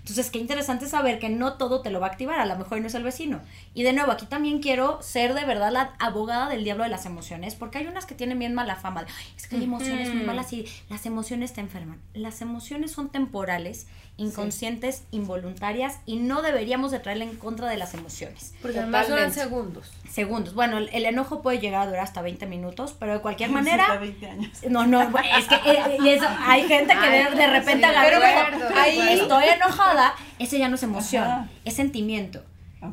Entonces, 0.04 0.30
qué 0.32 0.38
interesante 0.38 0.86
saber 0.90 1.18
que 1.18 1.30
no 1.30 1.54
todo 1.54 1.82
te 1.82 1.90
lo 1.90 2.02
va 2.02 2.08
a 2.08 2.10
activar, 2.10 2.38
a 2.42 2.46
lo 2.46 2.58
mejor 2.58 2.82
no 2.82 2.88
es 2.88 2.94
el 2.94 3.04
vecino. 3.04 3.40
Y 3.74 3.84
de 3.84 3.94
nuevo, 3.94 4.12
aquí 4.12 4.26
también 4.26 4.60
quiero 4.60 5.02
ser 5.02 5.34
de 5.34 5.46
verdad 5.46 5.72
la 5.72 5.94
abogada 5.98 6.50
del 6.50 6.66
diablo 6.66 6.84
de 6.84 6.90
las 6.90 7.06
emociones, 7.06 7.56
porque 7.56 7.78
hay 7.78 7.88
unas 7.88 8.06
que 8.06 8.14
tienen 8.14 8.38
bien 8.38 8.54
mala 8.54 8.76
fama. 8.76 9.04
de, 9.06 9.12
"Ay, 9.18 9.26
es 9.38 9.48
que 9.48 9.56
hay 9.56 9.64
emociones 9.64 10.14
muy 10.14 10.24
malas 10.26 10.52
y 10.52 10.66
las 10.90 11.06
emociones 11.06 11.54
te 11.54 11.62
enferman. 11.62 12.02
Las 12.14 12.42
emociones 12.42 12.92
son 12.92 13.08
temporales, 13.10 13.88
inconscientes, 14.18 15.04
involuntarias 15.12 15.96
y 16.06 16.18
no 16.18 16.42
deberíamos 16.42 16.92
de 16.92 17.00
traerle 17.00 17.26
en 17.26 17.36
contra 17.36 17.68
de 17.68 17.78
las 17.78 17.94
emociones. 17.94 18.54
Porque 18.62 18.80
además 18.80 19.10
duran 19.10 19.34
segundos. 19.34 19.92
Segundos. 20.10 20.54
Bueno, 20.54 20.78
el, 20.78 20.90
el 20.94 21.06
enojo 21.06 21.42
puede 21.42 21.60
llegar 21.60 21.82
a 21.82 21.86
durar 21.88 22.04
hasta 22.04 22.22
20 22.22 22.46
minutos, 22.46 22.96
pero 23.00 23.14
de 23.14 23.20
cualquier 23.22 23.50
Hasta 23.56 23.62
manera... 23.62 23.98
20 23.98 24.28
años. 24.30 24.52
No, 24.70 24.86
no, 24.86 25.02
es 25.02 25.48
que 25.48 25.56
eh, 25.56 25.98
y 26.04 26.10
eso, 26.10 26.26
hay 26.40 26.64
gente 26.68 26.94
que 26.94 27.00
Ay, 27.00 27.24
de, 27.32 27.36
de 27.38 27.48
repente 27.48 27.80
sí, 27.88 27.94
agarra 27.94 28.08
pero 28.08 28.20
bueno, 28.20 28.80
ahí- 28.80 29.20
estoy 29.20 29.44
enojada, 29.46 30.14
ese 30.40 30.60
ya 30.60 30.68
no 30.70 30.76
es 30.76 30.84
emoción, 30.84 31.24
Ajá. 31.24 31.48
es 31.66 31.74
sentimiento. 31.74 32.44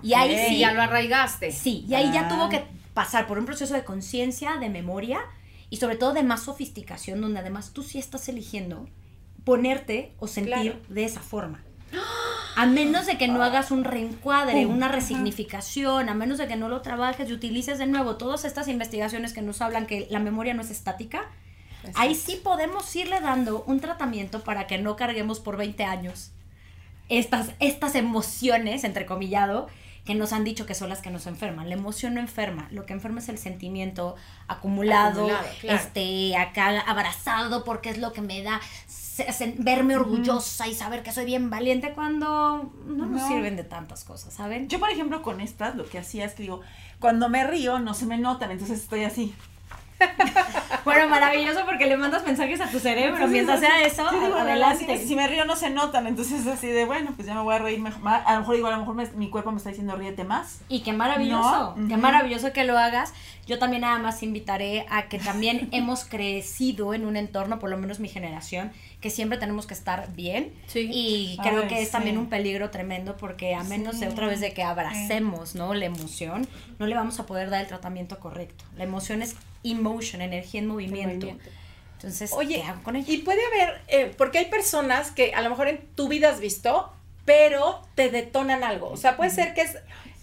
Y 0.03 0.15
ahí 0.15 0.37
sí, 0.49 0.59
ya 0.59 0.73
lo 0.73 0.83
arraigaste. 0.83 1.51
sí, 1.53 1.85
y 1.89 1.95
ahí 1.95 2.11
ya 2.13 2.27
Ah. 2.27 2.29
tuvo 2.29 2.49
que 2.49 2.63
pasar 2.95 3.27
por 3.27 3.39
un 3.39 3.45
proceso 3.45 3.75
de 3.75 3.85
conciencia, 3.85 4.57
de 4.57 4.69
memoria 4.69 5.21
y 5.69 5.77
sobre 5.77 5.97
todo 5.97 6.13
de 6.13 6.23
más 6.23 6.45
sofisticación, 6.45 7.21
donde 7.21 7.41
además 7.41 7.73
tú 7.73 7.83
sí 7.83 7.99
estás 7.99 8.29
eligiendo 8.29 8.89
ponerte 9.45 10.15
o 10.19 10.27
sentir 10.27 10.55
Claro. 10.55 10.79
de 10.89 11.05
esa 11.05 11.21
forma. 11.21 11.63
A 12.57 12.67
menos 12.67 13.07
de 13.07 13.17
que 13.17 13.27
no 13.29 13.43
hagas 13.43 13.71
un 13.71 13.85
reencuadre, 13.85 14.67
una 14.67 14.89
resignificación, 14.89 16.09
a 16.09 16.15
menos 16.15 16.39
de 16.39 16.47
que 16.47 16.57
no 16.57 16.69
lo 16.69 16.83
trabajes 16.83 17.29
y 17.29 17.33
utilices 17.33 17.79
de 17.79 17.87
nuevo 17.87 18.17
todas 18.17 18.45
estas 18.45 18.69
investigaciones 18.69 19.33
que 19.33 19.41
nos 19.43 19.61
hablan 19.63 19.87
que 19.87 20.07
la 20.11 20.19
memoria 20.19 20.53
no 20.55 20.63
es 20.63 20.71
estática, 20.71 21.23
ahí 21.95 22.15
sí 22.15 22.39
podemos 22.43 22.95
irle 22.97 23.21
dando 23.21 23.65
un 23.67 23.81
tratamiento 23.81 24.43
para 24.45 24.67
que 24.67 24.79
no 24.79 24.97
carguemos 24.97 25.41
por 25.41 25.57
20 25.57 25.85
años 25.85 26.33
estas, 27.09 27.51
estas 27.61 27.95
emociones, 27.95 28.85
entrecomillado, 28.85 29.69
que 30.05 30.15
nos 30.15 30.33
han 30.33 30.45
dicho 30.45 30.65
que 30.67 30.75
son 30.75 30.89
las 30.89 31.01
que 31.03 31.11
nos 31.11 31.27
enferman. 31.27 31.69
La 31.69 31.75
emoción 31.75 32.15
no 32.15 32.21
enferma, 32.21 32.69
lo 32.71 32.87
que 32.87 32.93
enferma 32.93 33.21
es 33.21 33.29
el 33.29 33.39
sentimiento 33.39 34.17
acumulado, 34.49 35.25
Acumulado, 35.27 35.47
claro. 35.61 35.79
este, 35.81 36.37
acá 36.37 36.81
abrazado, 36.81 37.65
porque 37.65 37.91
es 37.91 37.99
lo 37.99 38.13
que 38.13 38.21
me 38.21 38.43
da 38.43 38.61
verme 39.59 39.97
orgullosa 39.97 40.69
y 40.69 40.75
saber 40.75 41.03
que 41.03 41.13
soy 41.13 41.25
bien 41.25 41.51
valiente 41.51 41.93
cuando 41.95 42.73
no 42.87 43.07
nos 43.07 43.27
sirven 43.29 43.57
de 43.57 43.65
tantas 43.65 44.05
cosas, 44.05 44.35
¿saben? 44.35 44.69
Yo, 44.69 44.79
por 44.79 44.91
ejemplo, 44.91 45.23
con 45.23 45.41
estas, 45.41 45.75
lo 45.77 45.89
que 45.89 45.99
hacía 45.99 46.25
es 46.25 46.35
que 46.35 46.43
digo, 46.43 46.61
cuando 46.99 47.29
me 47.29 47.47
río 47.47 47.79
no 47.79 47.95
se 47.95 48.07
me 48.07 48.19
notan, 48.19 48.51
entonces 48.51 48.81
estoy 48.81 49.05
así. 49.05 49.35
bueno, 50.85 51.09
maravilloso 51.09 51.61
porque 51.67 51.87
le 51.87 51.97
mandas 51.97 52.25
mensajes 52.25 52.61
a 52.61 52.71
tu 52.71 52.79
cerebro. 52.79 53.27
Mientras 53.29 53.61
sea 53.61 53.83
eso, 53.85 54.07
adelante. 54.07 54.99
Si, 54.99 55.15
me 55.15 55.27
río 55.27 55.45
no 55.45 55.57
se 55.57 55.71
notan, 55.71 56.07
entonces 56.07 56.47
así 56.47 56.69
de 56.69 56.85
bueno, 56.85 57.13
pues 57.15 57.27
ya 57.27 57.35
me 57.35 57.43
voy 57.43 57.55
a 57.55 57.59
reír 57.59 57.81
mejor. 57.81 58.01
A 58.09 58.35
lo 58.35 58.41
mejor 58.41 58.57
igual, 58.57 58.75
a 58.75 58.77
lo 58.79 58.87
mejor 58.87 59.15
mi 59.17 59.31
cuerpo 59.31 59.51
me 59.51 59.59
está 59.59 59.71
diciendo 59.71 59.97
ríete 59.97 60.25
más. 60.25 60.61
Y 60.69 60.81
qué 60.81 60.93
maravilloso, 60.93 61.77
qué 61.89 61.97
maravilloso 61.97 62.53
que 62.53 62.65
lo 62.65 62.79
hagas. 62.79 63.13
Yo 63.47 63.59
también 63.59 63.83
nada 63.83 63.99
más 63.99 64.23
invitaré 64.23 64.87
a 64.91 65.09
que 65.09 65.19
también 65.19 65.69
hemos 65.73 66.05
crecido 66.05 66.95
en 66.95 67.05
un 67.05 67.17
entorno, 67.17 67.59
por 67.59 67.71
lo 67.71 67.77
menos 67.77 68.01
mi 68.01 68.09
generación, 68.09 68.73
que 69.01 69.11
siempre 69.11 69.39
tenemos 69.39 69.67
que 69.67 69.75
estar 69.75 70.13
bien. 70.15 70.53
Y 70.75 71.39
creo 71.43 71.67
que 71.69 71.83
es 71.83 71.91
también 71.91 72.19
un 72.19 72.29
peligro 72.29 72.71
tremendo 72.71 73.17
porque 73.17 73.55
a 73.55 73.63
menos 73.65 74.01
de 74.01 74.09
otra 74.09 74.27
vez 74.27 74.41
de 74.41 74.53
que 74.53 74.63
abracemos, 74.63 75.55
¿no? 75.55 75.75
La 75.75 75.87
emoción, 75.87 76.47
no 76.79 76.87
le 76.87 76.95
vamos 76.95 77.19
a 77.19 77.27
poder 77.27 77.51
dar 77.51 77.63
el 77.63 77.67
tratamiento 77.67 78.19
correcto. 78.19 78.65
La 78.77 78.85
emoción 78.85 79.23
es 79.23 79.37
emotion, 79.65 80.23
energía 80.23 80.61
en 80.61 80.67
movimiento. 80.67 81.29
Entonces, 81.95 82.33
Oye, 82.33 82.65
con 82.83 82.97
Y 82.97 83.19
puede 83.19 83.41
haber, 83.47 83.83
eh, 83.89 84.15
porque 84.17 84.39
hay 84.39 84.47
personas 84.47 85.11
que 85.11 85.35
a 85.35 85.43
lo 85.43 85.51
mejor 85.51 85.69
en 85.69 85.87
tu 85.95 86.09
vida 86.09 86.31
has 86.31 86.41
visto, 86.41 86.91
pero 87.27 87.83
te 87.95 88.09
detonan 88.09 88.65
algo. 88.65 88.89
O 88.89 88.97
sea, 88.97 89.19
puede 89.19 89.31
ser 89.31 89.53
que 89.53 89.63
es, 89.63 89.77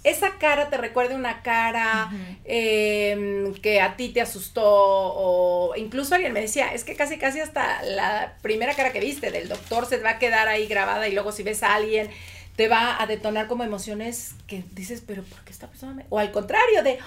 esa 0.09 0.37
cara 0.37 0.69
te 0.69 0.77
recuerde 0.77 1.15
una 1.15 1.41
cara 1.41 2.09
em, 2.45 3.53
que 3.55 3.81
a 3.81 3.95
ti 3.95 4.09
te 4.09 4.21
asustó 4.21 4.63
o 4.65 5.75
incluso 5.75 6.15
alguien 6.15 6.33
me 6.33 6.41
decía, 6.41 6.73
es 6.73 6.83
que 6.83 6.95
casi 6.95 7.17
casi 7.17 7.39
hasta 7.39 7.81
la 7.83 8.35
primera 8.41 8.73
cara 8.73 8.91
que 8.91 8.99
viste 8.99 9.31
del 9.31 9.49
doctor 9.49 9.85
se 9.85 9.97
va 9.97 10.11
a 10.11 10.19
quedar 10.19 10.47
ahí 10.47 10.67
grabada 10.67 11.07
y 11.07 11.13
luego 11.13 11.31
si 11.31 11.43
ves 11.43 11.63
a 11.63 11.75
alguien 11.75 12.09
te 12.55 12.67
va 12.67 13.01
a 13.01 13.05
detonar 13.05 13.47
como 13.47 13.63
emociones 13.63 14.33
que 14.47 14.63
dices, 14.71 15.03
pero 15.05 15.23
¿por 15.23 15.43
qué 15.43 15.51
esta 15.51 15.67
persona 15.67 15.93
me... 15.93 16.05
O 16.09 16.17
al 16.17 16.31
contrario, 16.31 16.81
de, 16.81 16.97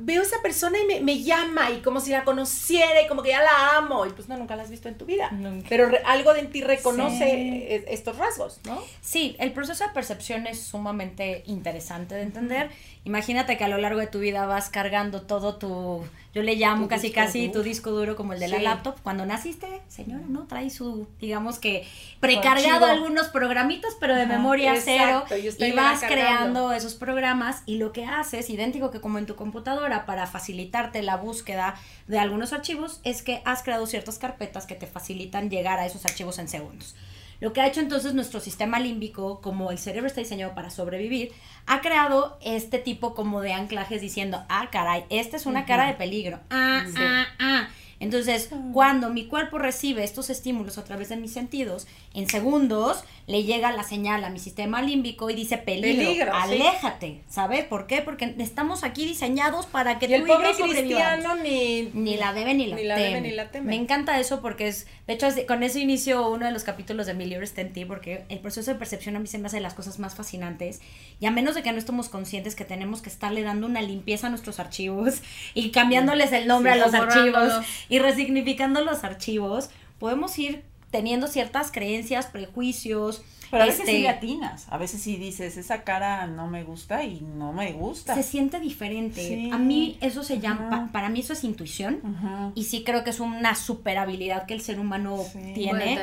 veo 0.00 0.22
a 0.22 0.24
esa 0.24 0.40
persona 0.42 0.78
y 0.78 1.02
me, 1.02 1.22
llama 1.22 1.70
y 1.70 1.80
como 1.82 2.00
si 2.00 2.10
la 2.10 2.24
conociera 2.24 3.02
y 3.02 3.06
como 3.06 3.22
que 3.22 3.30
ya 3.30 3.42
la 3.42 3.76
amo 3.76 4.06
y 4.06 4.10
pues 4.10 4.28
no, 4.28 4.36
nunca 4.36 4.56
la 4.56 4.62
has 4.62 4.70
visto 4.70 4.88
en 4.88 4.96
tu 4.96 5.04
vida. 5.04 5.30
Pero 5.68 5.90
algo 6.04 6.34
de 6.34 6.42
ti 6.44 6.62
reconoce 6.62 7.84
estos 7.88 8.16
rasgos, 8.16 8.60
¿no? 8.64 8.82
Sí, 9.00 9.36
el 9.38 9.52
proceso 9.52 9.84
de 9.84 9.90
percepción 9.90 10.46
es 10.46 10.60
sumamente 10.60 11.42
interesante 11.46 12.14
de 12.14 12.22
entender. 12.22 12.70
Imagínate 13.04 13.56
que 13.56 13.64
a 13.64 13.68
lo 13.68 13.78
largo 13.78 13.98
de 13.98 14.06
tu 14.06 14.18
vida 14.18 14.44
vas 14.44 14.68
cargando 14.68 15.22
todo 15.22 15.56
tu, 15.56 16.04
yo 16.34 16.42
le 16.42 16.54
llamo 16.56 16.86
casi 16.86 17.10
casi 17.10 17.48
tu 17.48 17.62
disco 17.62 17.90
duro 17.90 18.14
como 18.14 18.34
el 18.34 18.40
de 18.40 18.48
la 18.48 18.60
laptop. 18.60 18.96
Cuando 19.02 19.24
naciste, 19.24 19.80
señora, 19.88 20.24
¿no? 20.28 20.46
Trae 20.46 20.68
su, 20.68 21.08
digamos 21.18 21.58
que, 21.58 21.88
precargado 22.20 22.84
algunos 22.84 23.28
programitas, 23.28 23.96
pero 23.98 24.14
de 24.14 24.26
memoria 24.26 24.74
cero. 24.76 25.24
Y 25.58 25.72
vas 25.72 26.02
creando 26.02 26.72
esos 26.72 26.94
programas 26.94 27.62
y 27.64 27.78
lo 27.78 27.92
que 27.92 28.04
haces, 28.04 28.50
idéntico 28.50 28.90
que 28.90 29.00
como 29.00 29.18
en 29.18 29.24
tu 29.24 29.34
computadora, 29.34 30.04
para 30.04 30.26
facilitarte 30.26 31.02
la 31.02 31.16
búsqueda 31.16 31.76
de 32.06 32.18
algunos 32.18 32.52
archivos, 32.52 33.00
es 33.02 33.22
que 33.22 33.40
has 33.46 33.62
creado 33.62 33.86
ciertas 33.86 34.18
carpetas 34.18 34.66
que 34.66 34.74
te 34.74 34.86
facilitan 34.86 35.48
llegar 35.48 35.78
a 35.78 35.86
esos 35.86 36.04
archivos 36.04 36.38
en 36.38 36.48
segundos. 36.48 36.94
Lo 37.40 37.52
que 37.52 37.60
ha 37.60 37.66
hecho 37.66 37.80
entonces 37.80 38.14
nuestro 38.14 38.38
sistema 38.38 38.78
límbico, 38.78 39.40
como 39.40 39.70
el 39.70 39.78
cerebro 39.78 40.06
está 40.06 40.20
diseñado 40.20 40.54
para 40.54 40.70
sobrevivir, 40.70 41.32
ha 41.66 41.80
creado 41.80 42.38
este 42.42 42.78
tipo 42.78 43.14
como 43.14 43.40
de 43.40 43.52
anclajes 43.52 44.00
diciendo, 44.00 44.44
ah, 44.48 44.68
caray, 44.70 45.04
esta 45.08 45.36
es 45.36 45.46
una 45.46 45.64
cara 45.64 45.86
de 45.86 45.94
peligro. 45.94 46.40
Ah, 46.50 46.84
ah, 46.96 47.26
ah. 47.38 47.68
Entonces, 48.00 48.48
cuando 48.72 49.10
mi 49.10 49.26
cuerpo 49.26 49.58
recibe 49.58 50.02
estos 50.02 50.30
estímulos 50.30 50.78
a 50.78 50.84
través 50.84 51.10
de 51.10 51.16
mis 51.16 51.32
sentidos, 51.32 51.86
en 52.14 52.28
segundos 52.28 53.04
le 53.26 53.44
llega 53.44 53.70
la 53.72 53.84
señal 53.84 54.24
a 54.24 54.30
mi 54.30 54.38
sistema 54.38 54.80
límbico 54.80 55.28
y 55.28 55.34
dice 55.34 55.58
peligro, 55.58 56.32
aléjate, 56.34 57.20
¿sabes? 57.28 57.64
¿Por 57.66 57.86
qué? 57.86 58.00
Porque 58.00 58.34
estamos 58.38 58.84
aquí 58.84 59.04
diseñados 59.04 59.66
para 59.66 59.98
que 59.98 60.06
y 60.06 60.14
el 60.14 60.24
pobre 60.24 60.50
cristiano 60.52 61.36
ni, 61.36 61.90
ni 61.92 62.16
la 62.16 62.32
debe 62.32 62.54
ni 62.54 62.66
la, 62.66 62.76
ni 62.76 62.84
la 62.84 62.96
Debe, 62.96 63.20
ni 63.20 63.30
la 63.32 63.50
teme. 63.50 63.66
Me 63.66 63.76
encanta 63.76 64.18
eso 64.18 64.40
porque 64.40 64.68
es, 64.68 64.86
de 65.06 65.14
hecho, 65.14 65.28
con 65.46 65.62
eso 65.62 65.78
inicio 65.78 66.28
uno 66.30 66.46
de 66.46 66.52
los 66.52 66.64
capítulos 66.64 67.06
de 67.06 67.12
mi 67.12 67.26
libro 67.26 67.44
está 67.44 67.60
en 67.60 67.72
ti 67.72 67.84
porque 67.84 68.24
el 68.30 68.38
proceso 68.38 68.72
de 68.72 68.78
percepción 68.78 69.14
a 69.16 69.18
mí 69.18 69.26
se 69.26 69.38
me 69.38 69.46
hace 69.46 69.58
de 69.58 69.62
las 69.62 69.74
cosas 69.74 69.98
más 69.98 70.14
fascinantes 70.14 70.80
y 71.20 71.26
a 71.26 71.30
menos 71.30 71.54
de 71.54 71.62
que 71.62 71.70
no 71.70 71.78
estemos 71.78 72.08
conscientes 72.08 72.54
que 72.54 72.64
tenemos 72.64 73.02
que 73.02 73.10
estarle 73.10 73.42
dando 73.42 73.66
una 73.66 73.82
limpieza 73.82 74.28
a 74.28 74.30
nuestros 74.30 74.58
archivos 74.58 75.20
y 75.54 75.70
cambiándoles 75.70 76.32
el 76.32 76.48
nombre 76.48 76.72
a 76.72 76.76
los 76.76 76.94
archivos 76.94 77.52
y 77.90 77.98
resignificando 77.98 78.82
los 78.82 79.04
archivos, 79.04 79.68
podemos 79.98 80.38
ir 80.38 80.64
teniendo 80.90 81.26
ciertas 81.26 81.70
creencias, 81.70 82.26
prejuicios. 82.26 83.22
Pero 83.50 83.64
a 83.64 83.66
veces 83.66 83.84
sí 83.84 84.06
este, 84.06 84.38
a 84.68 84.78
veces 84.78 85.02
sí 85.02 85.16
dices, 85.16 85.56
esa 85.56 85.82
cara 85.82 86.28
no 86.28 86.46
me 86.46 86.62
gusta 86.62 87.02
y 87.02 87.20
no 87.20 87.52
me 87.52 87.72
gusta. 87.72 88.14
Se 88.14 88.22
siente 88.22 88.60
diferente. 88.60 89.50
A 89.52 89.58
mí 89.58 89.98
eso 90.00 90.22
se 90.22 90.38
llama, 90.38 90.88
para 90.92 91.08
mí 91.08 91.18
eso 91.18 91.32
es 91.32 91.42
intuición 91.42 92.52
y 92.54 92.64
sí 92.64 92.84
creo 92.84 93.02
que 93.02 93.10
es 93.10 93.18
una 93.18 93.56
super 93.56 93.98
habilidad 93.98 94.46
que 94.46 94.54
el 94.54 94.60
ser 94.60 94.78
humano 94.78 95.18
tiene. 95.54 95.98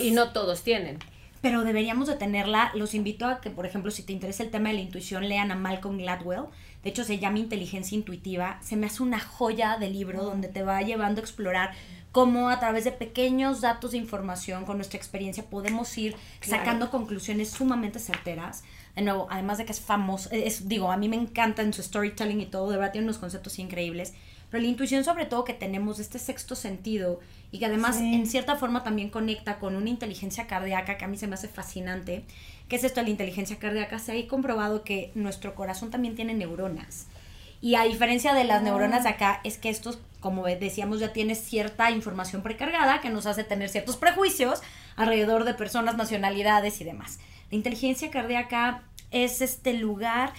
y 0.00 0.10
no 0.10 0.32
todos 0.32 0.62
tienen. 0.62 0.98
Pero 1.40 1.62
deberíamos 1.62 2.08
de 2.08 2.16
tenerla. 2.16 2.72
Los 2.74 2.94
invito 2.94 3.26
a 3.26 3.40
que, 3.40 3.50
por 3.50 3.64
ejemplo, 3.64 3.92
si 3.92 4.02
te 4.02 4.12
interesa 4.12 4.42
el 4.42 4.50
tema 4.50 4.70
de 4.70 4.74
la 4.74 4.80
intuición, 4.80 5.28
lean 5.28 5.52
a 5.52 5.54
Malcolm 5.54 5.98
Gladwell. 5.98 6.46
De 6.88 6.92
hecho, 6.92 7.04
se 7.04 7.18
llama 7.18 7.38
Inteligencia 7.38 7.94
Intuitiva. 7.94 8.58
Se 8.62 8.74
me 8.74 8.86
hace 8.86 9.02
una 9.02 9.20
joya 9.20 9.76
de 9.76 9.90
libro 9.90 10.22
donde 10.22 10.48
te 10.48 10.62
va 10.62 10.80
llevando 10.80 11.20
a 11.20 11.22
explorar 11.22 11.72
cómo 12.12 12.48
a 12.48 12.58
través 12.60 12.84
de 12.84 12.92
pequeños 12.92 13.60
datos 13.60 13.90
de 13.90 13.98
información 13.98 14.64
con 14.64 14.78
nuestra 14.78 14.96
experiencia 14.96 15.44
podemos 15.50 15.98
ir 15.98 16.16
sacando 16.40 16.90
conclusiones 16.90 17.50
sumamente 17.50 17.98
certeras. 17.98 18.64
De 18.96 19.02
nuevo, 19.02 19.26
además 19.28 19.58
de 19.58 19.66
que 19.66 19.72
es 19.72 19.82
famoso, 19.82 20.30
es, 20.32 20.66
digo, 20.66 20.90
a 20.90 20.96
mí 20.96 21.10
me 21.10 21.16
encanta 21.16 21.60
en 21.60 21.74
su 21.74 21.82
storytelling 21.82 22.40
y 22.40 22.46
todo, 22.46 22.70
de 22.70 22.78
verdad 22.78 22.92
tiene 22.92 23.04
unos 23.06 23.18
conceptos 23.18 23.58
increíbles, 23.58 24.14
pero 24.50 24.62
la 24.62 24.68
intuición 24.70 25.04
sobre 25.04 25.26
todo 25.26 25.44
que 25.44 25.52
tenemos 25.52 25.98
este 25.98 26.18
sexto 26.18 26.54
sentido 26.54 27.20
y 27.52 27.58
que 27.58 27.66
además 27.66 27.98
en 27.98 28.26
cierta 28.26 28.56
forma 28.56 28.82
también 28.82 29.10
conecta 29.10 29.58
con 29.58 29.76
una 29.76 29.90
inteligencia 29.90 30.46
cardíaca 30.46 30.96
que 30.96 31.04
a 31.04 31.08
mí 31.08 31.18
se 31.18 31.26
me 31.26 31.34
hace 31.34 31.48
fascinante. 31.48 32.24
¿Qué 32.68 32.76
es 32.76 32.84
esto 32.84 33.00
de 33.00 33.04
la 33.04 33.10
inteligencia 33.10 33.58
cardíaca? 33.58 33.98
Se 33.98 34.12
ha 34.12 34.28
comprobado 34.28 34.84
que 34.84 35.10
nuestro 35.14 35.54
corazón 35.54 35.90
también 35.90 36.14
tiene 36.14 36.34
neuronas. 36.34 37.06
Y 37.60 37.74
a 37.74 37.84
diferencia 37.84 38.34
de 38.34 38.44
las 38.44 38.62
neuronas 38.62 39.02
de 39.02 39.08
acá, 39.08 39.40
es 39.42 39.58
que 39.58 39.68
estos, 39.68 39.98
como 40.20 40.44
decíamos, 40.44 41.00
ya 41.00 41.12
tiene 41.12 41.34
cierta 41.34 41.90
información 41.90 42.42
precargada 42.42 43.00
que 43.00 43.10
nos 43.10 43.26
hace 43.26 43.42
tener 43.42 43.68
ciertos 43.68 43.96
prejuicios 43.96 44.60
alrededor 44.96 45.44
de 45.44 45.54
personas, 45.54 45.96
nacionalidades 45.96 46.80
y 46.80 46.84
demás. 46.84 47.18
La 47.50 47.56
inteligencia 47.56 48.10
cardíaca 48.10 48.82
es 49.10 49.40
este 49.40 49.72
lugar 49.74 50.32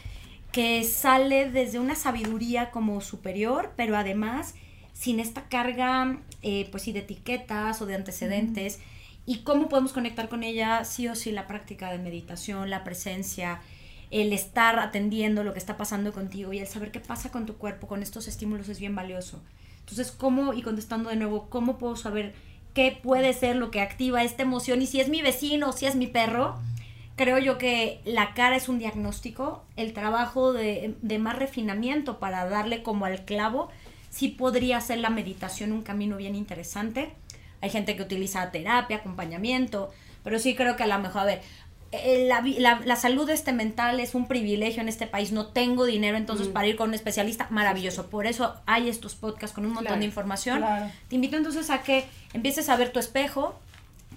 que 0.51 0.83
sale 0.83 1.49
desde 1.49 1.79
una 1.79 1.95
sabiduría 1.95 2.71
como 2.71 3.01
superior, 3.01 3.73
pero 3.75 3.97
además 3.97 4.55
sin 4.93 5.19
esta 5.19 5.47
carga, 5.47 6.17
eh, 6.41 6.67
pues 6.71 6.83
sí, 6.83 6.91
de 6.91 6.99
etiquetas 6.99 7.81
o 7.81 7.85
de 7.85 7.95
antecedentes. 7.95 8.79
¿Y 9.29 9.43
cómo 9.43 9.69
podemos 9.69 9.93
conectar 9.93 10.27
con 10.27 10.41
ella? 10.41 10.83
Sí 10.85 11.07
o 11.07 11.13
sí, 11.13 11.31
la 11.31 11.45
práctica 11.45 11.91
de 11.91 11.99
meditación, 11.99 12.71
la 12.71 12.83
presencia, 12.83 13.61
el 14.09 14.33
estar 14.33 14.79
atendiendo 14.79 15.43
lo 15.43 15.53
que 15.53 15.59
está 15.59 15.77
pasando 15.77 16.11
contigo 16.13 16.51
y 16.51 16.57
el 16.57 16.65
saber 16.65 16.89
qué 16.89 16.99
pasa 16.99 17.29
con 17.29 17.45
tu 17.45 17.55
cuerpo 17.55 17.85
con 17.85 18.01
estos 18.01 18.27
estímulos 18.27 18.69
es 18.69 18.79
bien 18.79 18.95
valioso. 18.95 19.39
Entonces, 19.81 20.11
¿cómo, 20.11 20.53
y 20.55 20.63
contestando 20.63 21.11
de 21.11 21.15
nuevo, 21.15 21.47
cómo 21.47 21.77
puedo 21.77 21.95
saber 21.95 22.33
qué 22.73 22.99
puede 23.03 23.33
ser 23.33 23.55
lo 23.55 23.69
que 23.69 23.81
activa 23.81 24.23
esta 24.23 24.41
emoción 24.41 24.81
y 24.81 24.87
si 24.87 24.99
es 24.99 25.09
mi 25.09 25.21
vecino 25.21 25.73
si 25.73 25.85
es 25.85 25.95
mi 25.95 26.07
perro? 26.07 26.55
Creo 27.15 27.37
yo 27.37 27.59
que 27.59 28.01
la 28.05 28.33
cara 28.33 28.55
es 28.55 28.67
un 28.67 28.79
diagnóstico, 28.79 29.63
el 29.75 29.93
trabajo 29.93 30.53
de, 30.53 30.95
de 31.03 31.19
más 31.19 31.37
refinamiento 31.37 32.17
para 32.17 32.49
darle 32.49 32.81
como 32.81 33.05
al 33.05 33.25
clavo, 33.25 33.69
sí 34.09 34.29
podría 34.29 34.81
ser 34.81 34.97
la 34.97 35.11
meditación 35.11 35.71
un 35.71 35.83
camino 35.83 36.17
bien 36.17 36.33
interesante. 36.33 37.13
Hay 37.61 37.69
gente 37.69 37.95
que 37.95 38.03
utiliza 38.03 38.51
terapia, 38.51 38.97
acompañamiento, 38.97 39.91
pero 40.23 40.39
sí 40.39 40.55
creo 40.55 40.75
que 40.75 40.83
a 40.83 40.87
lo 40.87 40.99
mejor, 40.99 41.21
a 41.21 41.25
ver, 41.25 41.41
eh, 41.91 42.27
la, 42.27 42.41
la, 42.41 42.81
la, 42.85 42.95
salud 42.95 43.27
este 43.31 43.51
mental 43.51 43.99
es 43.99 44.13
un 44.13 44.27
privilegio 44.27 44.81
en 44.81 44.89
este 44.89 45.07
país, 45.07 45.31
no 45.31 45.47
tengo 45.47 45.85
dinero 45.85 46.17
entonces 46.17 46.49
mm. 46.49 46.51
para 46.51 46.67
ir 46.67 46.75
con 46.75 46.89
un 46.89 46.93
especialista, 46.93 47.47
maravilloso, 47.49 48.11
por 48.11 48.27
eso 48.27 48.55
hay 48.67 48.89
estos 48.89 49.15
podcasts 49.15 49.55
con 49.55 49.65
un 49.65 49.73
montón 49.73 49.99
de 49.99 50.05
información. 50.05 50.63
Te 51.07 51.15
invito 51.15 51.35
entonces 51.35 51.71
a 51.71 51.81
que 51.81 52.05
empieces 52.33 52.69
a 52.69 52.75
ver 52.75 52.91
tu 52.91 52.99
espejo, 52.99 53.59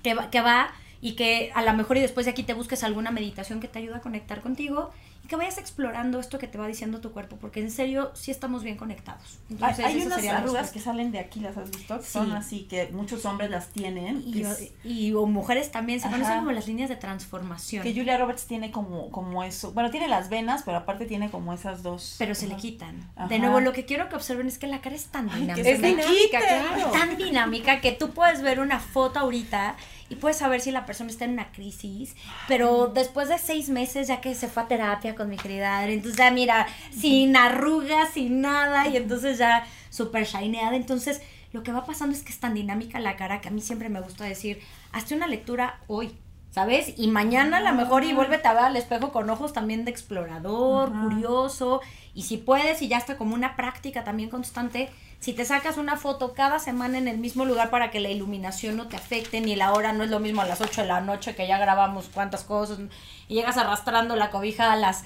que 0.02 0.12
va, 0.12 0.28
que 0.28 0.42
va 0.42 0.72
y 1.00 1.12
que 1.12 1.50
a 1.54 1.62
lo 1.62 1.72
mejor 1.72 1.96
y 1.96 2.00
después 2.00 2.26
de 2.26 2.32
aquí 2.32 2.42
te 2.42 2.52
busques 2.52 2.84
alguna 2.84 3.10
meditación 3.10 3.58
que 3.58 3.68
te 3.68 3.78
ayude 3.78 3.96
a 3.96 4.00
conectar 4.00 4.42
contigo 4.42 4.92
que 5.32 5.36
vayas 5.36 5.56
explorando 5.56 6.20
esto 6.20 6.38
que 6.38 6.46
te 6.46 6.58
va 6.58 6.66
diciendo 6.66 7.00
tu 7.00 7.10
cuerpo, 7.12 7.36
porque 7.40 7.60
en 7.60 7.70
serio 7.70 8.10
sí 8.12 8.30
estamos 8.30 8.62
bien 8.62 8.76
conectados. 8.76 9.38
Hay, 9.48 9.54
Entonces, 9.54 9.84
hay 9.86 9.98
esa 9.98 10.06
unas 10.18 10.26
arrugas 10.26 10.70
que 10.72 10.78
salen 10.78 11.10
de 11.10 11.20
aquí, 11.20 11.40
¿las 11.40 11.56
has 11.56 11.70
visto? 11.70 11.98
Sí. 12.02 12.10
Son 12.10 12.32
así, 12.32 12.64
que 12.64 12.88
muchos 12.92 13.24
hombres 13.24 13.48
las 13.50 13.68
tienen. 13.68 14.22
Y, 14.26 14.32
que 14.32 14.40
es- 14.42 14.72
y- 14.84 15.14
o 15.14 15.24
mujeres 15.24 15.70
también 15.70 16.00
se 16.00 16.08
Ajá. 16.08 16.16
conocen 16.16 16.38
como 16.40 16.52
las 16.52 16.66
líneas 16.66 16.90
de 16.90 16.96
transformación. 16.96 17.82
Que 17.82 17.94
Julia 17.94 18.18
Roberts 18.18 18.44
tiene 18.46 18.70
como, 18.70 19.10
como 19.10 19.42
eso. 19.42 19.72
Bueno, 19.72 19.90
tiene 19.90 20.06
las 20.06 20.28
venas, 20.28 20.64
pero 20.64 20.76
aparte 20.76 21.06
tiene 21.06 21.30
como 21.30 21.54
esas 21.54 21.82
dos. 21.82 22.16
pero 22.18 22.34
se 22.34 22.46
le 22.46 22.56
quitan. 22.56 23.10
Ajá. 23.16 23.28
De 23.28 23.38
nuevo, 23.38 23.60
lo 23.60 23.72
que 23.72 23.86
quiero 23.86 24.10
que 24.10 24.16
observen 24.16 24.48
es 24.48 24.58
que 24.58 24.66
la 24.66 24.82
cara 24.82 24.94
es 24.96 25.06
tan 25.06 25.28
dinámica. 25.28 25.62
Es 25.70 26.92
tan 26.92 27.16
dinámica 27.16 27.80
que 27.80 27.92
tú 27.92 28.10
puedes 28.10 28.42
ver 28.42 28.60
una 28.60 28.80
foto 28.80 29.18
ahorita 29.20 29.76
y 30.12 30.16
puedes 30.16 30.36
saber 30.36 30.60
si 30.60 30.70
la 30.70 30.84
persona 30.84 31.08
está 31.08 31.24
en 31.24 31.32
una 31.32 31.52
crisis, 31.52 32.14
pero 32.46 32.88
después 32.88 33.30
de 33.30 33.38
seis 33.38 33.70
meses 33.70 34.08
ya 34.08 34.20
que 34.20 34.34
se 34.34 34.46
fue 34.46 34.64
a 34.64 34.68
terapia 34.68 35.14
con 35.14 35.30
mi 35.30 35.38
querida 35.38 35.78
Adri, 35.78 35.94
entonces 35.94 36.18
ya 36.18 36.30
mira, 36.30 36.66
sin 36.90 37.34
arrugas, 37.34 38.10
sin 38.12 38.42
nada, 38.42 38.88
y 38.88 38.98
entonces 38.98 39.38
ya 39.38 39.64
súper 39.88 40.26
shineada, 40.26 40.76
entonces 40.76 41.22
lo 41.52 41.62
que 41.62 41.72
va 41.72 41.86
pasando 41.86 42.14
es 42.14 42.22
que 42.22 42.30
es 42.30 42.38
tan 42.38 42.52
dinámica 42.52 43.00
la 43.00 43.16
cara 43.16 43.40
que 43.40 43.48
a 43.48 43.52
mí 43.52 43.62
siempre 43.62 43.88
me 43.88 44.02
gusta 44.02 44.24
decir, 44.24 44.60
hazte 44.92 45.14
una 45.14 45.26
lectura 45.26 45.80
hoy. 45.86 46.14
¿Sabes? 46.50 46.92
Y 46.98 47.08
mañana 47.08 47.56
a 47.56 47.60
lo 47.62 47.72
mejor 47.72 48.04
y 48.04 48.12
vuélvete 48.12 48.46
a 48.46 48.52
ver 48.52 48.64
al 48.64 48.76
espejo 48.76 49.10
con 49.10 49.30
ojos 49.30 49.54
también 49.54 49.86
de 49.86 49.90
explorador, 49.90 50.92
curioso, 50.92 51.80
y 52.12 52.24
si 52.24 52.36
puedes, 52.36 52.82
y 52.82 52.88
ya 52.88 52.98
está 52.98 53.16
como 53.16 53.34
una 53.34 53.56
práctica 53.56 54.04
también 54.04 54.28
constante, 54.28 54.90
si 55.22 55.32
te 55.32 55.44
sacas 55.44 55.76
una 55.76 55.96
foto 55.96 56.34
cada 56.34 56.58
semana 56.58 56.98
en 56.98 57.06
el 57.06 57.16
mismo 57.16 57.44
lugar 57.44 57.70
para 57.70 57.92
que 57.92 58.00
la 58.00 58.10
iluminación 58.10 58.76
no 58.76 58.88
te 58.88 58.96
afecte, 58.96 59.40
ni 59.40 59.54
la 59.54 59.72
hora 59.72 59.92
no 59.92 60.02
es 60.02 60.10
lo 60.10 60.18
mismo 60.18 60.42
a 60.42 60.46
las 60.46 60.60
8 60.60 60.82
de 60.82 60.88
la 60.88 61.00
noche 61.00 61.36
que 61.36 61.46
ya 61.46 61.58
grabamos 61.58 62.10
cuántas 62.12 62.42
cosas, 62.42 62.80
y 63.28 63.34
llegas 63.34 63.56
arrastrando 63.56 64.16
la 64.16 64.30
cobija 64.30 64.72
a 64.72 64.76
las 64.76 65.04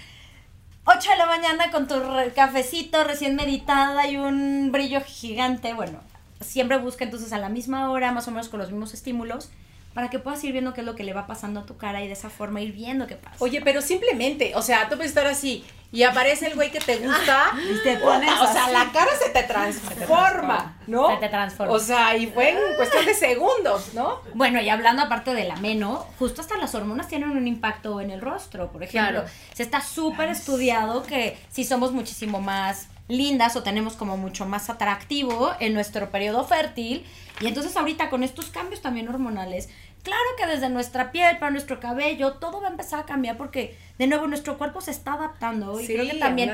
8 0.86 1.10
de 1.10 1.16
la 1.18 1.26
mañana 1.26 1.70
con 1.70 1.86
tu 1.86 1.96
cafecito 2.34 3.04
recién 3.04 3.36
meditada 3.36 4.06
y 4.06 4.16
un 4.16 4.72
brillo 4.72 5.02
gigante, 5.04 5.74
bueno, 5.74 6.00
siempre 6.40 6.78
busca 6.78 7.04
entonces 7.04 7.34
a 7.34 7.38
la 7.38 7.50
misma 7.50 7.90
hora, 7.90 8.10
más 8.10 8.26
o 8.26 8.30
menos 8.30 8.48
con 8.48 8.58
los 8.58 8.70
mismos 8.70 8.94
estímulos, 8.94 9.50
para 9.96 10.10
que 10.10 10.18
puedas 10.18 10.44
ir 10.44 10.52
viendo 10.52 10.74
qué 10.74 10.82
es 10.82 10.86
lo 10.86 10.94
que 10.94 11.04
le 11.04 11.14
va 11.14 11.26
pasando 11.26 11.60
a 11.60 11.64
tu 11.64 11.78
cara 11.78 12.02
y 12.04 12.06
de 12.06 12.12
esa 12.12 12.28
forma 12.28 12.60
ir 12.60 12.72
viendo 12.72 13.06
qué 13.06 13.16
pasa. 13.16 13.34
Oye, 13.38 13.62
pero 13.62 13.80
simplemente, 13.80 14.52
o 14.54 14.60
sea, 14.60 14.90
tú 14.90 14.96
puedes 14.96 15.08
estar 15.08 15.26
así 15.26 15.64
y 15.90 16.02
aparece 16.02 16.48
el 16.48 16.54
güey 16.54 16.70
que 16.70 16.80
te 16.80 16.98
gusta 16.98 17.52
Y 17.56 17.82
te 17.82 17.96
pones 17.96 18.30
o 18.38 18.52
sea, 18.52 18.68
la 18.68 18.92
cara 18.92 19.10
se 19.18 19.30
te 19.30 19.42
transforma, 19.44 20.76
¿no? 20.86 21.08
Se 21.08 21.16
te 21.16 21.28
transforma. 21.30 21.72
O 21.72 21.78
sea, 21.78 22.14
y 22.14 22.26
fue 22.26 22.50
en 22.50 22.58
cuestión 22.76 23.06
de 23.06 23.14
segundos, 23.14 23.94
¿no? 23.94 24.20
Bueno, 24.34 24.60
y 24.60 24.68
hablando 24.68 25.00
aparte 25.02 25.32
del 25.32 25.50
ameno, 25.50 26.06
justo 26.18 26.42
hasta 26.42 26.58
las 26.58 26.74
hormonas 26.74 27.08
tienen 27.08 27.30
un 27.30 27.48
impacto 27.48 28.00
en 28.02 28.10
el 28.10 28.20
rostro. 28.20 28.70
Por 28.70 28.82
ejemplo, 28.82 29.20
Claro. 29.22 29.28
se 29.54 29.62
está 29.62 29.80
súper 29.80 30.28
estudiado 30.28 31.04
que 31.04 31.38
si 31.50 31.64
somos 31.64 31.92
muchísimo 31.92 32.40
más 32.40 32.88
lindas 33.08 33.54
o 33.56 33.62
tenemos 33.62 33.94
como 33.94 34.16
mucho 34.16 34.46
más 34.46 34.68
atractivo 34.68 35.52
en 35.60 35.72
nuestro 35.74 36.10
periodo 36.10 36.44
fértil. 36.44 37.06
Y 37.40 37.46
entonces 37.46 37.76
ahorita 37.76 38.08
con 38.10 38.22
estos 38.22 38.46
cambios 38.46 38.80
también 38.80 39.08
hormonales, 39.08 39.68
claro 40.06 40.36
que 40.38 40.46
desde 40.46 40.68
nuestra 40.68 41.10
piel, 41.10 41.36
para 41.38 41.50
nuestro 41.50 41.80
cabello, 41.80 42.34
todo 42.34 42.60
va 42.60 42.68
a 42.68 42.70
empezar 42.70 43.00
a 43.00 43.06
cambiar 43.06 43.36
porque 43.36 43.76
de 43.98 44.06
nuevo 44.06 44.26
nuestro 44.26 44.58
cuerpo 44.58 44.80
se 44.80 44.90
está 44.90 45.14
adaptando. 45.14 45.80
Y 45.80 45.86
Sí, 45.86 45.94
creo 45.94 46.10
que 46.10 46.18
también 46.18 46.50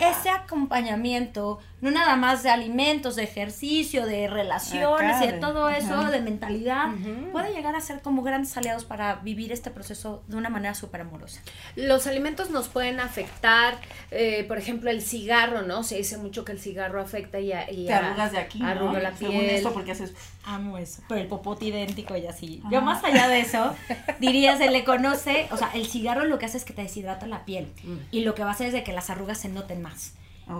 ese 0.00 0.30
acompañamiento, 0.30 1.58
no 1.80 1.90
nada 1.90 2.16
más 2.16 2.42
de 2.42 2.50
alimentos, 2.50 3.16
de 3.16 3.24
ejercicio, 3.24 4.06
de 4.06 4.28
relaciones 4.28 5.22
y 5.22 5.26
de 5.26 5.32
todo 5.34 5.68
eso, 5.68 5.94
ajá. 5.94 6.10
de 6.10 6.20
mentalidad, 6.20 6.88
puede 7.32 7.52
llegar 7.52 7.74
a 7.74 7.80
ser 7.80 8.00
como 8.02 8.22
grandes 8.22 8.56
aliados 8.56 8.84
para 8.84 9.16
vivir 9.16 9.52
este 9.52 9.70
proceso 9.70 10.22
de 10.28 10.36
una 10.36 10.48
manera 10.48 10.74
súper 10.74 11.00
amorosa. 11.02 11.40
Los 11.76 12.06
alimentos 12.06 12.50
nos 12.50 12.68
pueden 12.68 13.00
afectar, 13.00 13.78
eh, 14.10 14.44
por 14.48 14.58
ejemplo, 14.58 14.90
el 14.90 15.02
cigarro, 15.02 15.62
¿no? 15.62 15.82
Se 15.82 15.96
dice 15.96 16.16
mucho 16.18 16.44
que 16.44 16.52
el 16.52 16.60
cigarro 16.60 17.00
afecta 17.00 17.38
y, 17.40 17.52
a- 17.52 17.70
y 17.70 17.86
Te 17.86 17.92
a- 17.94 17.98
arrugas 17.98 18.32
de 18.32 18.38
aquí, 18.38 18.58
la 18.60 18.74
Según 19.16 19.38
piel. 19.40 19.50
esto, 19.50 19.72
porque 19.72 19.92
haces... 19.92 20.14
Amo 20.44 20.78
eso. 20.78 21.02
Pero 21.08 21.20
el 21.20 21.26
popote 21.26 21.64
idéntico 21.64 22.16
y 22.16 22.24
así. 22.26 22.62
Yo 22.70 22.80
más 22.80 23.02
allá 23.02 23.26
de 23.28 23.40
eso, 23.40 23.74
diría, 24.20 24.56
se 24.56 24.70
le 24.70 24.84
conoce, 24.84 25.48
o 25.50 25.56
sea, 25.56 25.70
el 25.74 25.86
cigarro 25.86 26.24
lo 26.24 26.38
que 26.38 26.46
hace 26.46 26.56
es 26.58 26.64
que 26.64 26.72
te 26.72 26.82
deshidrata 26.86 27.26
la 27.26 27.44
piel. 27.44 27.72
Y 28.10 28.20
lo 28.20 28.34
que 28.34 28.42
va 28.42 28.50
a 28.50 28.52
hacer 28.52 28.68
es 28.68 28.72
de 28.72 28.82
que 28.84 28.92
las 28.92 29.10
arrugas 29.10 29.38
se 29.38 29.48
noten 29.48 29.82
más. 29.82 30.14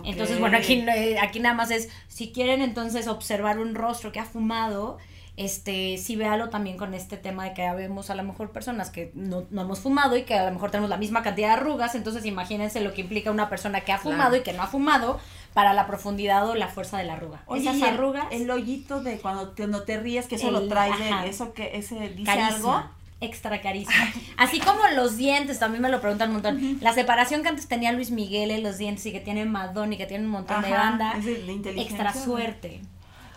Entonces, 0.04 0.40
bueno, 0.40 0.58
aquí, 0.58 0.74
eh, 0.74 1.18
aquí 1.20 1.38
nada 1.38 1.54
más 1.54 1.70
es, 1.70 1.88
si 2.08 2.32
quieren 2.32 2.60
entonces 2.60 3.06
observar 3.06 3.58
un 3.58 3.74
rostro 3.74 4.10
que 4.10 4.18
ha 4.18 4.24
fumado, 4.24 4.98
este, 5.36 5.98
sí 5.98 6.16
véalo 6.16 6.48
también 6.48 6.76
con 6.76 6.94
este 6.94 7.16
tema 7.16 7.44
de 7.44 7.52
que 7.52 7.70
vemos 7.72 8.10
a 8.10 8.14
lo 8.14 8.22
mejor 8.22 8.50
personas 8.50 8.90
que 8.90 9.12
no, 9.14 9.44
no 9.50 9.62
hemos 9.62 9.80
fumado 9.80 10.16
y 10.16 10.22
que 10.22 10.34
a 10.34 10.46
lo 10.46 10.52
mejor 10.52 10.70
tenemos 10.70 10.88
la 10.88 10.96
misma 10.96 11.22
cantidad 11.22 11.48
de 11.48 11.54
arrugas, 11.54 11.94
entonces 11.94 12.24
imagínense 12.24 12.80
lo 12.80 12.94
que 12.94 13.02
implica 13.02 13.30
una 13.30 13.48
persona 13.48 13.82
que 13.82 13.92
ha 13.92 13.98
fumado 13.98 14.34
y 14.34 14.40
que 14.40 14.54
no 14.54 14.62
ha 14.62 14.66
fumado 14.66 15.20
para 15.52 15.72
la 15.72 15.86
profundidad 15.86 16.48
o 16.48 16.54
la 16.54 16.68
fuerza 16.68 16.98
de 16.98 17.04
la 17.04 17.14
arruga. 17.14 17.42
Oye, 17.46 17.62
Esas 17.62 17.76
el- 17.76 17.84
arrugas... 17.84 18.26
El, 18.30 18.50
hoyito 18.50 19.02
de 19.02 19.18
cuando 19.18 19.50
te, 19.50 19.62
cuando 19.62 19.82
te 19.84 19.98
ríes, 19.98 20.26
que 20.26 20.34
eso 20.36 20.50
lo 20.50 20.68
traes 20.68 20.98
de 20.98 21.28
eso 21.28 21.52
que 21.52 21.76
ese 21.76 22.08
dice 22.10 22.24
carisma, 22.24 22.78
algo. 22.78 22.95
Extra 23.20 23.60
carisma. 23.62 23.94
Así 24.36 24.60
como 24.60 24.80
los 24.94 25.16
dientes, 25.16 25.58
también 25.58 25.82
me 25.82 25.88
lo 25.88 26.00
preguntan 26.00 26.28
un 26.28 26.34
montón. 26.34 26.78
La 26.82 26.92
separación 26.92 27.42
que 27.42 27.48
antes 27.48 27.66
tenía 27.66 27.92
Luis 27.92 28.10
Miguel 28.10 28.50
en 28.50 28.62
los 28.62 28.76
dientes 28.78 29.06
y 29.06 29.12
que 29.12 29.20
tiene 29.20 29.44
Madonna 29.46 29.94
y 29.94 29.96
que 29.96 30.06
tiene 30.06 30.24
un 30.24 30.30
montón 30.30 30.60
de 30.62 30.70
banda. 30.70 31.14
es 31.18 31.24
de- 31.24 31.42
de 31.42 31.52
inteligencia, 31.52 32.04
Extra 32.04 32.22
suerte. 32.24 32.80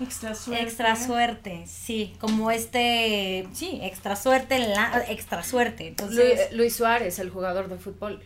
Extra 0.01 0.33
suerte. 0.35 0.63
Extra 0.63 0.95
suerte, 0.95 1.63
sí. 1.67 2.13
Como 2.19 2.51
este, 2.51 3.47
sí, 3.53 3.79
extra 3.83 4.15
suerte, 4.15 4.55
en 4.55 4.71
la, 4.73 5.03
extra 5.09 5.43
suerte. 5.43 5.87
Entonces, 5.87 6.17
Luis, 6.49 6.57
Luis 6.57 6.75
Suárez, 6.75 7.19
el 7.19 7.29
jugador 7.29 7.67
de 7.69 7.77
fútbol. 7.77 8.21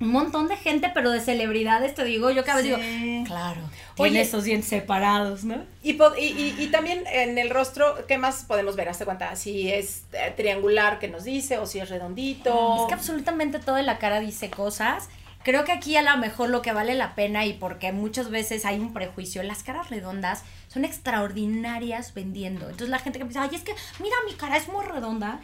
Un 0.00 0.12
montón 0.12 0.46
de 0.48 0.56
gente, 0.56 0.90
pero 0.94 1.10
de 1.10 1.20
celebridades, 1.20 1.94
te 1.94 2.04
digo, 2.04 2.30
yo 2.30 2.44
cada 2.44 2.62
vez 2.62 2.66
Sí. 2.76 2.82
digo, 2.82 3.24
claro, 3.24 3.60
Oye. 3.96 4.10
tiene 4.10 4.20
esos 4.20 4.44
dientes 4.44 4.68
separados, 4.68 5.44
¿no? 5.44 5.64
Y, 5.82 5.94
po- 5.94 6.14
y, 6.16 6.24
y- 6.26 6.54
y 6.58 6.66
también 6.68 7.04
en 7.12 7.36
el 7.38 7.50
rostro, 7.50 8.06
¿qué 8.06 8.16
más 8.18 8.44
podemos 8.44 8.76
ver? 8.76 8.88
Hazte 8.88 9.04
cuenta, 9.04 9.34
si 9.36 9.70
es 9.72 10.04
eh, 10.12 10.32
triangular 10.36 10.98
que 10.98 11.08
nos 11.08 11.24
dice 11.24 11.58
o 11.58 11.66
si 11.66 11.80
es 11.80 11.88
redondito. 11.88 12.76
Es 12.82 12.86
que 12.88 12.94
absolutamente 12.94 13.58
todo 13.58 13.76
en 13.78 13.86
la 13.86 13.98
cara 13.98 14.20
dice 14.20 14.50
cosas. 14.50 15.08
Creo 15.44 15.64
que 15.64 15.72
aquí 15.72 15.96
a 15.96 16.02
lo 16.02 16.16
mejor 16.18 16.50
lo 16.50 16.62
que 16.62 16.72
vale 16.72 16.94
la 16.94 17.14
pena 17.14 17.46
y 17.46 17.54
porque 17.54 17.90
muchas 17.92 18.28
veces 18.28 18.64
hay 18.66 18.78
un 18.80 18.92
prejuicio, 18.92 19.42
las 19.42 19.62
caras 19.62 19.88
redondas 19.88 20.42
son 20.66 20.84
extraordinarias 20.84 22.12
vendiendo. 22.14 22.66
Entonces 22.66 22.88
la 22.90 22.98
gente 22.98 23.18
que 23.18 23.24
piensa, 23.24 23.42
ay, 23.42 23.50
es 23.54 23.62
que 23.62 23.74
mira, 24.00 24.16
mi 24.26 24.34
cara 24.34 24.56
es 24.56 24.68
muy 24.68 24.84
redonda. 24.84 25.40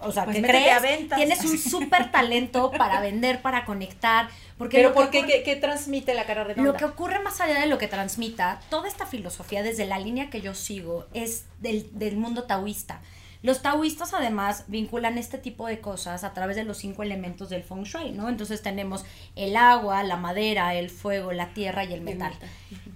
O 0.00 0.12
sea, 0.12 0.24
Pues 0.24 0.36
que 0.36 0.42
crees, 0.42 1.08
tienes 1.16 1.44
un 1.44 1.56
súper 1.58 2.10
talento 2.12 2.70
para 2.78 3.00
vender, 3.00 3.40
para 3.42 3.64
conectar. 3.64 4.28
Porque 4.58 4.76
Pero 4.78 4.90
lo 4.90 4.94
que 4.94 5.00
¿por 5.00 5.10
qué? 5.10 5.18
ocurre- 5.20 5.26
¿Qué, 5.26 5.42
qué 5.42 5.56
transmite 5.56 6.12
la 6.14 6.24
cara 6.24 6.44
redonda? 6.44 6.70
lo 6.70 6.76
que 6.76 6.84
ocurre 6.84 7.18
más 7.20 7.40
allá 7.40 7.60
de 7.60 7.66
lo 7.66 7.78
que 7.78 7.88
transmita, 7.88 8.60
toda 8.70 8.88
esta 8.88 9.06
filosofía 9.06 9.62
desde 9.62 9.86
la 9.86 9.98
línea 9.98 10.28
que 10.30 10.40
yo 10.40 10.54
sigo 10.54 11.06
es 11.14 11.46
del, 11.60 11.88
del 11.98 12.16
mundo 12.16 12.44
taoísta. 12.44 13.00
Los 13.42 13.62
taoístas 13.62 14.12
además 14.12 14.64
vinculan 14.66 15.18
este 15.18 15.38
tipo 15.38 15.66
de 15.68 15.80
cosas 15.80 16.24
a 16.24 16.32
través 16.32 16.56
de 16.56 16.64
los 16.64 16.78
cinco 16.78 17.02
elementos 17.02 17.48
del 17.48 17.62
feng 17.62 17.84
shui, 17.84 18.10
¿no? 18.10 18.28
Entonces 18.28 18.60
tenemos 18.62 19.04
el 19.36 19.56
agua, 19.56 20.02
la 20.02 20.16
madera, 20.16 20.74
el 20.74 20.90
fuego, 20.90 21.32
la 21.32 21.48
tierra 21.54 21.84
y 21.84 21.92
el 21.92 22.00
metal. 22.00 22.32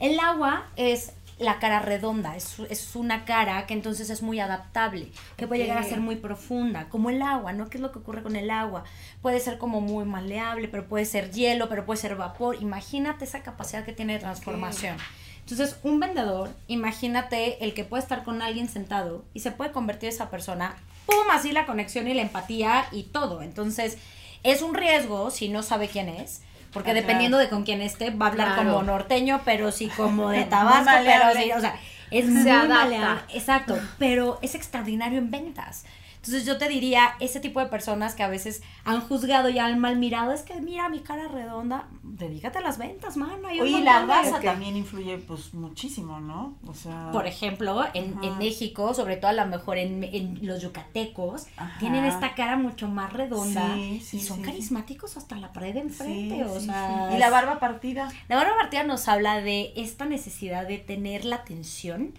El 0.01 0.19
agua 0.19 0.69
es 0.77 1.13
la 1.41 1.59
cara 1.59 1.81
redonda, 1.81 2.37
es, 2.37 2.59
es 2.69 2.95
una 2.95 3.25
cara 3.25 3.67
que 3.67 3.73
entonces 3.73 4.11
es 4.11 4.21
muy 4.21 4.39
adaptable, 4.41 5.11
que 5.39 5.47
puede 5.47 5.63
llegar 5.63 5.79
a 5.79 5.83
ser 5.83 5.99
muy 5.99 6.17
profunda, 6.17 6.91
como 6.91 7.09
el 7.09 7.23
agua, 7.23 7.55
¿no? 7.55 7.71
¿Qué 7.71 7.79
es 7.79 7.81
lo 7.81 7.93
que 7.93 7.99
ocurre 7.99 8.23
con 8.23 8.37
el 8.37 8.51
agua? 8.51 8.85
Puede 9.23 9.41
ser 9.41 9.57
como 9.57 9.81
muy 9.81 10.05
maleable, 10.05 10.69
pero 10.69 10.87
puede 10.87 11.07
ser 11.07 11.31
hielo, 11.31 11.71
pero 11.71 11.87
puede 11.87 11.99
ser 11.99 12.15
vapor. 12.15 12.59
Imagínate 12.61 13.25
esa 13.25 13.43
capacidad 13.43 13.87
que 13.87 13.95
tiene 13.95 14.13
de 14.13 14.19
transformación. 14.19 14.99
Entonces, 15.41 15.79
un 15.83 15.99
vendedor, 15.99 16.51
imagínate 16.69 17.65
el 17.65 17.73
que 17.73 17.85
puede 17.85 18.03
estar 18.03 18.23
con 18.23 18.43
alguien 18.43 18.69
sentado 18.69 19.25
y 19.33 19.41
se 19.41 19.51
puede 19.51 19.73
convertir 19.73 20.11
esa 20.11 20.29
persona, 20.29 20.77
¡pum! 21.07 21.25
Así 21.33 21.53
la 21.53 21.65
conexión 21.65 22.07
y 22.07 22.13
la 22.13 22.21
empatía 22.21 22.85
y 22.93 23.05
todo. 23.05 23.41
Entonces, 23.41 23.97
es 24.43 24.61
un 24.61 24.75
riesgo 24.75 25.31
si 25.31 25.49
no 25.49 25.63
sabe 25.63 25.89
quién 25.89 26.11
es. 26.11 26.43
Porque 26.73 26.93
Ah, 26.93 26.95
dependiendo 26.95 27.37
de 27.39 27.49
con 27.49 27.65
quién 27.65 27.81
esté, 27.83 28.11
va 28.11 28.27
a 28.27 28.29
hablar 28.31 28.55
Claro. 28.55 28.71
como 28.73 28.83
norteño, 28.85 29.41
pero 29.45 29.73
sí 29.73 29.89
como 29.97 30.31
de 30.31 30.45
Tabasco, 30.51 30.91
pero 31.05 31.33
sí, 31.35 31.51
o 31.53 31.61
sea, 31.61 31.75
es 32.11 32.25
Se 32.27 32.31
muy 32.31 32.51
adapta. 32.51 32.75
maleable. 32.85 33.23
Exacto, 33.35 33.79
pero 33.99 34.39
es 34.43 34.55
extraordinario 34.55 35.19
en 35.19 35.31
ventas. 35.31 35.85
Entonces 36.23 36.45
yo 36.45 36.59
te 36.59 36.69
diría, 36.69 37.15
ese 37.19 37.41
tipo 37.41 37.61
de 37.61 37.67
personas 37.67 38.15
que 38.15 38.23
a 38.23 38.29
veces 38.29 38.63
han 38.85 39.01
juzgado 39.01 39.49
y 39.49 39.59
han 39.59 39.79
mal 39.79 39.97
mirado, 39.97 40.33
es 40.33 40.43
que 40.43 40.61
mira 40.61 40.91
mi 40.91 41.01
cara 41.01 41.29
redonda, 41.29 41.89
dedícate 42.03 42.59
a 42.59 42.61
las 42.61 42.77
ventas, 42.77 43.17
mano. 43.17 43.49
hay 43.49 43.59
Oye, 43.59 43.79
y 43.79 43.83
la 43.83 44.05
raza 44.05 44.39
también 44.39 44.77
influye 44.77 45.17
pues 45.17 45.55
muchísimo, 45.55 46.21
¿no? 46.21 46.59
O 46.67 46.75
sea, 46.75 47.09
Por 47.11 47.27
ejemplo, 47.27 47.85
en, 47.95 48.23
en 48.23 48.37
México, 48.37 48.93
sobre 48.93 49.17
todo 49.17 49.31
a 49.31 49.33
lo 49.33 49.47
mejor 49.47 49.79
en, 49.79 50.05
en 50.05 50.39
los 50.47 50.61
yucatecos, 50.61 51.47
Ajá. 51.57 51.79
tienen 51.79 52.05
esta 52.05 52.35
cara 52.35 52.59
mucho 52.59 52.87
más 52.89 53.13
redonda 53.15 53.75
Sí, 53.75 54.03
sí, 54.05 54.17
y 54.19 54.21
son 54.21 54.37
sí, 54.39 54.43
carismáticos 54.43 55.17
hasta 55.17 55.37
la 55.37 55.53
pared 55.55 55.73
de 55.73 55.81
enfrente. 55.81 56.45
o 56.45 56.61
sea. 56.61 57.11
Y 57.15 57.19
la 57.19 57.31
barba 57.31 57.59
partida. 57.59 58.11
la 58.29 58.37
barba 58.37 58.53
partida 58.61 58.83
nos 58.83 59.09
habla 59.09 59.41
de 59.41 59.73
esta 59.75 60.05
necesidad 60.05 60.69
de 60.69 60.77
tener 60.77 61.25
la 61.25 61.37
atención, 61.37 62.13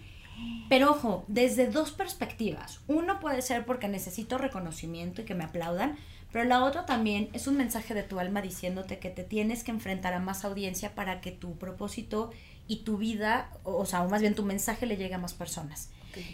pero 0.68 0.90
ojo, 0.90 1.24
desde 1.28 1.66
dos 1.66 1.90
perspectivas. 1.92 2.80
Uno 2.88 3.20
puede 3.20 3.42
ser 3.42 3.66
porque 3.66 3.88
necesito 3.88 4.38
reconocimiento 4.38 5.20
y 5.20 5.24
que 5.24 5.34
me 5.34 5.44
aplaudan, 5.44 5.96
Pero 6.32 6.46
la 6.46 6.64
otra 6.64 6.86
también 6.86 7.28
es 7.34 7.46
un 7.46 7.58
mensaje 7.58 7.92
de 7.92 8.02
tu 8.02 8.18
alma 8.18 8.40
diciéndote 8.40 8.98
que 8.98 9.10
te 9.10 9.22
tienes 9.22 9.64
que 9.64 9.70
enfrentar 9.70 10.14
a 10.14 10.18
más 10.18 10.46
audiencia 10.46 10.94
para 10.94 11.20
que 11.20 11.30
tu 11.30 11.58
propósito 11.58 12.30
y 12.66 12.84
tu 12.84 12.96
vida, 12.96 13.50
o 13.64 13.84
sea, 13.84 14.02
o 14.02 14.08
más 14.08 14.22
bien 14.22 14.34
tu 14.34 14.42
mensaje 14.42 14.86
le 14.86 14.96
llegue 14.96 15.14
a 15.14 15.18
más 15.18 15.34
personas. 15.34 15.90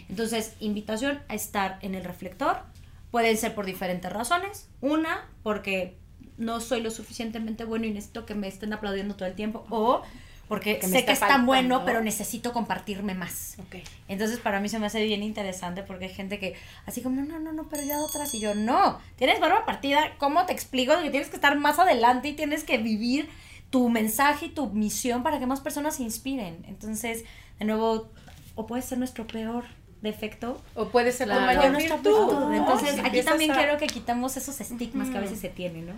Entonces, 0.07 0.53
invitación 0.61 1.19
a 1.27 1.35
estar 1.35 1.79
en 1.81 1.95
el 1.95 2.05
reflector. 2.05 2.61
Pueden 3.11 3.35
ser 3.35 3.55
por 3.55 3.65
diferentes 3.65 4.11
razones. 4.11 4.69
Una, 4.79 5.27
porque 5.43 5.97
no 6.37 6.61
soy 6.61 6.81
lo 6.81 6.91
suficientemente 6.91 7.65
bueno 7.65 7.85
y 7.85 7.91
necesito 7.91 8.25
que 8.25 8.35
me 8.35 8.47
estén 8.47 8.71
aplaudiendo 8.71 9.15
todo 9.15 9.27
el 9.27 9.35
tiempo. 9.35 9.65
O 9.69 10.01
porque 10.49 10.81
sé 10.81 11.05
que 11.05 11.11
está 11.11 11.27
faltando. 11.27 11.45
bueno, 11.45 11.85
pero 11.85 12.01
necesito 12.01 12.51
compartirme 12.51 13.13
más. 13.13 13.55
Entonces 14.07 14.39
para 14.39 14.59
mí 14.59 14.67
se 14.67 14.79
me 14.79 14.87
hace 14.87 15.03
bien 15.03 15.21
interesante 15.21 15.83
porque 15.83 16.05
hay 16.05 16.13
gente 16.13 16.39
que 16.39 16.55
así 16.87 17.01
como, 17.01 17.21
no, 17.21 17.39
no, 17.39 17.53
no, 17.53 17.69
pero 17.69 17.83
ya 17.83 17.99
otras 17.99 18.33
y 18.33 18.41
yo, 18.41 18.55
no, 18.55 18.99
tienes 19.15 19.39
barba 19.39 19.63
partida, 19.65 20.15
¿cómo 20.17 20.45
te 20.47 20.53
explico? 20.53 20.93
Que 21.01 21.11
tienes 21.11 21.29
que 21.29 21.35
estar 21.35 21.55
más 21.57 21.77
adelante 21.77 22.29
y 22.29 22.33
tienes 22.33 22.63
que 22.63 22.79
vivir 22.79 23.29
tu 23.69 23.89
mensaje 23.89 24.47
y 24.47 24.49
tu 24.49 24.71
misión 24.71 25.21
para 25.21 25.37
que 25.37 25.45
más 25.45 25.61
personas 25.61 25.97
se 25.97 26.03
inspiren. 26.03 26.65
Entonces, 26.67 27.25
de 27.59 27.65
nuevo, 27.65 28.09
o 28.55 28.65
puede 28.65 28.81
ser 28.81 28.97
nuestro 28.97 29.27
peor 29.27 29.65
defecto 30.01 30.61
O 30.75 30.85
puede 30.89 31.11
ser 31.11 31.27
tu 31.27 31.33
Claro. 31.33 31.51
o 31.51 31.55
mayor 31.71 31.77
virtud. 31.77 32.53
Entonces, 32.53 32.95
Si 32.95 32.99
aquí 33.01 33.21
también 33.21 33.51
a- 33.51 33.55
quiero 33.55 33.77
que 33.77 33.87
quitamos 33.87 34.37
esos 34.37 34.59
estigmas 34.61 35.09
que 35.09 35.17
a 35.17 35.21
veces 35.21 35.39
se 35.39 35.49
tienen, 35.49 35.87
¿no? 35.87 35.93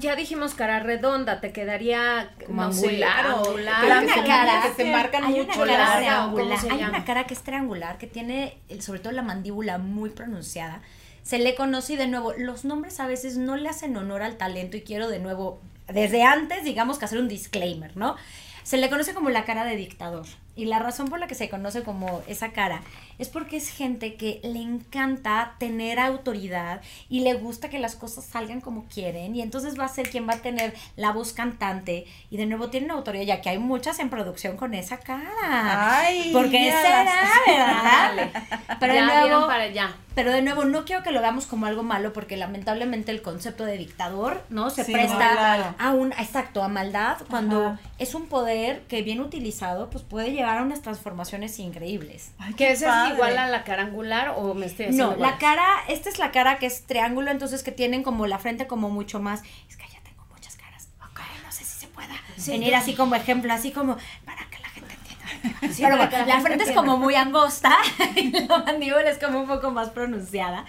Ya 0.00 0.16
dijimos 0.16 0.54
cara 0.54 0.80
redonda, 0.80 1.40
te 1.40 1.52
quedaría 1.52 2.32
Como 2.46 2.62
no 2.62 2.68
angular 2.68 3.26
o- 3.28 3.36
angular. 3.46 3.84
Hay 3.84 4.04
una 4.04 4.24
cara 4.24 4.62
que 4.62 4.82
se 4.82 4.90
marcan 4.90 5.24
hay 5.24 5.30
mucho 5.34 5.62
una 5.62 5.72
cara 5.72 5.78
larga, 5.78 5.96
triangular, 5.98 6.58
¿cómo 6.58 6.60
se 6.60 6.70
hay 6.70 6.88
una 6.88 7.04
cara 7.04 7.24
que 7.24 7.34
es 7.34 7.42
triangular 7.42 7.98
que 7.98 8.06
tiene 8.06 8.58
el- 8.68 8.82
sobre 8.82 8.98
todo 9.00 9.12
la 9.12 9.22
mandíbula 9.22 9.78
muy 9.78 10.10
pronunciada 10.10 10.80
se 11.22 11.38
le 11.38 11.54
conoce 11.54 11.94
y 11.94 11.96
de 11.96 12.06
nuevo 12.06 12.32
los 12.36 12.64
nombres 12.66 13.00
a 13.00 13.06
veces 13.06 13.38
no 13.38 13.56
le 13.56 13.68
hacen 13.68 13.96
honor 13.96 14.22
al 14.22 14.36
talento 14.36 14.76
y 14.76 14.82
quiero 14.82 15.08
de 15.08 15.20
nuevo 15.20 15.60
desde 15.88 16.22
antes 16.22 16.64
digamos 16.64 16.98
que 16.98 17.06
hacer 17.06 17.18
un 17.18 17.28
disclaimer 17.28 17.96
no 17.96 18.16
se 18.62 18.76
le 18.76 18.90
conoce 18.90 19.14
como 19.14 19.30
la 19.30 19.44
cara 19.46 19.64
de 19.64 19.76
dictador 19.76 20.26
y 20.56 20.66
la 20.66 20.78
razón 20.78 21.08
por 21.08 21.18
la 21.18 21.26
que 21.26 21.34
se 21.34 21.48
conoce 21.48 21.82
como 21.82 22.22
esa 22.28 22.52
cara 22.52 22.82
es 23.18 23.28
porque 23.28 23.56
es 23.56 23.68
gente 23.68 24.14
que 24.16 24.40
le 24.42 24.60
encanta 24.60 25.54
tener 25.58 25.98
autoridad 26.00 26.80
y 27.08 27.20
le 27.20 27.34
gusta 27.34 27.68
que 27.70 27.78
las 27.78 27.94
cosas 27.96 28.24
salgan 28.24 28.60
como 28.60 28.84
quieren 28.86 29.34
y 29.36 29.42
entonces 29.42 29.78
va 29.78 29.84
a 29.84 29.88
ser 29.88 30.10
quien 30.10 30.28
va 30.28 30.34
a 30.34 30.38
tener 30.38 30.74
la 30.96 31.12
voz 31.12 31.32
cantante 31.32 32.06
y 32.30 32.36
de 32.36 32.46
nuevo 32.46 32.70
tienen 32.70 32.90
autoridad 32.90 33.24
ya 33.24 33.40
que 33.40 33.50
hay 33.50 33.58
muchas 33.58 33.98
en 33.98 34.10
producción 34.10 34.56
con 34.56 34.74
esa 34.74 34.98
cara. 34.98 35.98
Ay, 36.00 36.30
porque 36.32 36.70
será, 36.70 37.04
¿verdad? 37.46 38.30
Pero 38.80 38.94
de 38.94 39.02
nuevo, 39.02 39.22
vieron 39.22 39.46
para 39.46 39.62
allá. 39.64 39.94
pero 40.14 40.32
de 40.32 40.42
nuevo, 40.42 40.64
no 40.64 40.84
quiero 40.84 41.02
que 41.02 41.10
lo 41.10 41.20
veamos 41.20 41.46
como 41.46 41.66
algo 41.66 41.82
malo, 41.82 42.12
porque 42.12 42.36
lamentablemente 42.36 43.10
el 43.12 43.22
concepto 43.22 43.64
de 43.64 43.76
dictador, 43.78 44.42
¿no? 44.48 44.70
Se 44.70 44.84
Sí, 44.84 44.92
presta 44.92 45.74
a 45.78 45.90
un, 45.92 46.12
exacto, 46.12 46.62
a 46.62 46.68
maldad, 46.68 47.18
cuando 47.30 47.66
Ajá. 47.66 47.80
es 47.98 48.14
un 48.14 48.26
poder 48.26 48.82
que 48.82 49.02
bien 49.02 49.20
utilizado, 49.20 49.90
pues 49.90 50.04
puede 50.04 50.32
llevar 50.32 50.43
a 50.44 50.62
unas 50.62 50.82
transformaciones 50.82 51.58
increíbles. 51.58 52.32
Ay, 52.38 52.54
¿Que 52.54 52.74
qué 52.74 52.84
padre. 52.84 53.10
es 53.10 53.14
igual 53.14 53.38
a 53.38 53.48
la 53.48 53.64
cara 53.64 53.82
angular 53.82 54.34
o 54.36 54.54
me 54.54 54.66
estoy 54.66 54.86
haciendo 54.86 55.12
No, 55.12 55.16
la 55.16 55.38
cara, 55.38 55.64
esta 55.88 56.08
es 56.08 56.18
la 56.18 56.30
cara 56.30 56.58
que 56.58 56.66
es 56.66 56.84
triángulo, 56.86 57.30
entonces 57.30 57.62
que 57.62 57.72
tienen 57.72 58.02
como 58.02 58.26
la 58.26 58.38
frente 58.38 58.66
como 58.66 58.90
mucho 58.90 59.20
más. 59.20 59.42
Es 59.68 59.76
que 59.76 59.84
ya 59.92 60.00
tengo 60.02 60.24
muchas 60.32 60.56
caras. 60.56 60.88
Ok, 61.10 61.20
no 61.44 61.52
sé 61.52 61.64
si 61.64 61.80
se 61.80 61.86
pueda 61.88 62.14
venir 62.46 62.74
así 62.74 62.94
como 62.94 63.14
ejemplo, 63.14 63.52
así 63.52 63.72
como 63.72 63.96
para 64.24 64.48
que 64.50 64.58
la 64.60 64.68
gente 64.68 64.94
entienda. 64.94 65.58
Pero 65.60 65.96
bueno, 65.96 66.26
la, 66.26 66.40
frente 66.40 66.64
es 66.64 66.72
como 66.72 66.96
muy 66.98 67.14
angosta 67.14 67.76
y 68.16 68.30
la 68.30 68.58
mandíbula 68.58 69.10
es 69.10 69.18
como 69.18 69.40
un 69.40 69.46
poco 69.46 69.70
más 69.70 69.90
pronunciada. 69.90 70.64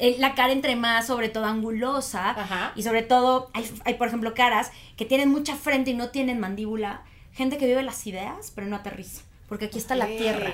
Eh, 0.00 0.16
La 0.20 0.34
cara 0.36 0.52
entre 0.52 0.76
más, 0.76 1.08
sobre 1.08 1.28
todo 1.28 1.46
angulosa, 1.46 2.30
Ajá. 2.30 2.72
y 2.76 2.84
sobre 2.84 3.02
todo, 3.02 3.50
hay, 3.52 3.68
hay, 3.84 3.94
por 3.94 4.06
ejemplo 4.06 4.32
caras 4.32 4.70
que 4.96 5.04
tienen 5.04 5.28
mucha 5.28 5.56
frente 5.56 5.90
y 5.90 5.94
no 5.94 6.10
tienen 6.10 6.38
mandíbula, 6.38 7.02
gente 7.32 7.58
que 7.58 7.66
vive 7.66 7.82
las 7.82 8.06
ideas, 8.06 8.52
pero 8.54 8.66
no 8.66 8.76
aterriza, 8.76 9.22
porque 9.48 9.66
aquí 9.66 9.78
está 9.78 9.94
la 9.94 10.06
tierra. 10.06 10.52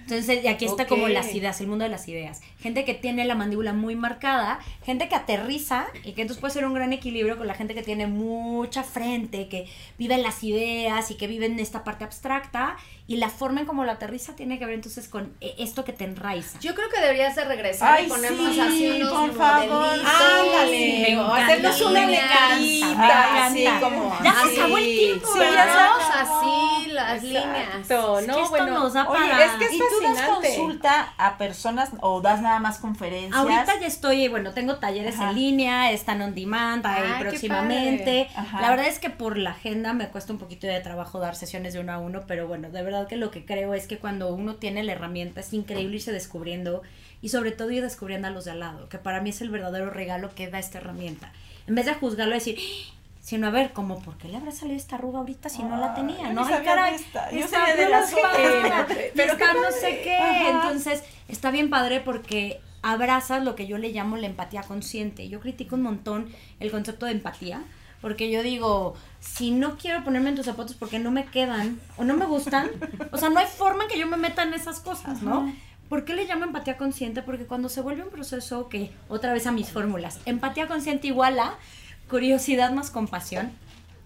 Entonces, 0.00 0.44
y 0.44 0.48
aquí 0.48 0.66
está 0.66 0.86
como 0.86 1.08
las 1.08 1.34
ideas, 1.34 1.60
el 1.60 1.66
mundo 1.66 1.84
de 1.84 1.90
las 1.90 2.06
ideas. 2.08 2.42
Gente 2.60 2.84
que 2.84 2.94
tiene 2.94 3.24
la 3.24 3.34
mandíbula 3.34 3.72
muy 3.72 3.96
marcada, 3.96 4.60
gente 4.84 5.08
que 5.08 5.16
aterriza 5.16 5.86
y 6.04 6.12
que 6.12 6.22
entonces 6.22 6.40
puede 6.40 6.54
ser 6.54 6.64
un 6.64 6.74
gran 6.74 6.92
equilibrio 6.92 7.36
con 7.36 7.46
la 7.46 7.54
gente 7.54 7.74
que 7.74 7.82
tiene 7.82 8.06
mucha 8.06 8.84
frente, 8.84 9.48
que 9.48 9.66
vive 9.98 10.14
en 10.14 10.22
las 10.22 10.44
ideas 10.44 11.10
y 11.10 11.16
que 11.16 11.26
vive 11.26 11.46
en 11.46 11.58
esta 11.58 11.82
parte 11.82 12.04
abstracta. 12.04 12.76
Y 13.08 13.18
la 13.18 13.28
forma 13.28 13.60
en 13.60 13.66
cómo 13.66 13.84
la 13.84 13.92
aterriza 13.92 14.34
tiene 14.34 14.58
que 14.58 14.66
ver 14.66 14.74
entonces 14.74 15.08
con 15.08 15.32
eh, 15.40 15.54
esto 15.58 15.84
que 15.84 15.92
te 15.92 16.02
enraiza. 16.04 16.58
Yo 16.58 16.74
creo 16.74 16.88
que 16.90 17.00
deberías 17.00 17.36
de 17.36 17.44
regresar 17.44 17.94
Ay, 17.98 18.06
y 18.06 18.08
ponernos 18.08 18.52
sí, 18.54 18.60
así 18.60 18.90
unos 19.00 19.12
por 19.12 19.34
favor. 19.36 19.86
Ándale, 20.04 21.16
hacernos 21.42 21.80
una 21.82 22.06
lecarita, 22.06 23.46
así 23.46 23.64
como 23.80 24.18
Ya 24.24 24.34
se 24.34 24.60
acabó 24.60 24.78
el 24.78 24.84
tiempo, 24.84 25.26
Sí. 25.26 25.38
Ponernos 25.38 26.02
así 26.14 26.90
las 26.92 27.22
líneas. 27.22 27.46
Exacto, 27.78 28.18
Es 28.18 28.24
que 28.26 28.32
no, 28.32 28.38
esto 28.38 28.48
bueno. 28.50 28.70
nos 28.80 28.92
da 28.94 29.08
oye, 29.08 29.20
para- 29.30 29.44
es 29.44 29.52
que 29.52 29.64
es 29.66 29.72
¿Y 29.74 29.78
tú 29.78 29.84
das 30.02 30.16
fascinante. 30.16 30.48
consulta 30.48 31.14
a 31.18 31.38
personas 31.38 31.90
o 32.00 32.20
das 32.20 32.40
nada 32.40 32.58
más 32.58 32.78
conferencias? 32.78 33.34
Ahorita 33.34 33.78
ya 33.80 33.86
estoy, 33.86 34.28
bueno, 34.28 34.52
tengo 34.52 34.76
talleres 34.78 35.14
Ajá. 35.16 35.30
en 35.30 35.36
línea, 35.36 35.90
están 35.92 36.22
on 36.22 36.34
demand 36.34 36.84
ahí 36.86 37.02
próximamente. 37.20 38.28
La 38.60 38.70
verdad 38.70 38.86
es 38.86 38.98
que 38.98 39.10
por 39.10 39.36
la 39.38 39.50
agenda 39.50 39.92
me 39.92 40.08
cuesta 40.08 40.32
un 40.32 40.38
poquito 40.38 40.66
de 40.66 40.80
trabajo 40.80 41.20
dar 41.20 41.36
sesiones 41.36 41.74
de 41.74 41.80
uno 41.80 41.92
a 41.92 41.98
uno, 41.98 42.22
pero 42.26 42.46
bueno, 42.48 42.70
de 42.70 42.82
verdad 42.82 42.95
que 43.06 43.16
lo 43.16 43.30
que 43.30 43.44
creo 43.44 43.74
es 43.74 43.86
que 43.86 43.98
cuando 43.98 44.32
uno 44.32 44.56
tiene 44.56 44.82
la 44.82 44.92
herramienta 44.92 45.40
es 45.40 45.52
increíble 45.52 45.96
irse 45.96 46.12
descubriendo 46.12 46.82
y 47.20 47.28
sobre 47.28 47.52
todo 47.52 47.70
ir 47.70 47.82
descubriendo 47.82 48.28
a 48.28 48.30
los 48.30 48.46
de 48.46 48.52
al 48.52 48.60
lado, 48.60 48.88
que 48.88 48.98
para 48.98 49.20
mí 49.20 49.30
es 49.30 49.40
el 49.40 49.50
verdadero 49.50 49.90
regalo 49.90 50.34
que 50.34 50.48
da 50.48 50.58
esta 50.58 50.78
herramienta. 50.78 51.32
En 51.66 51.74
vez 51.74 51.86
de 51.86 51.94
juzgarlo 51.94 52.34
y 52.34 52.38
decir, 52.38 52.58
"Ah", 52.58 52.94
sino 53.20 53.48
a 53.48 53.50
ver, 53.50 53.72
como, 53.72 53.98
¿por 54.00 54.16
qué 54.18 54.28
le 54.28 54.36
habrá 54.36 54.52
salido 54.52 54.76
esta 54.76 54.96
arruga 54.96 55.18
ahorita 55.18 55.48
si 55.48 55.62
no 55.62 55.76
la 55.76 55.94
tenía? 55.94 56.32
No, 56.32 56.46
Ay, 56.46 56.64
caray, 56.64 56.94
esta, 56.94 57.30
yo 57.32 57.46
sabía 57.48 57.74
de 57.74 57.88
las 57.88 58.14
Pero 59.14 59.36
qué 59.38 59.44
no 59.44 59.72
sé 59.72 60.00
qué. 60.04 60.16
Ajá. 60.16 60.50
Entonces, 60.50 61.02
está 61.28 61.50
bien 61.50 61.68
padre 61.68 62.00
porque 62.00 62.60
abrazas 62.82 63.42
lo 63.42 63.56
que 63.56 63.66
yo 63.66 63.78
le 63.78 63.88
llamo 63.88 64.16
la 64.16 64.26
empatía 64.28 64.62
consciente. 64.62 65.28
Yo 65.28 65.40
critico 65.40 65.74
un 65.74 65.82
montón 65.82 66.28
el 66.60 66.70
concepto 66.70 67.06
de 67.06 67.12
empatía. 67.12 67.64
Porque 68.06 68.30
yo 68.30 68.44
digo, 68.44 68.94
si 69.18 69.50
no 69.50 69.76
quiero 69.76 70.04
ponerme 70.04 70.28
en 70.28 70.36
tus 70.36 70.44
zapatos 70.44 70.76
porque 70.76 71.00
no 71.00 71.10
me 71.10 71.24
quedan 71.24 71.80
o 71.96 72.04
no 72.04 72.14
me 72.14 72.24
gustan, 72.24 72.70
o 73.10 73.18
sea, 73.18 73.30
no 73.30 73.40
hay 73.40 73.48
forma 73.48 73.82
en 73.82 73.88
que 73.88 73.98
yo 73.98 74.06
me 74.06 74.16
meta 74.16 74.44
en 74.44 74.54
esas 74.54 74.78
cosas, 74.78 75.22
¿no? 75.22 75.52
¿Por 75.88 76.04
qué 76.04 76.14
le 76.14 76.24
llamo 76.24 76.44
empatía 76.44 76.76
consciente? 76.76 77.22
Porque 77.22 77.46
cuando 77.46 77.68
se 77.68 77.80
vuelve 77.80 78.04
un 78.04 78.10
proceso 78.10 78.68
que, 78.68 78.92
otra 79.08 79.32
vez 79.32 79.48
a 79.48 79.50
mis 79.50 79.70
fórmulas, 79.70 80.20
empatía 80.24 80.68
consciente 80.68 81.08
igual 81.08 81.40
a 81.40 81.56
curiosidad 82.08 82.70
más 82.70 82.92
compasión, 82.92 83.50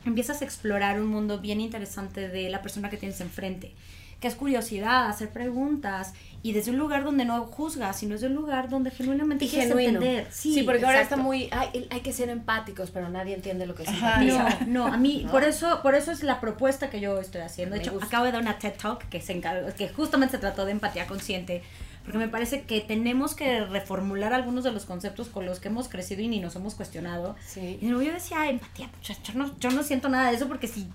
empiezas 0.07 0.41
a 0.41 0.47
explorar 0.47 0.99
un 0.99 1.09
mundo 1.09 1.39
bien 1.39 1.61
interesante 1.61 2.27
de 2.31 2.49
la 2.49 2.63
persona 2.63 2.89
que 2.89 2.97
tienes 2.97 3.21
enfrente, 3.21 3.75
que 4.21 4.29
es 4.29 4.35
curiosidad, 4.35 5.09
hacer 5.09 5.31
preguntas, 5.31 6.13
y 6.43 6.53
desde 6.53 6.71
un 6.71 6.79
lugar 6.79 7.05
donde 7.05 7.25
no 7.25 7.45
juzgas, 7.45 7.99
sino 7.99 8.15
desde 8.15 8.29
un 8.29 8.35
lugar 8.35 8.69
donde 8.69 8.91
genuinamente 8.91 9.45
Y 9.45 9.49
quieres 9.49 9.69
genuino. 9.69 9.99
entender. 9.99 10.27
Sí, 10.31 10.63
porque 10.63 10.85
ahora 10.85 11.03
está 11.03 11.15
exacto. 11.17 11.25
muy. 11.25 11.49
Hay, 11.53 11.89
hay 11.91 12.01
que 12.01 12.13
ser 12.13 12.29
empáticos, 12.29 12.91
pero 12.91 13.09
nadie 13.09 13.35
entiende 13.35 13.67
lo 13.67 13.75
que 13.75 13.83
es 13.83 13.89
empatía. 13.89 14.59
No, 14.67 14.87
no, 14.87 14.95
a 14.95 14.97
mí, 14.97 15.27
por 15.31 15.45
eso, 15.45 15.81
por 15.83 15.95
eso 15.95 16.13
es 16.13 16.23
la 16.23 16.41
propuesta 16.41 16.91
que 16.91 17.01
yo 17.01 17.19
estoy 17.19 17.41
haciendo. 17.43 17.75
De 17.75 17.83
hecho, 17.83 17.93
gusta. 17.93 18.07
acabo 18.07 18.25
de 18.27 18.33
dar 18.33 18.43
una 18.43 18.59
TED 18.59 18.75
Talk 18.81 19.09
que 19.09 19.21
se 19.21 19.33
encargó, 19.33 19.75
que 19.75 19.89
justamente 19.89 20.33
se 20.33 20.39
trató 20.39 20.65
de 20.65 20.73
empatía 20.73 21.07
consciente, 21.07 21.63
porque 22.05 22.19
me 22.19 22.29
parece 22.29 22.63
que 22.63 22.81
tenemos 22.81 23.35
que 23.35 23.65
reformular 23.67 24.33
algunos 24.33 24.65
de 24.65 24.73
los 24.73 24.87
conceptos 24.87 25.29
con 25.29 25.45
los 25.45 25.61
que 25.61 25.69
hemos 25.69 25.89
crecido 25.89 26.23
y 26.23 26.29
ni 26.29 26.41
nos 26.41 26.57
hemos 26.57 26.75
cuestionado. 26.75 27.37
Sí. 27.47 27.79
Y 27.81 27.89
yo 27.89 27.99
decía, 28.01 28.49
empatía, 28.49 28.89
yo 29.03 29.15
no, 29.35 29.59
yo 29.59 29.71
no 29.71 29.83
siento 29.83 30.09
nada 30.09 30.31
de 30.31 30.37
eso 30.37 30.49
porque 30.49 30.69
si 30.69 30.89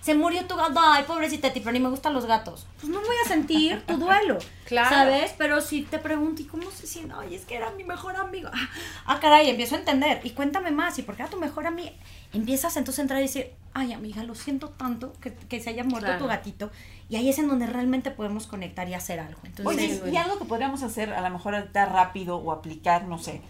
se 0.00 0.14
murió 0.14 0.44
tu 0.46 0.56
gato, 0.56 0.80
ay, 0.82 1.04
pobrecita, 1.04 1.52
ti, 1.52 1.60
pero 1.60 1.72
ni 1.72 1.80
me 1.80 1.88
gustan 1.88 2.14
los 2.14 2.24
gatos. 2.26 2.66
Pues 2.80 2.88
no 2.92 3.00
voy 3.00 3.16
a 3.24 3.28
sentir 3.28 3.82
tu 3.86 3.96
duelo. 3.98 4.38
Claro. 4.64 4.88
¿Sabes? 4.88 5.34
Pero 5.36 5.60
si 5.60 5.82
te 5.82 5.98
pregunto, 5.98 6.42
¿y 6.42 6.44
cómo 6.46 6.70
se 6.70 6.86
siente? 6.86 7.14
Ay, 7.18 7.34
es 7.34 7.44
que 7.44 7.56
era 7.56 7.70
mi 7.72 7.84
mejor 7.84 8.16
amigo. 8.16 8.48
Ah, 8.52 8.68
Ah, 9.06 9.20
caray, 9.20 9.48
empiezo 9.50 9.74
a 9.74 9.78
entender. 9.78 10.20
Y 10.24 10.30
cuéntame 10.30 10.70
más. 10.70 10.98
¿Y 10.98 11.02
por 11.02 11.16
qué 11.16 11.22
era 11.22 11.30
tu 11.30 11.38
mejor 11.38 11.66
amigo? 11.66 11.90
Empiezas 12.32 12.76
entonces 12.76 12.98
a 12.98 13.02
entrar 13.02 13.20
y 13.20 13.22
decir, 13.24 13.52
ay, 13.74 13.92
amiga, 13.92 14.22
lo 14.22 14.34
siento 14.34 14.68
tanto 14.70 15.12
que, 15.20 15.34
que 15.34 15.60
se 15.60 15.70
haya 15.70 15.84
muerto 15.84 16.06
Claro. 16.06 16.20
tu 16.22 16.26
gatito. 16.28 16.70
Y 17.08 17.16
ahí 17.16 17.28
es 17.30 17.38
en 17.38 17.48
donde 17.48 17.66
realmente 17.66 18.10
podemos 18.10 18.46
conectar 18.46 18.88
y 18.88 18.94
hacer 18.94 19.18
algo. 19.20 19.40
Entonces, 19.44 20.02
Oye, 20.02 20.12
y 20.12 20.16
algo 20.16 20.38
que 20.38 20.44
podríamos 20.44 20.82
hacer, 20.82 21.12
a 21.14 21.20
lo 21.22 21.30
mejor 21.30 21.54
ahorita 21.54 21.86
rápido 21.86 22.36
o 22.36 22.52
aplicar, 22.52 23.04
no 23.04 23.18
sé, 23.18 23.40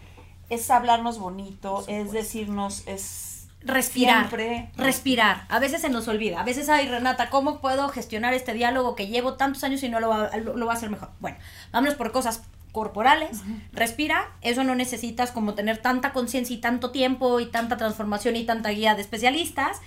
es 0.48 0.70
hablarnos 0.70 1.18
bonito, 1.18 1.84
es 1.88 2.12
decirnos, 2.12 2.84
es 2.86 3.37
respirar. 3.68 4.28
siempre- 4.28 4.70
Respirar. 4.76 5.44
A 5.48 5.58
veces 5.58 5.80
se 5.80 5.88
nos 5.88 6.08
olvida. 6.08 6.40
A 6.40 6.44
veces, 6.44 6.68
ay, 6.68 6.88
Renata, 6.88 7.30
¿cómo 7.30 7.60
puedo 7.60 7.88
gestionar 7.88 8.34
este 8.34 8.52
diálogo 8.54 8.94
que 8.94 9.06
llevo 9.06 9.34
tantos 9.34 9.62
años 9.64 9.82
y 9.82 9.88
no 9.88 10.00
lo 10.00 10.08
va, 10.08 10.30
lo, 10.38 10.56
lo 10.56 10.66
va 10.66 10.72
a 10.72 10.76
hacer 10.76 10.90
mejor? 10.90 11.10
Bueno, 11.20 11.36
vámonos 11.72 11.94
por 11.94 12.10
cosas 12.12 12.42
corporales. 12.72 13.40
Respira. 13.72 14.28
Eso 14.42 14.62
no 14.64 14.74
necesitas 14.74 15.30
como 15.32 15.54
tener 15.54 15.78
tanta 15.78 16.12
conciencia 16.12 16.54
y 16.54 16.58
tanto 16.60 16.90
tiempo 16.90 17.40
y 17.40 17.46
tanta 17.46 17.76
transformación 17.76 18.36
y 18.36 18.44
tanta 18.44 18.70
guía 18.70 18.94
de 18.94 19.00
especialistas. 19.02 19.80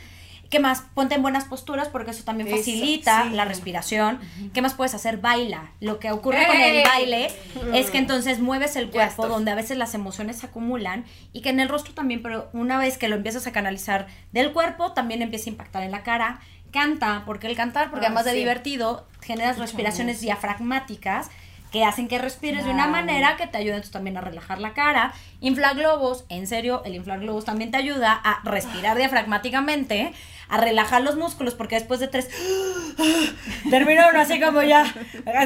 ¿Qué 0.52 0.60
más? 0.60 0.84
Ponte 0.94 1.16
en 1.16 1.22
buenas 1.22 1.46
posturas 1.46 1.88
porque 1.88 2.12
eso 2.12 2.24
también 2.26 2.48
Eso, 2.50 2.58
facilita 2.58 3.24
sí. 3.24 3.30
la 3.32 3.46
respiración. 3.46 4.20
¿Qué 4.54 4.62
más 4.62 4.74
puedes 4.74 4.94
hacer? 4.94 5.18
Baila. 5.18 5.72
Lo 5.80 5.98
que 5.98 6.12
ocurre 6.12 6.46
con 6.46 6.56
el 6.58 6.76
¡Ey! 6.80 6.84
baile 6.84 7.32
es 7.74 7.90
que 7.90 7.98
entonces 7.98 8.40
mueves 8.40 8.76
el 8.76 8.90
cuerpo 8.90 9.28
donde 9.30 9.50
a 9.52 9.56
veces 9.56 9.78
las 9.78 9.94
emociones 9.96 10.40
se 10.40 10.48
acumulan 10.48 11.06
y 11.32 11.42
que 11.42 11.50
en 11.50 11.62
el 11.62 11.70
rostro 11.70 11.94
también, 11.94 12.22
pero 12.22 12.50
una 12.52 12.78
vez 12.78 12.98
que 12.98 13.08
lo 13.08 13.16
empiezas 13.16 13.48
a 13.48 13.52
canalizar 13.54 14.08
del 14.34 14.52
cuerpo, 14.52 14.92
también 14.92 15.22
empieza 15.22 15.50
a 15.50 15.54
impactar 15.54 15.84
en 15.84 15.92
la 15.92 16.04
cara. 16.04 16.42
Canta, 16.74 17.24
porque 17.26 17.48
el 17.48 17.56
cantar, 17.56 17.90
porque 17.90 18.06
Ah, 18.06 18.10
además 18.10 18.26
de 18.26 18.34
divertido, 18.34 19.08
generas 19.22 19.58
respiraciones 19.58 20.20
diafragmáticas 20.22 21.30
que 21.72 21.86
hacen 21.86 22.10
que 22.10 22.18
respires 22.18 22.66
de 22.66 22.72
una 22.72 22.88
manera 22.88 23.38
que 23.38 23.48
te 23.48 23.58
ayuda 23.58 23.82
también 23.82 24.18
a 24.18 24.22
relajar 24.22 24.60
la 24.60 24.74
cara. 24.74 25.14
Infla 25.40 25.74
globos, 25.74 26.26
en 26.28 26.46
serio, 26.46 26.82
el 26.84 26.96
inflar 26.96 27.22
globos 27.22 27.46
también 27.46 27.72
te 27.72 27.78
ayuda 27.78 28.12
a 28.14 28.42
respirar 28.44 28.98
diafragmáticamente, 28.98 30.12
a 30.52 30.58
relajar 30.58 31.02
los 31.02 31.16
músculos, 31.16 31.56
porque 31.56 31.76
después 31.76 32.00
de 32.00 32.08
tres 32.10 32.30
termina 33.70 34.10
uno 34.10 34.20
así 34.22 34.40
como 34.40 34.62
ya, 34.62 34.84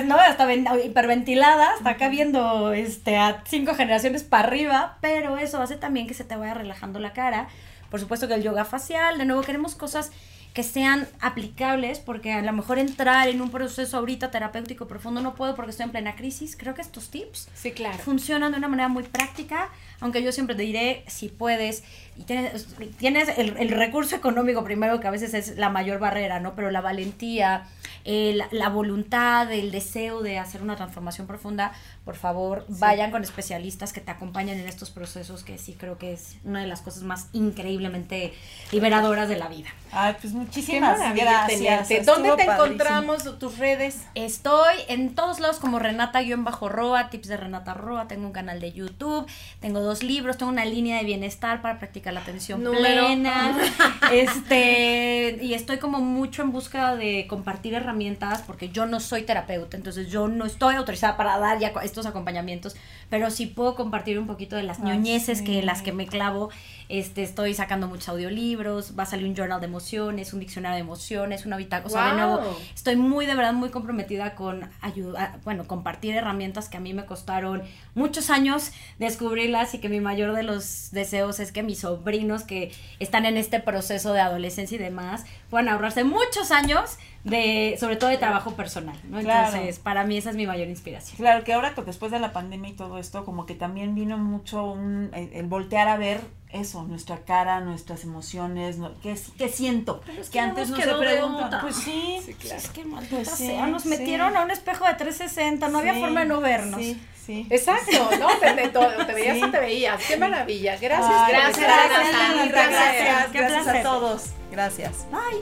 ¿no? 0.05 0.15
Hasta 0.19 0.45
ven- 0.45 0.67
hiperventilada, 0.83 1.73
hasta 1.73 1.91
acá 1.91 2.09
viendo 2.09 2.73
este, 2.73 3.17
a 3.17 3.43
cinco 3.47 3.75
generaciones 3.75 4.23
para 4.23 4.47
arriba, 4.47 4.97
pero 5.01 5.37
eso 5.37 5.61
hace 5.61 5.75
también 5.77 6.07
que 6.07 6.13
se 6.13 6.23
te 6.23 6.35
vaya 6.35 6.53
relajando 6.53 6.99
la 6.99 7.13
cara. 7.13 7.47
Por 7.89 7.99
supuesto 7.99 8.27
que 8.27 8.33
el 8.33 8.43
yoga 8.43 8.65
facial, 8.65 9.17
de 9.17 9.25
nuevo 9.25 9.41
queremos 9.43 9.75
cosas 9.75 10.11
que 10.53 10.63
sean 10.63 11.05
aplicables, 11.19 11.99
porque 11.99 12.31
a 12.31 12.41
lo 12.41 12.53
mejor 12.53 12.79
entrar 12.79 13.27
en 13.27 13.41
un 13.41 13.51
proceso 13.51 13.97
ahorita 13.97 14.31
terapéutico 14.31 14.87
profundo 14.87 15.19
no 15.19 15.35
puedo 15.35 15.53
porque 15.53 15.71
estoy 15.71 15.83
en 15.83 15.91
plena 15.91 16.15
crisis. 16.15 16.55
Creo 16.57 16.73
que 16.73 16.81
estos 16.81 17.09
tips 17.09 17.49
Sí, 17.53 17.71
claro. 17.73 17.97
funcionan 17.97 18.53
de 18.53 18.57
una 18.59 18.69
manera 18.69 18.87
muy 18.87 19.03
práctica, 19.03 19.69
aunque 19.99 20.23
yo 20.23 20.31
siempre 20.31 20.55
te 20.55 20.63
diré, 20.63 21.03
si 21.07 21.29
puedes, 21.29 21.83
y 22.17 22.23
tienes, 22.23 22.67
tienes 22.97 23.37
el, 23.37 23.57
el 23.57 23.69
recurso 23.69 24.15
económico 24.15 24.63
primero, 24.63 24.99
que 24.99 25.07
a 25.07 25.11
veces 25.11 25.33
es 25.33 25.57
la 25.57 25.69
mayor 25.69 25.99
barrera, 25.99 26.39
¿no? 26.39 26.55
Pero 26.55 26.71
la 26.71 26.81
valentía, 26.81 27.67
eh, 28.07 28.37
la, 28.51 28.69
voluntad, 28.69 29.51
el 29.51 29.71
deseo 29.71 30.21
de 30.21 30.37
hacer 30.37 30.61
una 30.61 30.75
transformación 30.75 31.25
profunda, 31.25 31.73
por 32.05 32.15
favor, 32.15 32.63
vayan 32.67 33.09
con 33.09 33.23
especialistas 33.23 33.93
que 33.93 33.99
te 33.99 34.11
acompañen 34.11 34.59
en 34.59 34.67
estos 34.67 34.91
procesos, 34.91 35.43
que 35.43 35.57
sí 35.57 35.73
creo 35.73 35.97
que 35.97 36.13
es 36.13 36.37
una 36.43 36.61
de 36.61 36.67
las 36.67 36.81
cosas 36.81 37.01
más 37.01 37.29
increíblemente 37.33 38.33
liberadoras 38.71 39.27
de 39.27 39.37
la 39.37 39.47
vida. 39.47 39.69
Ay, 39.91 40.15
pues 40.21 40.33
muchísimas 40.33 40.99
gracias. 41.15 41.47
tenerte. 41.47 41.97
estuvo 41.97 42.15
¿Dónde 42.15 42.29
te 42.29 42.45
padrísimo. 42.45 42.63
encontramos 42.63 43.39
tus 43.39 43.57
redes? 43.57 44.03
Estoy 44.13 44.75
en 44.87 45.15
todos 45.15 45.39
lados 45.39 45.57
como 45.57 45.79
Renata-Roa, 45.79 47.09
tips 47.09 47.27
de 47.27 47.37
Renata 47.37 47.73
Roa, 47.73 48.07
tengo 48.07 48.27
un 48.27 48.33
canal 48.33 48.59
de 48.59 48.71
YouTube, 48.71 49.25
tengo 49.59 49.79
dos 49.85 50.03
libros, 50.03 50.37
tengo 50.37 50.51
una 50.51 50.65
línea 50.65 50.97
de 50.97 51.05
bienestar 51.05 51.61
para 51.61 51.79
practicar 51.79 52.13
la 52.13 52.19
atención 52.19 52.63
Número. 52.63 53.05
plena. 53.05 53.57
Este, 54.11 55.39
y 55.41 55.53
estoy 55.53 55.77
como 55.77 55.99
mucho 55.99 56.43
en 56.43 56.51
búsqueda 56.51 56.95
de 56.95 57.25
compartir 57.27 57.73
herramientas 57.73 58.43
porque 58.45 58.69
yo 58.69 58.85
no 58.85 58.99
soy 58.99 59.23
terapeuta, 59.23 59.77
entonces 59.77 60.09
yo 60.09 60.27
no 60.27 60.45
estoy 60.45 60.75
autorizada 60.75 61.17
para 61.17 61.37
dar 61.39 61.59
ya 61.59 61.73
estos 61.83 62.05
acompañamientos, 62.05 62.75
pero 63.09 63.29
sí 63.31 63.45
puedo 63.45 63.75
compartir 63.75 64.19
un 64.19 64.27
poquito 64.27 64.55
de 64.55 64.63
las 64.63 64.79
Ay, 64.79 64.85
ñoñeces 64.85 65.41
que 65.41 65.61
las 65.61 65.81
que 65.81 65.91
me 65.91 66.07
clavo. 66.07 66.49
Este, 66.87 67.23
estoy 67.23 67.55
sacando 67.55 67.87
muchos 67.87 68.09
audiolibros, 68.09 68.93
va 68.97 69.03
a 69.03 69.05
salir 69.07 69.27
un 69.27 69.35
journal 69.35 69.59
de 69.59 69.65
emociones, 69.65 70.33
un 70.33 70.39
diccionario 70.39 70.75
de 70.75 70.81
emociones, 70.81 71.47
una 71.47 71.57
bitácora, 71.57 71.87
o 71.87 71.89
sea, 71.89 72.13
de 72.13 72.21
nuevo, 72.21 72.57
estoy 72.75 72.95
muy 72.95 73.25
de 73.25 73.33
verdad 73.33 73.53
muy 73.53 73.69
comprometida 73.69 74.35
con 74.35 74.69
ayudar, 74.81 75.39
bueno, 75.43 75.65
compartir 75.65 76.15
herramientas 76.15 76.69
que 76.69 76.77
a 76.77 76.79
mí 76.79 76.93
me 76.93 77.05
costaron 77.05 77.63
muchos 77.95 78.29
años 78.29 78.71
descubrirlas 78.99 79.73
y 79.73 79.79
que 79.79 79.89
mi 79.89 79.99
mayor 79.99 80.35
de 80.35 80.43
los 80.43 80.91
deseos 80.91 81.39
es 81.39 81.51
que 81.51 81.63
mis 81.63 81.79
sobrinos 81.79 82.43
que 82.43 82.71
están 82.99 83.25
en 83.25 83.37
este 83.37 83.59
proceso 83.59 84.13
de 84.13 84.19
adolescencia 84.21 84.75
y 84.75 84.79
demás 84.79 85.25
puedan 85.49 85.69
ahorrarse 85.69 86.03
muchos 86.03 86.51
años 86.51 86.97
de 87.25 87.75
sobre 87.79 87.95
todo 87.95 88.11
de 88.11 88.17
trabajo 88.17 88.51
personal, 88.51 88.95
¿no? 89.09 89.19
Claro. 89.19 89.47
Entonces, 89.47 89.79
para 89.79 90.05
mí 90.05 90.15
esa 90.15 90.29
es 90.29 90.35
mi 90.35 90.45
mayor 90.45 90.67
inspiración. 90.67 91.17
Claro, 91.17 91.43
que 91.43 91.53
ahora 91.53 91.73
pues, 91.73 91.87
después 91.87 92.11
de 92.11 92.19
la 92.19 92.31
pandemia 92.31 92.69
y 92.69 92.73
todo 92.73 92.99
esto, 92.99 93.25
como 93.25 93.47
que 93.47 93.55
también 93.55 93.95
vino 93.95 94.17
mucho 94.17 94.63
un, 94.63 95.09
el, 95.13 95.33
el 95.33 95.47
voltear 95.47 95.87
a 95.87 95.97
ver 95.97 96.21
eso, 96.51 96.83
nuestra 96.83 97.17
cara, 97.25 97.59
nuestras 97.59 98.03
emociones, 98.03 98.77
no- 98.77 98.93
¿qué, 99.01 99.17
qué 99.37 99.49
siento? 99.49 100.01
es 100.19 100.29
que, 100.29 100.39
antes 100.39 100.69
nos 100.69 100.79
no 100.79 100.85
se 100.85 100.93
preguntan. 100.95 101.61
Pues 101.61 101.75
sí, 101.75 102.19
Es 102.49 102.69
que 102.69 102.85
maldita 102.85 103.15
Pues 103.17 103.29
sí, 103.29 103.47
sea, 103.47 103.67
nos 103.67 103.83
sí. 103.83 103.89
metieron 103.89 104.35
a 104.37 104.43
un 104.43 104.51
espejo 104.51 104.85
de 104.85 104.93
360, 104.93 105.67
no 105.69 105.79
había 105.79 105.93
sí, 105.95 105.99
forma 105.99 106.21
de 106.21 106.25
no 106.27 106.39
vernos. 106.41 106.79
Sí, 106.79 107.01
sí. 107.25 107.47
Exacto, 107.49 108.09
¿no? 108.19 108.27
Te, 108.39 108.53
te, 108.53 108.69
te 108.69 109.13
veías 109.13 109.37
Sí. 109.37 109.43
o 109.43 109.51
te 109.51 109.59
veías. 109.59 110.01
Qué 110.05 110.17
maravilla. 110.17 110.77
Gracias, 110.77 111.11
Ay, 111.13 111.33
gracias, 111.33 111.55
pues, 111.55 111.67
gracias, 111.67 112.13
gracias, 112.49 112.69
gracias. 112.71 113.31
Qué 113.31 113.37
gracias 113.39 113.67
a 113.67 113.81
todos. 113.83 114.23
Gracias. 114.51 115.05
Bye. 115.11 115.41